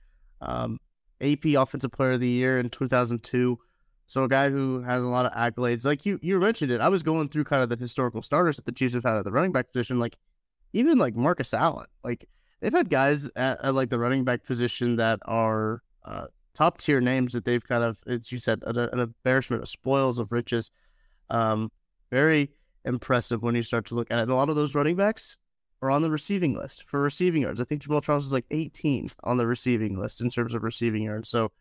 Um, 0.41 0.79
AP 1.21 1.47
Offensive 1.57 1.93
Player 1.93 2.13
of 2.13 2.21
the 2.21 2.29
Year 2.29 2.59
in 2.59 2.69
2002. 2.69 3.59
So 4.07 4.25
a 4.25 4.29
guy 4.29 4.51
who 4.51 4.83
has 4.83 5.03
a 5.03 5.09
lot 5.09 5.27
of 5.27 5.33
accolades. 5.33 5.85
Like 5.85 6.05
you, 6.05 6.19
you 6.23 6.39
mentioned 6.39 6.71
it. 6.71 6.81
I 6.81 6.89
was 6.89 7.03
going 7.03 7.29
through 7.29 7.45
kind 7.45 7.63
of 7.63 7.71
the 7.71 7.77
historical 7.77 8.23
starters 8.23 8.57
that 8.57 8.67
the 8.67 8.73
Chiefs 8.73 8.95
have 8.95 9.05
had 9.05 9.17
at 9.17 9.25
the 9.25 9.33
running 9.33 9.53
back 9.53 9.73
position. 9.73 9.99
Like 9.99 10.17
even 10.73 10.99
like 10.99 11.17
Marcus 11.17 11.55
Allen. 11.55 11.87
Like 12.03 12.29
they've 12.61 12.73
had 12.73 12.91
guys 12.91 13.31
at, 13.37 13.65
at 13.65 13.75
like 13.75 13.89
the 13.89 13.99
running 13.99 14.25
back 14.25 14.45
position 14.45 14.97
that 14.97 15.21
are 15.25 15.83
uh, 16.05 16.27
top 16.55 16.79
tier 16.79 17.01
names 17.01 17.33
that 17.33 17.45
they've 17.45 17.67
kind 17.67 17.83
of, 17.83 17.99
as 18.07 18.31
you 18.31 18.39
said, 18.39 18.63
an, 18.67 18.79
an 18.79 18.99
embarrassment 18.99 19.63
of 19.63 19.69
spoils 19.69 20.19
of 20.19 20.33
riches. 20.33 20.71
Um, 21.31 21.73
very 22.11 22.51
impressive 22.85 23.43
when 23.43 23.55
you 23.55 23.63
start 23.63 23.87
to 23.87 23.95
look 23.95 24.11
at 24.11 24.19
it. 24.19 24.23
And 24.23 24.31
a 24.31 24.35
lot 24.35 24.49
of 24.49 24.57
those 24.57 24.75
running 24.75 24.97
backs 24.97 25.37
are 25.83 25.91
on 25.91 26.03
the 26.03 26.11
receiving 26.11 26.55
list 26.55 26.85
for 26.89 27.03
receiving 27.03 27.43
yards. 27.43 27.61
I 27.61 27.65
think 27.65 27.83
Jamaal 27.83 28.03
Charles 28.03 28.27
is 28.27 28.33
like 28.33 28.47
18 28.51 29.09
on 29.23 29.37
the 29.37 29.47
receiving 29.47 29.99
list 29.99 30.21
in 30.21 30.31
terms 30.31 30.55
of 30.55 30.63
receiving 30.63 31.03
yards. 31.03 31.29
So 31.29 31.53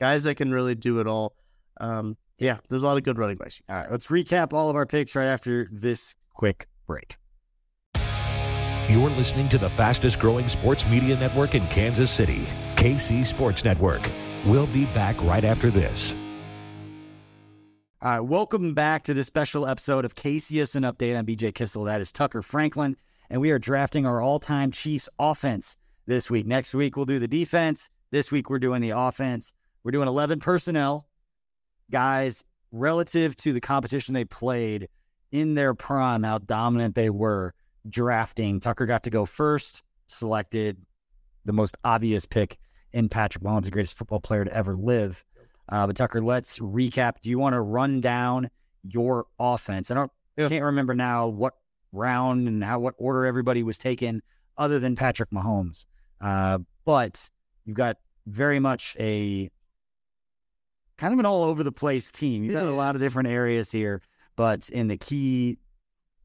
guys 0.00 0.24
that 0.24 0.36
can 0.36 0.50
really 0.50 0.74
do 0.74 1.00
it 1.00 1.06
all. 1.06 1.34
Um, 1.78 2.16
yeah, 2.38 2.58
there's 2.68 2.82
a 2.82 2.86
lot 2.86 2.96
of 2.96 3.02
good 3.02 3.18
running 3.18 3.36
backs. 3.36 3.60
All 3.68 3.76
right, 3.76 3.90
let's 3.90 4.06
recap 4.08 4.52
all 4.52 4.70
of 4.70 4.76
our 4.76 4.86
picks 4.86 5.14
right 5.14 5.26
after 5.26 5.66
this 5.70 6.14
quick 6.34 6.68
break. 6.86 7.16
You're 8.88 9.10
listening 9.10 9.48
to 9.48 9.58
the 9.58 9.68
fastest 9.68 10.20
growing 10.20 10.46
sports 10.46 10.86
media 10.86 11.16
network 11.16 11.54
in 11.54 11.66
Kansas 11.68 12.10
City, 12.10 12.46
KC 12.76 13.26
Sports 13.26 13.64
Network. 13.64 14.10
We'll 14.46 14.68
be 14.68 14.86
back 14.86 15.20
right 15.24 15.44
after 15.44 15.70
this. 15.70 16.14
All 18.06 18.12
right, 18.12 18.20
welcome 18.20 18.72
back 18.72 19.02
to 19.02 19.14
this 19.14 19.26
special 19.26 19.66
episode 19.66 20.04
of 20.04 20.14
KCSN 20.14 20.88
Update. 20.88 21.16
I'm 21.16 21.26
BJ 21.26 21.52
Kissel. 21.52 21.82
That 21.82 22.00
is 22.00 22.12
Tucker 22.12 22.40
Franklin 22.40 22.96
and 23.30 23.40
we 23.40 23.50
are 23.50 23.58
drafting 23.58 24.06
our 24.06 24.22
all 24.22 24.38
time 24.38 24.70
Chiefs 24.70 25.08
offense 25.18 25.76
this 26.06 26.30
week. 26.30 26.46
Next 26.46 26.72
week, 26.72 26.94
we'll 26.94 27.04
do 27.04 27.18
the 27.18 27.26
defense. 27.26 27.90
This 28.12 28.30
week, 28.30 28.48
we're 28.48 28.60
doing 28.60 28.80
the 28.80 28.90
offense. 28.90 29.52
We're 29.82 29.90
doing 29.90 30.06
11 30.06 30.38
personnel 30.38 31.08
guys 31.90 32.44
relative 32.70 33.36
to 33.38 33.52
the 33.52 33.60
competition 33.60 34.14
they 34.14 34.24
played 34.24 34.86
in 35.32 35.56
their 35.56 35.74
prime, 35.74 36.22
how 36.22 36.38
dominant 36.38 36.94
they 36.94 37.10
were 37.10 37.54
drafting. 37.90 38.60
Tucker 38.60 38.86
got 38.86 39.02
to 39.02 39.10
go 39.10 39.24
first, 39.24 39.82
selected 40.06 40.76
the 41.44 41.52
most 41.52 41.76
obvious 41.82 42.24
pick 42.24 42.56
in 42.92 43.08
Patrick 43.08 43.42
Mahomes, 43.42 43.64
the 43.64 43.72
greatest 43.72 43.98
football 43.98 44.20
player 44.20 44.44
to 44.44 44.56
ever 44.56 44.76
live. 44.76 45.24
Uh, 45.68 45.86
but 45.86 45.96
Tucker, 45.96 46.20
let's 46.20 46.58
recap. 46.58 47.20
Do 47.20 47.30
you 47.30 47.38
want 47.38 47.54
to 47.54 47.60
run 47.60 48.00
down 48.00 48.50
your 48.82 49.26
offense? 49.38 49.90
I 49.90 49.94
don't, 49.94 50.12
yeah. 50.36 50.48
can't 50.48 50.64
remember 50.64 50.94
now 50.94 51.26
what 51.26 51.54
round 51.92 52.46
and 52.46 52.62
how 52.62 52.78
what 52.78 52.94
order 52.98 53.24
everybody 53.26 53.62
was 53.62 53.78
taken, 53.78 54.22
other 54.58 54.78
than 54.78 54.94
Patrick 54.94 55.30
Mahomes. 55.30 55.86
Uh, 56.20 56.58
but 56.84 57.28
you've 57.64 57.76
got 57.76 57.96
very 58.26 58.58
much 58.58 58.96
a 58.98 59.50
kind 60.98 61.12
of 61.12 61.18
an 61.18 61.26
all 61.26 61.44
over 61.44 61.62
the 61.62 61.72
place 61.72 62.10
team. 62.10 62.44
You've 62.44 62.54
got 62.54 62.66
a 62.66 62.70
lot 62.70 62.94
of 62.94 63.00
different 63.00 63.28
areas 63.28 63.70
here, 63.70 64.02
but 64.36 64.68
in 64.70 64.88
the 64.88 64.96
key 64.96 65.58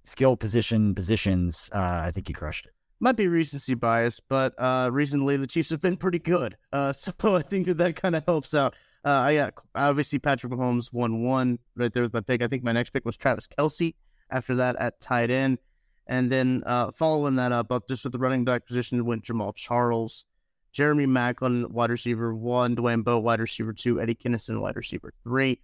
skill 0.03 0.35
position 0.37 0.95
positions, 0.95 1.69
uh, 1.73 2.03
I 2.05 2.11
think 2.11 2.29
you 2.29 2.35
crushed 2.35 2.65
it. 2.65 2.73
Might 2.99 3.15
be 3.15 3.27
recency 3.27 3.73
bias, 3.73 4.19
but 4.19 4.53
uh, 4.59 4.89
recently 4.91 5.35
the 5.35 5.47
Chiefs 5.47 5.71
have 5.71 5.81
been 5.81 5.97
pretty 5.97 6.19
good. 6.19 6.55
Uh, 6.71 6.93
so 6.93 7.11
I 7.23 7.41
think 7.41 7.65
that 7.67 7.77
that 7.77 7.95
kind 7.95 8.15
of 8.15 8.23
helps 8.25 8.53
out. 8.53 8.75
Uh, 9.03 9.09
I 9.09 9.35
got 9.35 9.53
obviously 9.73 10.19
Patrick 10.19 10.53
Mahomes 10.53 10.93
won 10.93 11.23
one 11.23 11.59
right 11.75 11.91
there 11.91 12.03
with 12.03 12.13
my 12.13 12.21
pick. 12.21 12.43
I 12.43 12.47
think 12.47 12.63
my 12.63 12.71
next 12.71 12.91
pick 12.91 13.05
was 13.05 13.17
Travis 13.17 13.47
Kelce. 13.47 13.95
after 14.31 14.55
that 14.55 14.75
at 14.77 14.99
tight 15.01 15.29
end. 15.29 15.59
And 16.07 16.31
then 16.31 16.63
uh, 16.65 16.91
following 16.91 17.35
that 17.35 17.51
up, 17.51 17.71
up 17.71 17.87
just 17.87 18.03
with 18.03 18.13
the 18.13 18.19
running 18.19 18.43
back 18.43 18.65
position 18.65 19.05
went 19.05 19.23
Jamaal 19.23 19.55
Charles, 19.55 20.25
Jeremy 20.71 21.05
Maclin, 21.05 21.69
wide 21.69 21.89
receiver 21.89 22.33
one, 22.33 22.75
Dwayne 22.75 23.03
Bowe, 23.03 23.19
wide 23.19 23.39
receiver 23.39 23.73
two, 23.73 24.01
Eddie 24.01 24.15
Kennison, 24.15 24.61
wide 24.61 24.75
receiver 24.75 25.13
three. 25.23 25.61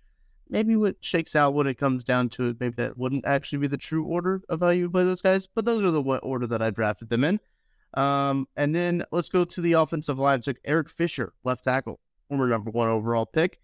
Maybe 0.50 0.78
what 0.78 0.96
shakes 1.02 1.36
out 1.36 1.54
when 1.54 1.68
it 1.68 1.78
comes 1.78 2.06
down 2.06 2.30
to 2.30 2.50
it, 2.50 2.58
maybe 2.60 2.76
that 2.78 2.98
wouldn't 2.98 3.26
actually 3.26 3.60
be 3.60 3.68
the 3.68 3.78
true 3.78 4.06
order 4.06 4.42
of 4.48 4.62
how 4.62 4.70
you 4.70 4.90
play 4.90 5.04
those 5.04 5.22
guys, 5.22 5.48
but 5.48 5.66
those 5.66 5.84
are 5.84 5.92
the 5.92 6.02
order 6.02 6.48
that 6.48 6.62
I 6.62 6.70
drafted 6.70 7.10
them 7.10 7.26
in. 7.26 7.40
Um, 7.96 8.48
and 8.56 8.74
then 8.74 9.04
let's 9.12 9.28
go 9.28 9.44
to 9.44 9.62
the 9.62 9.74
offensive 9.74 10.20
line. 10.20 10.40
Took 10.42 10.58
Eric 10.64 10.90
Fisher, 10.90 11.34
left 11.44 11.66
tackle, 11.66 12.00
former 12.30 12.48
number 12.48 12.72
one 12.72 12.90
overall 12.90 13.26
pick. 13.26 13.60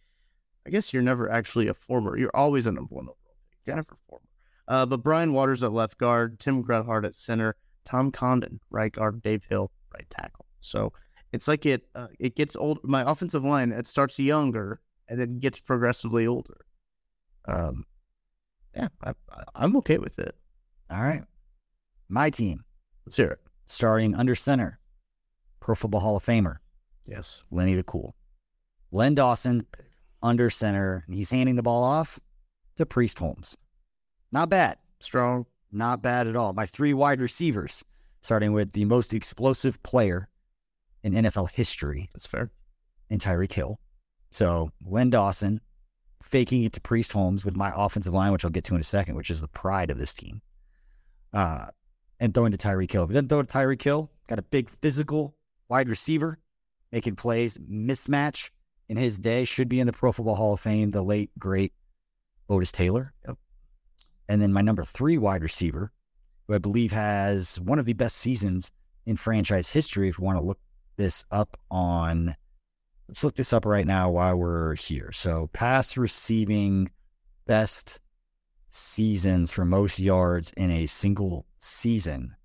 I 0.65 0.69
guess 0.69 0.93
you're 0.93 1.03
never 1.03 1.29
actually 1.29 1.67
a 1.67 1.73
former. 1.73 2.17
You're 2.17 2.35
always 2.35 2.65
a 2.65 2.71
number 2.71 2.95
one 2.95 3.05
overall 3.05 3.17
pick. 3.49 3.65
Jennifer 3.65 3.97
former. 4.07 4.25
Uh, 4.67 4.85
but 4.85 5.03
Brian 5.03 5.33
Waters 5.33 5.63
at 5.63 5.73
left 5.73 5.97
guard, 5.97 6.39
Tim 6.39 6.61
Grunhard 6.61 7.05
at 7.05 7.15
center, 7.15 7.55
Tom 7.85 8.11
Condon 8.11 8.59
right 8.69 8.91
guard, 8.91 9.21
Dave 9.21 9.45
Hill 9.45 9.71
right 9.93 10.09
tackle. 10.09 10.45
So 10.61 10.93
it's 11.33 11.47
like 11.47 11.65
it 11.65 11.87
uh, 11.95 12.07
it 12.19 12.35
gets 12.35 12.55
old. 12.55 12.79
My 12.83 13.09
offensive 13.09 13.43
line 13.43 13.71
it 13.71 13.87
starts 13.87 14.17
younger 14.19 14.79
and 15.09 15.19
then 15.19 15.39
gets 15.39 15.59
progressively 15.59 16.27
older. 16.27 16.65
Um, 17.45 17.85
yeah, 18.75 18.87
I, 19.03 19.13
I'm 19.53 19.75
okay 19.77 19.97
with 19.97 20.17
it. 20.19 20.35
All 20.89 21.03
right, 21.03 21.23
my 22.07 22.29
team. 22.29 22.63
Let's 23.05 23.17
hear 23.17 23.27
it. 23.27 23.39
Starting 23.65 24.15
under 24.15 24.35
center, 24.35 24.79
Pro 25.59 25.75
Football 25.75 26.01
Hall 26.01 26.17
of 26.17 26.25
Famer. 26.25 26.57
Yes, 27.05 27.43
Lenny 27.51 27.75
the 27.75 27.83
Cool. 27.83 28.15
Len 28.93 29.15
Dawson 29.15 29.65
under 30.21 30.49
center. 30.49 31.03
And 31.07 31.15
he's 31.15 31.31
handing 31.31 31.55
the 31.55 31.63
ball 31.63 31.83
off 31.83 32.19
to 32.75 32.85
Priest 32.85 33.19
Holmes. 33.19 33.57
Not 34.31 34.49
bad. 34.49 34.77
Strong. 34.99 35.47
Not 35.71 36.01
bad 36.01 36.27
at 36.27 36.35
all. 36.35 36.53
My 36.53 36.67
three 36.67 36.93
wide 36.93 37.19
receivers, 37.19 37.83
starting 38.21 38.53
with 38.53 38.71
the 38.73 38.85
most 38.85 39.13
explosive 39.13 39.81
player 39.83 40.29
in 41.03 41.13
NFL 41.13 41.49
history, 41.49 42.09
That's 42.13 42.27
fair. 42.27 42.51
in 43.09 43.19
Tyreek 43.19 43.51
Hill. 43.51 43.79
So 44.31 44.71
Len 44.85 45.09
Dawson 45.09 45.59
faking 46.21 46.63
it 46.63 46.73
to 46.73 46.81
Priest 46.81 47.11
Holmes 47.11 47.43
with 47.43 47.55
my 47.55 47.71
offensive 47.75 48.13
line, 48.13 48.31
which 48.31 48.45
I'll 48.45 48.51
get 48.51 48.63
to 48.65 48.75
in 48.75 48.81
a 48.81 48.85
second, 48.85 49.15
which 49.15 49.29
is 49.29 49.41
the 49.41 49.47
pride 49.49 49.89
of 49.89 49.97
this 49.97 50.13
team. 50.13 50.41
Uh, 51.33 51.67
and 52.19 52.33
throwing 52.33 52.51
to 52.51 52.57
Tyreek 52.57 52.91
Hill. 52.91 53.03
If 53.03 53.09
he 53.09 53.13
doesn't 53.15 53.27
throw 53.29 53.41
to 53.41 53.47
Tyreek 53.47 53.81
Hill, 53.81 54.09
got 54.27 54.39
a 54.39 54.43
big 54.43 54.69
physical 54.69 55.35
wide 55.67 55.89
receiver 55.89 56.37
making 56.91 57.15
plays, 57.15 57.57
mismatch 57.57 58.51
in 58.89 58.97
his 58.97 59.17
day, 59.17 59.45
should 59.45 59.69
be 59.69 59.79
in 59.79 59.87
the 59.87 59.93
Pro 59.93 60.11
Football 60.11 60.35
Hall 60.35 60.53
of 60.53 60.59
Fame, 60.59 60.91
the 60.91 61.01
late, 61.01 61.31
great 61.39 61.73
Otis 62.49 62.71
Taylor. 62.71 63.13
Yep. 63.27 63.37
And 64.29 64.41
then 64.41 64.53
my 64.53 64.61
number 64.61 64.83
three 64.83 65.17
wide 65.17 65.43
receiver, 65.43 65.91
who 66.47 66.53
I 66.53 66.57
believe 66.57 66.91
has 66.91 67.59
one 67.59 67.79
of 67.79 67.85
the 67.85 67.93
best 67.93 68.17
seasons 68.17 68.71
in 69.05 69.17
franchise 69.17 69.69
history, 69.69 70.09
if 70.09 70.17
you 70.17 70.23
want 70.23 70.37
to 70.37 70.45
look 70.45 70.59
this 70.95 71.25
up 71.31 71.57
on 71.71 72.35
let's 73.07 73.23
look 73.23 73.35
this 73.35 73.53
up 73.53 73.65
right 73.65 73.85
now 73.85 74.09
while 74.09 74.35
we're 74.35 74.75
here. 74.75 75.11
So 75.11 75.49
pass 75.53 75.97
receiving 75.97 76.89
best 77.45 77.99
seasons 78.67 79.51
for 79.51 79.65
most 79.65 79.99
yards 79.99 80.51
in 80.55 80.71
a 80.71 80.87
single 80.87 81.45
season. 81.59 82.35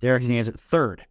Derrick 0.00 0.22
Alexander 0.22 0.58
third. 0.58 1.06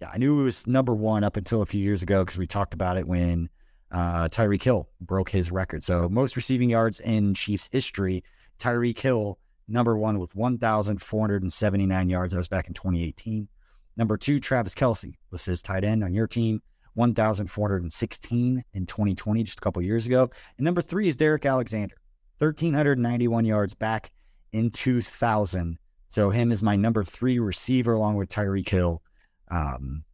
Yeah, 0.00 0.10
I 0.12 0.18
knew 0.18 0.40
it 0.40 0.44
was 0.44 0.66
number 0.66 0.94
one 0.94 1.24
up 1.24 1.36
until 1.36 1.62
a 1.62 1.66
few 1.66 1.82
years 1.82 2.02
ago 2.02 2.24
because 2.24 2.38
we 2.38 2.46
talked 2.46 2.74
about 2.74 2.96
it 2.96 3.06
when 3.06 3.48
uh, 3.92 4.28
Tyreek 4.28 4.62
Hill 4.62 4.88
broke 5.00 5.30
his 5.30 5.52
record. 5.52 5.82
So 5.82 6.08
most 6.08 6.34
receiving 6.34 6.70
yards 6.70 7.00
in 7.00 7.34
Chiefs 7.34 7.68
history, 7.70 8.24
Tyreek 8.58 8.98
Hill 8.98 9.38
number 9.68 9.96
one 9.96 10.18
with 10.18 10.34
1,479 10.34 12.08
yards. 12.08 12.32
That 12.32 12.38
was 12.38 12.48
back 12.48 12.68
in 12.68 12.74
2018. 12.74 13.48
Number 13.96 14.16
two, 14.16 14.40
Travis 14.40 14.74
Kelce 14.74 15.14
was 15.30 15.44
his 15.44 15.62
tight 15.62 15.84
end 15.84 16.02
on 16.02 16.14
your 16.14 16.26
team, 16.26 16.62
1,416 16.94 18.64
in 18.72 18.86
2020, 18.86 19.42
just 19.42 19.58
a 19.58 19.60
couple 19.60 19.82
years 19.82 20.06
ago. 20.06 20.30
And 20.56 20.64
number 20.64 20.80
three 20.80 21.08
is 21.08 21.16
Derrick 21.16 21.44
Alexander, 21.44 21.96
1,391 22.38 23.44
yards 23.44 23.74
back 23.74 24.10
in 24.52 24.70
2000. 24.70 25.78
So 26.08 26.30
him 26.30 26.52
is 26.52 26.62
my 26.62 26.76
number 26.76 27.04
three 27.04 27.38
receiver 27.38 27.92
along 27.92 28.16
with 28.16 28.28
Tyreek 28.28 28.68
Hill 28.68 29.02
um, 29.50 30.04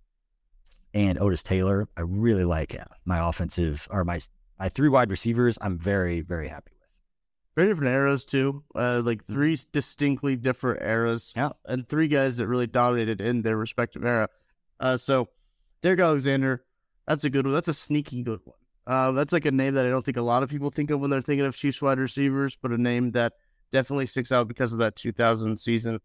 and 0.94 1.18
Otis 1.18 1.42
Taylor. 1.42 1.88
I 1.96 2.02
really 2.02 2.44
like 2.44 2.78
uh, 2.78 2.84
my 3.04 3.28
offensive 3.28 3.86
or 3.90 4.04
my 4.04 4.20
my 4.58 4.68
three 4.68 4.88
wide 4.88 5.10
receivers. 5.10 5.58
I'm 5.60 5.78
very 5.78 6.20
very 6.20 6.48
happy 6.48 6.72
with. 6.72 7.00
Very 7.56 7.68
different 7.68 7.92
eras 7.92 8.24
too. 8.24 8.62
Uh, 8.74 9.02
like 9.04 9.24
three 9.24 9.58
distinctly 9.72 10.36
different 10.36 10.82
eras. 10.82 11.32
Yeah. 11.36 11.50
And 11.66 11.86
three 11.86 12.08
guys 12.08 12.36
that 12.36 12.48
really 12.48 12.66
dominated 12.66 13.20
in 13.20 13.42
their 13.42 13.56
respective 13.56 14.04
era. 14.04 14.28
Uh, 14.80 14.96
so 14.96 15.28
Derrick 15.82 16.00
Alexander, 16.00 16.64
that's 17.06 17.24
a 17.24 17.30
good 17.30 17.46
one. 17.46 17.54
That's 17.54 17.68
a 17.68 17.74
sneaky 17.74 18.22
good 18.22 18.40
one. 18.44 18.56
Uh, 18.86 19.12
that's 19.12 19.32
like 19.32 19.44
a 19.44 19.50
name 19.50 19.74
that 19.74 19.84
I 19.84 19.90
don't 19.90 20.04
think 20.04 20.16
a 20.16 20.22
lot 20.22 20.42
of 20.42 20.48
people 20.48 20.70
think 20.70 20.90
of 20.90 21.00
when 21.00 21.10
they're 21.10 21.20
thinking 21.20 21.44
of 21.44 21.54
Chiefs 21.54 21.82
wide 21.82 21.98
receivers, 21.98 22.56
but 22.56 22.72
a 22.72 22.78
name 22.78 23.10
that 23.10 23.34
definitely 23.70 24.06
sticks 24.06 24.32
out 24.32 24.48
because 24.48 24.72
of 24.72 24.78
that 24.78 24.96
2000 24.96 25.58
season. 25.58 26.00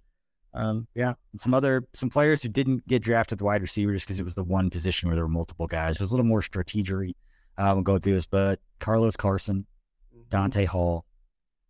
Um, 0.54 0.88
Yeah, 0.94 1.14
some 1.38 1.54
other 1.54 1.88
some 1.94 2.10
players 2.10 2.42
who 2.44 2.50
didn't 2.50 2.88
get 2.88 3.02
drafted 3.02 3.40
the 3.40 3.44
wide 3.44 3.62
receivers 3.62 4.04
because 4.04 4.20
it 4.20 4.24
was 4.24 4.36
the 4.36 4.44
one 4.44 4.70
position 4.70 5.10
where 5.10 5.16
there 5.16 5.26
were 5.26 5.30
multiple 5.30 5.68
guys. 5.68 5.96
It 5.96 6.00
was 6.02 6.12
a 6.12 6.14
little 6.14 6.26
more 6.26 6.42
strategery. 6.42 7.16
Uh, 7.58 7.72
we'll 7.74 7.84
go 7.84 7.98
through 7.98 8.14
this, 8.14 8.26
but 8.26 8.60
Carlos 8.80 9.16
Carson, 9.16 9.66
Dante 10.30 10.66
Hall, 10.66 11.06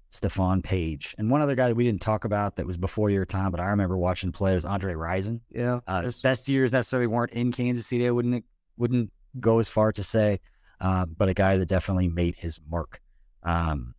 Stephone 0.10 0.62
Paige, 0.62 1.16
and 1.18 1.30
one 1.30 1.42
other 1.42 1.56
guy 1.56 1.68
that 1.68 1.76
we 1.76 1.84
didn't 1.84 2.02
talk 2.02 2.26
about 2.26 2.56
that 2.56 2.66
was 2.66 2.78
before 2.78 3.10
your 3.10 3.26
time, 3.26 3.52
but 3.52 3.60
I 3.60 3.68
remember 3.68 3.98
watching 3.98 4.32
play 4.32 4.54
was 4.54 4.66
Andre 4.66 4.94
Rison. 4.94 5.42
yeah. 5.50 5.80
Uh, 5.88 6.04
his 6.04 6.22
best 6.22 6.48
years 6.48 6.72
necessarily 6.72 7.08
weren't 7.08 7.32
in 7.32 7.52
Kansas 7.52 7.88
City. 7.88 8.08
I 8.08 8.12
wouldn't 8.12 8.46
wouldn't 8.78 9.12
go 9.40 9.60
as 9.60 9.70
far 9.70 9.92
to 9.94 10.04
say, 10.04 10.40
uh, 10.80 11.06
but 11.06 11.30
a 11.30 11.34
guy 11.34 11.58
that 11.58 11.68
definitely 11.68 12.10
made 12.10 12.36
his 12.36 12.60
mark 12.70 13.02
um, 13.44 13.96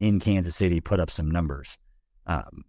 in 0.00 0.20
Kansas 0.20 0.56
City, 0.56 0.80
put 0.80 1.00
up 1.00 1.10
some 1.10 1.30
numbers. 1.30 1.78
Um, 2.26 2.64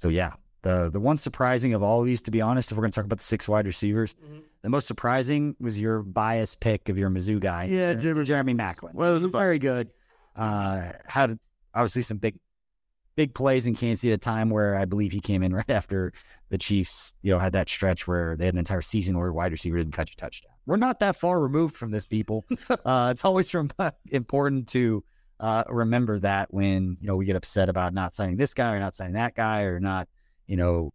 so 0.00 0.08
yeah, 0.08 0.32
the 0.62 0.90
the 0.90 1.00
one 1.00 1.16
surprising 1.16 1.72
of 1.74 1.82
all 1.82 2.00
of 2.00 2.06
these, 2.06 2.20
to 2.22 2.30
be 2.30 2.40
honest, 2.40 2.70
if 2.72 2.76
we're 2.76 2.82
going 2.82 2.90
to 2.92 2.96
talk 2.96 3.04
about 3.04 3.18
the 3.18 3.24
six 3.24 3.48
wide 3.48 3.66
receivers, 3.66 4.14
Mhm. 4.16 4.42
the 4.62 4.68
most 4.70 4.86
surprising 4.86 5.56
was 5.60 5.78
your 5.80 6.02
bias 6.02 6.54
pick 6.54 6.88
of 6.88 6.98
your 6.98 7.08
Mizzou 7.10 7.40
guy, 7.40 7.64
Yeah, 7.64 7.94
Jer- 7.94 8.00
Jeremy- 8.00 8.24
Jeremy 8.24 8.54
Maclin. 8.54 8.94
Well, 8.94 9.10
it 9.10 9.12
was 9.14 9.20
He 9.22 9.26
was 9.26 9.34
a- 9.34 9.38
very 9.38 9.58
good. 9.58 9.90
Uh, 10.36 10.92
had 11.06 11.38
obviously 11.74 12.02
some 12.02 12.18
big 12.18 12.38
big 13.16 13.34
plays 13.34 13.66
in 13.66 13.74
Kansas 13.74 14.00
City 14.00 14.12
at 14.12 14.16
a 14.16 14.18
time 14.18 14.48
where 14.48 14.74
I 14.76 14.86
believe 14.86 15.12
he 15.12 15.20
came 15.20 15.42
in 15.42 15.52
right 15.54 15.68
after 15.70 16.12
the 16.48 16.56
Chiefs, 16.58 17.14
you 17.22 17.30
know, 17.32 17.38
had 17.38 17.52
that 17.52 17.68
stretch 17.68 18.06
where 18.06 18.36
they 18.36 18.46
had 18.46 18.54
an 18.54 18.58
entire 18.58 18.80
season 18.82 19.18
where 19.18 19.32
wide 19.32 19.52
receiver 19.52 19.76
didn't 19.76 19.92
catch 19.94 20.12
a 20.12 20.16
touchdown. 20.16 20.52
We're 20.66 20.76
not 20.76 21.00
that 21.00 21.16
far 21.16 21.40
removed 21.40 21.74
from 21.74 21.90
this, 21.90 22.06
people. 22.06 22.46
uh, 22.84 23.08
it's 23.10 23.24
always 23.24 23.50
from, 23.50 23.70
important 24.10 24.68
to 24.68 25.04
uh, 25.40 25.64
remember 25.68 26.18
that 26.18 26.52
when 26.52 26.98
you 27.00 27.08
know 27.08 27.16
we 27.16 27.24
get 27.24 27.34
upset 27.34 27.68
about 27.70 27.94
not 27.94 28.14
signing 28.14 28.36
this 28.36 28.52
guy 28.52 28.74
or 28.74 28.78
not 28.78 28.94
signing 28.94 29.14
that 29.14 29.34
guy 29.34 29.62
or 29.62 29.80
not, 29.80 30.06
you 30.46 30.56
know, 30.56 30.92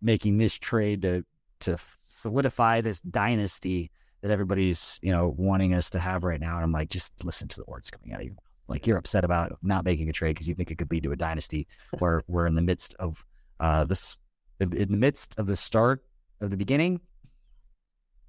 making 0.00 0.38
this 0.38 0.54
trade 0.54 1.02
to 1.02 1.24
to 1.60 1.76
solidify 2.06 2.80
this 2.80 3.00
dynasty 3.00 3.90
that 4.22 4.30
everybody's 4.30 4.98
you 5.02 5.10
know 5.10 5.34
wanting 5.36 5.74
us 5.74 5.90
to 5.90 5.98
have 5.98 6.22
right 6.22 6.40
now. 6.40 6.54
And 6.54 6.64
I'm 6.64 6.72
like, 6.72 6.88
just 6.88 7.12
listen 7.24 7.48
to 7.48 7.56
the 7.56 7.64
words 7.66 7.90
coming 7.90 8.14
out 8.14 8.20
of 8.20 8.26
you. 8.26 8.36
Like 8.68 8.86
you're 8.86 8.96
upset 8.96 9.24
about 9.24 9.58
not 9.60 9.84
making 9.84 10.08
a 10.08 10.12
trade 10.12 10.34
because 10.34 10.46
you 10.46 10.54
think 10.54 10.70
it 10.70 10.78
could 10.78 10.90
lead 10.92 11.02
to 11.02 11.12
a 11.12 11.16
dynasty 11.16 11.66
where 11.98 12.22
we're 12.28 12.46
in 12.46 12.54
the 12.54 12.62
midst 12.62 12.94
of 13.00 13.26
uh 13.58 13.84
this 13.84 14.16
in 14.60 14.70
the 14.70 14.96
midst 14.96 15.34
of 15.36 15.48
the 15.48 15.56
start 15.56 16.04
of 16.40 16.50
the 16.50 16.56
beginning 16.56 17.00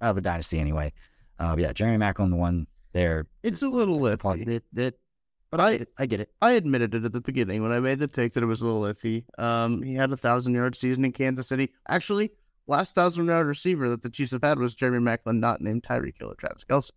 of 0.00 0.16
a 0.16 0.20
dynasty 0.20 0.58
anyway. 0.58 0.92
Uh, 1.38 1.54
yeah, 1.56 1.72
Jeremy 1.72 2.04
Maclin, 2.04 2.30
the 2.30 2.36
one 2.36 2.66
there. 2.92 3.26
It's 3.42 3.62
a 3.62 3.68
little. 3.68 4.00
That, 4.00 4.62
that, 4.72 4.94
but 5.52 5.60
I, 5.60 5.72
get 5.72 5.80
it. 5.82 5.88
I 5.98 6.06
get 6.06 6.20
it. 6.20 6.30
I 6.40 6.52
admitted 6.52 6.94
it 6.94 7.04
at 7.04 7.12
the 7.12 7.20
beginning 7.20 7.62
when 7.62 7.72
I 7.72 7.78
made 7.78 7.98
the 7.98 8.08
pick 8.08 8.32
that 8.32 8.42
it 8.42 8.46
was 8.46 8.62
a 8.62 8.66
little 8.66 8.82
iffy. 8.82 9.24
Um, 9.38 9.82
he 9.82 9.94
had 9.94 10.10
a 10.10 10.16
thousand 10.16 10.54
yard 10.54 10.74
season 10.74 11.04
in 11.04 11.12
Kansas 11.12 11.46
City. 11.46 11.70
Actually, 11.88 12.30
last 12.66 12.94
thousand 12.94 13.26
yard 13.26 13.46
receiver 13.46 13.88
that 13.90 14.02
the 14.02 14.10
Chiefs 14.10 14.32
have 14.32 14.42
had 14.42 14.58
was 14.58 14.74
Jeremy 14.74 14.98
Maclin, 14.98 15.40
not 15.40 15.60
named 15.60 15.82
Tyreek 15.82 16.18
Hill 16.18 16.32
or 16.32 16.34
Travis 16.34 16.64
Kelce. 16.64 16.90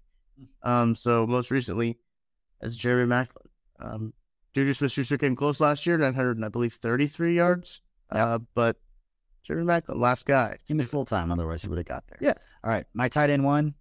Um, 0.64 0.96
so 0.96 1.28
most 1.28 1.52
recently, 1.52 2.00
as 2.62 2.76
Jeremy 2.76 3.10
Maclin. 3.12 3.48
Um, 3.80 4.14
Juju 4.54 4.74
Smith 4.74 4.92
Schuster 4.94 5.18
came 5.18 5.36
close 5.36 5.60
last 5.60 5.86
year, 5.86 5.98
900 5.98 6.38
and 6.38 6.46
I 6.46 6.50
believe 6.50 6.74
33 6.74 7.36
yards. 7.36 7.82
Uh, 8.10 8.40
but 8.54 8.78
Jeremy 9.44 9.66
Maclin, 9.66 9.98
last 9.98 10.26
guy. 10.26 10.58
Give 10.66 10.78
a 10.78 10.82
little 10.82 11.06
time, 11.06 11.32
otherwise 11.32 11.62
he 11.62 11.68
would 11.68 11.78
have 11.78 11.86
got 11.86 12.08
there. 12.08 12.18
Yeah. 12.22 12.34
All 12.64 12.72
right. 12.72 12.86
My 12.94 13.10
tight 13.10 13.30
end 13.30 13.44
one, 13.44 13.76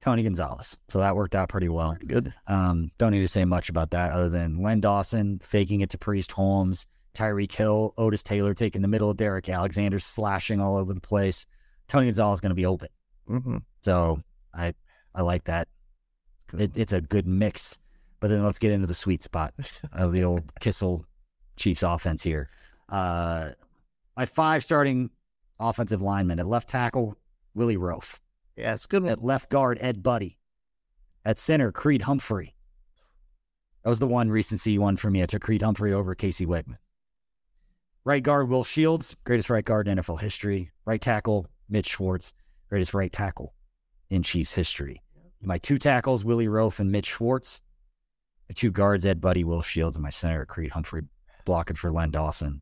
Tony 0.00 0.22
Gonzalez. 0.22 0.78
So 0.88 0.98
that 0.98 1.14
worked 1.14 1.34
out 1.34 1.48
pretty 1.48 1.68
well. 1.68 1.96
Good. 2.06 2.32
Um, 2.46 2.90
don't 2.98 3.12
need 3.12 3.20
to 3.20 3.28
say 3.28 3.44
much 3.44 3.68
about 3.68 3.90
that 3.90 4.12
other 4.12 4.28
than 4.30 4.62
Len 4.62 4.80
Dawson 4.80 5.38
faking 5.42 5.82
it 5.82 5.90
to 5.90 5.98
Priest 5.98 6.32
Holmes, 6.32 6.86
Tyreek 7.14 7.52
Hill, 7.52 7.92
Otis 7.98 8.22
Taylor 8.22 8.54
taking 8.54 8.82
the 8.82 8.88
middle, 8.88 9.10
of 9.10 9.16
Derrick 9.16 9.48
Alexander 9.48 9.98
slashing 9.98 10.60
all 10.60 10.76
over 10.76 10.94
the 10.94 11.00
place. 11.00 11.46
Tony 11.88 12.06
Gonzalez 12.06 12.36
is 12.36 12.40
going 12.40 12.50
to 12.50 12.56
be 12.56 12.66
open. 12.66 12.88
Mm-hmm. 13.28 13.58
So 13.82 14.22
I 14.54 14.74
I 15.14 15.22
like 15.22 15.44
that. 15.44 15.68
It, 16.54 16.76
it's 16.76 16.92
a 16.92 17.00
good 17.00 17.26
mix. 17.26 17.78
But 18.20 18.28
then 18.28 18.44
let's 18.44 18.58
get 18.58 18.72
into 18.72 18.86
the 18.86 18.94
sweet 18.94 19.22
spot 19.22 19.54
of 19.92 20.12
the 20.12 20.24
old 20.24 20.54
Kissel 20.60 21.04
Chiefs 21.56 21.82
offense 21.82 22.22
here. 22.22 22.48
Uh, 22.88 23.50
my 24.16 24.26
five 24.26 24.62
starting 24.62 25.10
offensive 25.58 26.02
linemen 26.02 26.38
at 26.38 26.46
left 26.46 26.68
tackle, 26.68 27.16
Willie 27.54 27.76
Roaf. 27.76 28.18
Yeah, 28.60 28.74
it's 28.74 28.86
good. 28.86 29.06
At 29.06 29.24
left 29.24 29.48
guard, 29.48 29.78
Ed 29.80 30.02
Budde. 30.02 30.36
At 31.24 31.38
center, 31.38 31.72
Creed 31.72 32.02
Humphrey. 32.02 32.54
That 33.82 33.88
was 33.88 34.00
the 34.00 34.06
one 34.06 34.30
recency 34.30 34.76
one 34.76 34.98
for 34.98 35.10
me. 35.10 35.22
I 35.22 35.26
took 35.26 35.40
Creed 35.40 35.62
Humphrey 35.62 35.94
over 35.94 36.14
Casey 36.14 36.44
Wiegmann. 36.44 36.76
Right 38.04 38.22
guard, 38.22 38.48
Will 38.48 38.64
Shields, 38.64 39.16
greatest 39.24 39.48
right 39.48 39.64
guard 39.64 39.88
in 39.88 39.96
NFL 39.96 40.20
history. 40.20 40.70
Right 40.84 41.00
tackle, 41.00 41.46
Mitch 41.70 41.88
Schwartz, 41.88 42.34
greatest 42.68 42.92
right 42.92 43.10
tackle 43.12 43.54
in 44.10 44.22
Chiefs 44.22 44.52
history. 44.52 45.02
My 45.42 45.56
two 45.56 45.78
tackles, 45.78 46.22
Willie 46.22 46.46
Roaf 46.46 46.80
and 46.80 46.92
Mitch 46.92 47.06
Schwartz. 47.06 47.62
My 48.48 48.52
two 48.54 48.70
guards, 48.70 49.06
Ed 49.06 49.22
Budde, 49.22 49.44
Will 49.44 49.62
Shields, 49.62 49.96
and 49.96 50.02
my 50.02 50.10
center, 50.10 50.44
Creed 50.44 50.72
Humphrey, 50.72 51.02
blocking 51.46 51.76
for 51.76 51.90
Len 51.90 52.10
Dawson. 52.10 52.60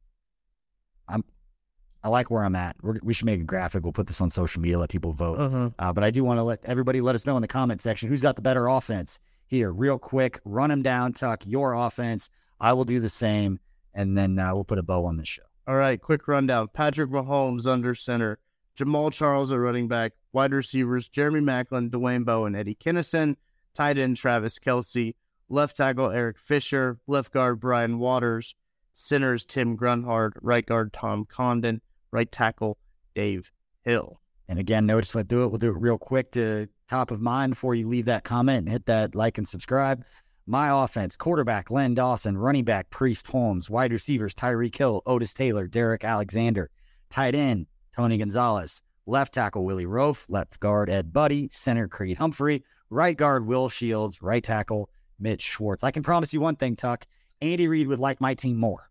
I'm, 2.05 2.11
like 2.11 2.30
where 2.30 2.44
I'm 2.44 2.55
at. 2.57 2.76
We're, 2.82 2.99
we 3.03 3.14
should 3.14 3.26
make 3.26 3.40
a 3.40 3.44
graphic. 3.44 3.84
We'll 3.84 3.92
put 3.92 4.07
this 4.07 4.20
on 4.20 4.30
social 4.30 4.61
media, 4.61 4.78
let 4.78 4.90
people 4.90 5.12
vote. 5.12 5.38
Uh-huh. 5.38 5.70
Uh, 5.78 5.92
but 5.92 6.05
I 6.05 6.11
do 6.11 6.24
want 6.24 6.38
to 6.38 6.42
let 6.42 6.64
everybody 6.64 7.01
let 7.01 7.14
us 7.14 7.26
know 7.26 7.36
in 7.36 7.42
the 7.42 7.49
comment 7.49 7.80
section 7.80 8.09
who's 8.09 8.20
got 8.20 8.36
the 8.36 8.42
better 8.42 8.66
offense 8.66 9.18
here, 9.46 9.72
real 9.72 9.99
quick. 9.99 10.40
Run 10.44 10.70
them 10.70 10.82
down, 10.82 11.12
Tuck. 11.12 11.46
Your 11.46 11.74
offense. 11.74 12.30
I 12.61 12.72
will 12.72 12.84
do 12.84 13.01
the 13.01 13.09
same, 13.09 13.61
and 13.94 14.18
then 14.18 14.38
uh, 14.38 14.55
we'll 14.55 14.64
put 14.64 14.78
a 14.78 14.82
bow 14.82 15.05
on 15.05 15.16
this 15.16 15.28
show. 15.28 15.42
All 15.66 15.76
right, 15.76 16.01
quick 16.01 16.26
rundown. 16.26 16.68
Patrick 16.72 17.11
Mahomes 17.11 17.66
under 17.66 17.94
center, 17.94 18.38
Jamaal 18.76 19.12
Charles 19.12 19.53
at 19.53 19.57
running 19.57 19.86
back, 19.86 20.12
wide 20.32 20.53
receivers, 20.53 21.09
Jeremy 21.09 21.40
Maclin, 21.40 21.90
Dwayne 21.90 22.24
Bowe, 22.24 22.46
and 22.46 22.57
Eddie 22.57 22.74
Kennison. 22.74 23.36
tight 23.74 23.99
end 23.99 24.16
Travis 24.16 24.59
Kelce, 24.59 25.14
left 25.49 25.76
tackle 25.76 26.11
Eric 26.11 26.38
Fisher, 26.38 26.99
left 27.07 27.32
guard 27.32 27.61
Brian 27.61 27.99
Waters, 27.99 28.55
centers 28.92 29.44
Tim 29.44 29.76
Grunhard, 29.76 30.32
right 30.42 30.66
guard 30.66 30.92
Tom 30.92 31.24
Condon, 31.24 31.80
right 32.11 32.31
tackle 32.31 32.79
Dave 33.15 33.51
Hill. 33.85 34.21
And 34.49 34.59
again, 34.59 34.87
notice 34.87 35.15
what 35.15 35.29
do 35.29 35.45
it. 35.45 35.49
We'll 35.49 35.59
do 35.59 35.71
it 35.71 35.81
real 35.81 35.99
quick 35.99 36.33
to 36.33 36.69
top 36.89 37.11
of 37.11 37.21
mind 37.21 37.51
before 37.51 37.75
you 37.75 37.87
leave 37.87 38.07
that 38.07 38.25
comment 38.25 38.61
and 38.61 38.69
hit 38.69 38.87
that 38.87 39.15
like 39.15 39.39
and 39.39 39.47
subscribe. 39.47 40.05
My 40.47 40.85
offense, 40.85 41.15
quarterback 41.15 41.71
Len 41.71 41.93
Dawson, 41.93 42.39
running 42.39 42.65
back 42.65 42.89
Priest 42.89 43.27
Holmes, 43.27 43.69
wide 43.69 43.93
receivers 43.93 44.35
Tyreek 44.35 44.75
Hill, 44.75 45.03
Otis 45.05 45.35
Taylor, 45.35 45.67
Derrick 45.67 46.05
Alexander, 46.05 46.71
tight 47.11 47.35
end 47.35 47.67
Tony 47.95 48.17
Gonzalez, 48.17 48.83
left 49.05 49.35
tackle 49.35 49.67
Willie 49.67 49.85
Roaf, 49.85 50.25
left 50.31 50.59
guard 50.61 50.89
Ed 50.89 51.13
Budde, 51.13 51.53
center 51.53 51.87
Creed 51.87 52.17
Humphrey, 52.17 52.65
right 52.89 53.17
guard 53.17 53.47
Will 53.47 53.69
Shields, 53.69 54.23
right 54.23 54.43
tackle 54.43 54.89
Mitch 55.21 55.43
Schwartz. 55.43 55.85
I 55.85 55.91
can 55.91 56.03
promise 56.03 56.33
you 56.33 56.41
one 56.41 56.57
thing, 56.57 56.77
Tuck. 56.77 57.07
Andy 57.43 57.69
Reid 57.69 57.87
would 57.89 57.99
like 57.99 58.21
my 58.21 58.35
team 58.35 58.57
more. 58.57 58.89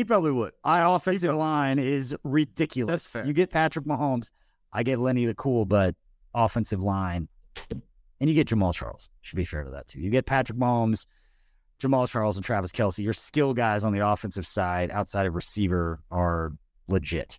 He 0.00 0.04
probably 0.04 0.32
would. 0.32 0.54
Our 0.64 0.96
offensive 0.96 1.34
line 1.34 1.78
is 1.78 2.16
ridiculous. 2.24 3.14
You 3.22 3.34
get 3.34 3.50
Patrick 3.50 3.84
Mahomes, 3.84 4.30
I 4.72 4.82
get 4.82 4.98
Lenny 4.98 5.26
the 5.26 5.34
Cool, 5.34 5.66
but 5.66 5.94
offensive 6.32 6.82
line, 6.82 7.28
and 7.68 7.82
you 8.18 8.32
get 8.32 8.48
Jamaal 8.48 8.72
Charles. 8.72 9.10
Should 9.20 9.36
be 9.36 9.44
fair 9.44 9.62
to 9.62 9.70
that 9.72 9.88
too. 9.88 10.00
You 10.00 10.08
get 10.08 10.24
Patrick 10.24 10.58
Mahomes, 10.58 11.04
Jamaal 11.82 12.08
Charles, 12.08 12.36
and 12.36 12.42
Travis 12.42 12.72
Kelce. 12.72 13.04
Your 13.04 13.12
skill 13.12 13.52
guys 13.52 13.84
on 13.84 13.92
the 13.92 14.08
offensive 14.08 14.46
side, 14.46 14.90
outside 14.90 15.26
of 15.26 15.34
receiver, 15.34 16.00
are 16.10 16.54
legit. 16.88 17.38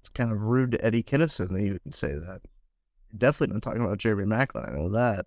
It's 0.00 0.08
kind 0.08 0.32
of 0.32 0.40
rude 0.40 0.70
to 0.70 0.82
Eddie 0.82 1.02
Kennison 1.02 1.50
that 1.50 1.62
you 1.62 1.78
would 1.84 1.94
say 1.94 2.14
that. 2.14 2.40
You're 3.10 3.18
definitely 3.18 3.52
not 3.52 3.62
talking 3.62 3.84
about 3.84 3.98
Jeremy 3.98 4.24
Maclin. 4.24 4.70
I 4.70 4.74
know 4.74 4.88
that. 4.88 5.26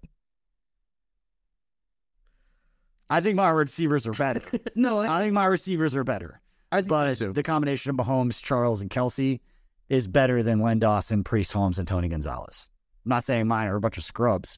I 3.10 3.22
think 3.22 3.36
my 3.36 3.50
receivers 3.50 4.08
are 4.08 4.14
better. 4.14 4.42
no, 4.76 5.00
I 5.00 5.20
think 5.22 5.34
my 5.34 5.46
receivers 5.46 5.96
are 5.96 6.04
better. 6.04 6.42
I 6.72 6.78
think 6.82 6.90
But 6.90 7.16
so. 7.16 7.32
the 7.32 7.44
combination 7.44 7.90
of 7.92 7.96
Mahomes, 7.98 8.42
Charles, 8.42 8.82
and 8.82 8.90
Kelce 8.90 9.40
is 9.90 10.08
better 10.08 10.42
than 10.42 10.60
Len 10.60 10.80
Dawson, 10.80 11.24
Priest 11.24 11.54
Holmes, 11.54 11.78
and 11.78 11.88
Tony 11.88 12.08
Gonzalez. 12.08 12.70
I'm 13.06 13.10
not 13.10 13.24
saying 13.24 13.48
mine 13.48 13.68
are 13.68 13.76
a 13.76 13.80
bunch 13.80 13.98
of 14.00 14.04
scrubs, 14.04 14.58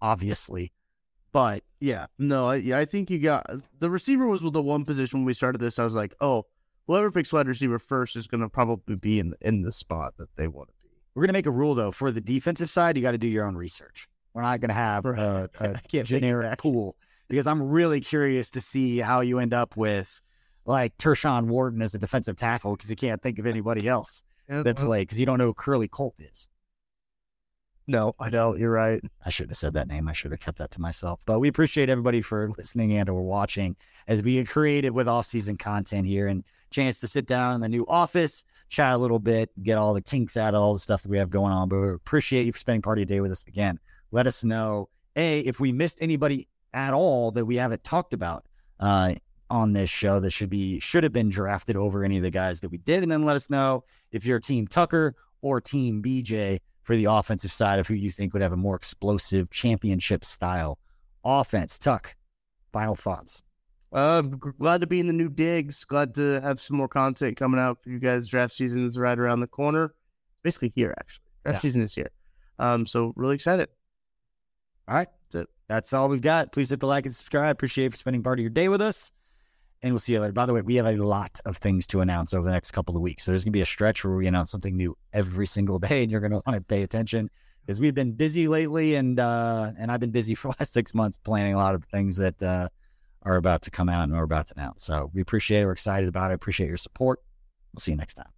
obviously, 0.00 0.72
but 1.32 1.62
Yeah, 1.80 2.06
no, 2.18 2.46
I, 2.46 2.56
yeah, 2.56 2.78
I 2.78 2.84
think 2.84 3.10
you 3.10 3.18
got 3.18 3.46
the 3.78 3.90
receiver 3.90 4.26
was 4.26 4.40
the 4.40 4.62
one 4.62 4.84
position 4.84 5.20
when 5.20 5.26
we 5.26 5.34
started 5.34 5.60
this. 5.60 5.78
I 5.78 5.84
was 5.84 5.94
like, 5.94 6.14
oh, 6.20 6.46
whoever 6.86 7.10
picks 7.10 7.32
wide 7.32 7.46
receiver 7.48 7.78
first 7.78 8.16
is 8.16 8.26
going 8.26 8.40
to 8.40 8.48
probably 8.48 8.96
be 8.96 9.20
in 9.20 9.34
in 9.42 9.62
the 9.62 9.72
spot 9.72 10.14
that 10.18 10.34
they 10.36 10.48
want 10.48 10.68
to 10.70 10.74
be. 10.82 10.88
we're 11.14 11.22
going 11.22 11.28
to 11.28 11.32
make 11.34 11.46
a 11.46 11.50
rule 11.50 11.74
though 11.74 11.90
for 11.90 12.10
the 12.10 12.20
defensive 12.22 12.70
side. 12.70 12.96
You 12.96 13.02
got 13.02 13.12
to 13.12 13.18
do 13.18 13.28
your 13.28 13.44
own 13.46 13.56
research. 13.56 14.08
We're 14.32 14.42
not 14.42 14.60
going 14.60 14.68
to 14.70 14.74
have 14.74 15.04
a, 15.04 15.10
Right. 15.10 15.48
a 15.60 15.68
I 15.94 15.96
it 15.98 16.04
generic 16.04 16.58
pool 16.58 16.96
because 17.28 17.46
I'm 17.46 17.62
really 17.62 18.00
curious 18.00 18.50
to 18.50 18.60
see 18.60 18.98
how 18.98 19.20
you 19.20 19.38
end 19.38 19.54
up 19.54 19.76
with 19.76 20.20
like 20.64 20.96
Tershawn 20.98 21.46
Wharton 21.46 21.82
as 21.82 21.94
a 21.94 21.98
defensive 21.98 22.36
tackle 22.36 22.72
because 22.72 22.90
you 22.90 22.96
can't 22.96 23.22
think 23.22 23.38
of 23.38 23.46
anybody 23.46 23.88
else 23.88 24.24
that 24.48 24.76
played 24.76 25.02
because 25.02 25.18
you 25.18 25.26
don't 25.26 25.38
know 25.38 25.46
who 25.46 25.54
Curley 25.54 25.88
Culp 25.88 26.14
is. 26.18 26.48
No, 27.90 28.14
I 28.20 28.28
don't. 28.28 28.58
You're 28.58 28.70
right. 28.70 29.02
I 29.24 29.30
shouldn't 29.30 29.52
have 29.52 29.56
said 29.56 29.72
that 29.72 29.88
name. 29.88 30.08
I 30.08 30.12
should 30.12 30.30
have 30.30 30.40
kept 30.40 30.58
that 30.58 30.70
to 30.72 30.80
myself. 30.80 31.20
But 31.24 31.40
we 31.40 31.48
appreciate 31.48 31.88
everybody 31.88 32.20
for 32.20 32.50
listening 32.58 32.92
and 32.92 33.08
or 33.08 33.22
watching 33.22 33.76
as 34.06 34.22
we 34.22 34.34
get 34.34 34.48
creative 34.48 34.92
with 34.92 35.08
off-season 35.08 35.56
content 35.56 36.06
here 36.06 36.26
and 36.26 36.44
chance 36.70 36.98
to 36.98 37.06
sit 37.06 37.26
down 37.26 37.54
in 37.54 37.62
the 37.62 37.68
new 37.68 37.86
office, 37.88 38.44
chat 38.68 38.92
a 38.92 38.98
little 38.98 39.18
bit, 39.18 39.50
get 39.62 39.78
all 39.78 39.94
the 39.94 40.02
kinks 40.02 40.36
out 40.36 40.54
of 40.54 40.60
all 40.60 40.74
the 40.74 40.78
stuff 40.78 41.02
that 41.02 41.08
we 41.08 41.16
have 41.16 41.30
going 41.30 41.50
on. 41.50 41.70
But 41.70 41.80
we 41.80 41.88
appreciate 41.88 42.44
you 42.44 42.52
for 42.52 42.58
spending 42.58 42.82
part 42.82 42.98
of 42.98 43.00
your 43.00 43.16
day 43.16 43.22
with 43.22 43.32
us 43.32 43.44
again. 43.48 43.80
Let 44.10 44.26
us 44.26 44.44
know, 44.44 44.90
A, 45.16 45.40
if 45.40 45.58
we 45.58 45.72
missed 45.72 45.96
anybody 46.02 46.46
at 46.78 46.94
all 46.94 47.32
that 47.32 47.44
we 47.44 47.56
haven't 47.56 47.82
talked 47.82 48.12
about 48.12 48.46
uh, 48.78 49.14
on 49.50 49.72
this 49.72 49.90
show 49.90 50.20
that 50.20 50.30
should 50.30 50.50
be 50.50 50.78
should 50.78 51.02
have 51.02 51.12
been 51.12 51.28
drafted 51.28 51.74
over 51.76 52.04
any 52.04 52.16
of 52.18 52.22
the 52.22 52.30
guys 52.30 52.60
that 52.60 52.70
we 52.70 52.78
did. 52.78 53.02
And 53.02 53.10
then 53.10 53.24
let 53.24 53.34
us 53.36 53.50
know 53.50 53.82
if 54.12 54.24
you're 54.24 54.38
Team 54.38 54.66
Tucker 54.68 55.16
or 55.42 55.60
Team 55.60 56.02
BJ 56.02 56.60
for 56.82 56.96
the 56.96 57.06
offensive 57.06 57.50
side 57.52 57.78
of 57.78 57.86
who 57.86 57.94
you 57.94 58.10
think 58.10 58.32
would 58.32 58.42
have 58.42 58.52
a 58.52 58.56
more 58.56 58.76
explosive 58.76 59.50
championship 59.50 60.24
style 60.24 60.78
offense. 61.24 61.78
Tuck, 61.78 62.14
final 62.72 62.94
thoughts. 62.96 63.42
Uh, 63.92 64.20
glad 64.22 64.80
to 64.82 64.86
be 64.86 65.00
in 65.00 65.06
the 65.06 65.12
new 65.12 65.28
digs. 65.30 65.82
Glad 65.84 66.14
to 66.14 66.40
have 66.42 66.60
some 66.60 66.76
more 66.76 66.88
content 66.88 67.36
coming 67.36 67.58
out 67.58 67.82
for 67.82 67.88
you 67.90 67.98
guys. 67.98 68.28
Draft 68.28 68.52
season 68.52 68.86
is 68.86 68.98
right 68.98 69.18
around 69.18 69.40
the 69.40 69.46
corner. 69.46 69.94
Basically 70.44 70.72
here, 70.74 70.94
actually. 71.00 71.24
Draft 71.44 71.56
Yeah. 71.56 71.60
season 71.60 71.82
is 71.82 71.94
here. 71.94 72.10
Um, 72.58 72.86
so 72.86 73.12
really 73.16 73.34
excited. 73.34 73.68
All 74.86 74.94
right. 74.96 75.08
That's 75.68 75.92
all 75.92 76.08
we've 76.08 76.20
got. 76.20 76.52
Please 76.52 76.70
hit 76.70 76.80
the 76.80 76.86
like 76.86 77.06
and 77.06 77.14
subscribe. 77.14 77.52
Appreciate 77.52 77.84
you 77.84 77.90
for 77.90 77.96
spending 77.96 78.22
part 78.22 78.38
of 78.38 78.42
your 78.42 78.50
day 78.50 78.68
with 78.68 78.80
us. 78.80 79.12
And 79.82 79.92
we'll 79.92 80.00
see 80.00 80.12
you 80.12 80.20
later. 80.20 80.32
By 80.32 80.46
the 80.46 80.54
way, 80.54 80.62
we 80.62 80.74
have 80.76 80.86
a 80.86 80.96
lot 80.96 81.38
of 81.44 81.58
things 81.58 81.86
to 81.88 82.00
announce 82.00 82.34
over 82.34 82.44
the 82.44 82.52
next 82.52 82.72
couple 82.72 82.96
of 82.96 83.02
weeks. 83.02 83.24
So 83.24 83.30
there's 83.30 83.44
going 83.44 83.52
to 83.52 83.56
be 83.56 83.60
a 83.60 83.66
stretch 83.66 84.02
where 84.02 84.16
we 84.16 84.26
announce 84.26 84.50
something 84.50 84.76
new 84.76 84.96
every 85.12 85.46
single 85.46 85.78
day, 85.78 86.02
and 86.02 86.10
you're 86.10 86.20
going 86.20 86.32
to 86.32 86.42
want 86.44 86.56
to 86.56 86.62
pay 86.62 86.82
attention 86.82 87.30
because 87.64 87.78
we've 87.78 87.94
been 87.94 88.12
busy 88.12 88.48
lately, 88.48 88.96
and 88.96 89.20
uh, 89.20 89.70
and 89.78 89.92
I've 89.92 90.00
been 90.00 90.10
busy 90.10 90.34
for 90.34 90.48
the 90.48 90.56
last 90.58 90.72
six 90.72 90.94
months 90.94 91.16
planning 91.16 91.54
a 91.54 91.58
lot 91.58 91.76
of 91.76 91.84
things 91.84 92.16
that 92.16 92.42
uh, 92.42 92.68
are 93.22 93.36
about 93.36 93.62
to 93.62 93.70
come 93.70 93.88
out 93.88 94.04
and 94.04 94.12
we're 94.12 94.22
about 94.22 94.46
to 94.48 94.54
announce. 94.56 94.84
So 94.84 95.10
we 95.14 95.20
appreciate 95.20 95.62
it. 95.62 95.66
We're 95.66 95.72
excited 95.72 96.08
about 96.08 96.32
it. 96.32 96.34
Appreciate 96.34 96.68
your 96.68 96.76
support. 96.76 97.20
We'll 97.72 97.80
see 97.80 97.92
you 97.92 97.98
next 97.98 98.14
time. 98.14 98.37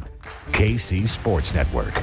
KC 0.49 1.07
Sports 1.07 1.53
Network. 1.53 1.93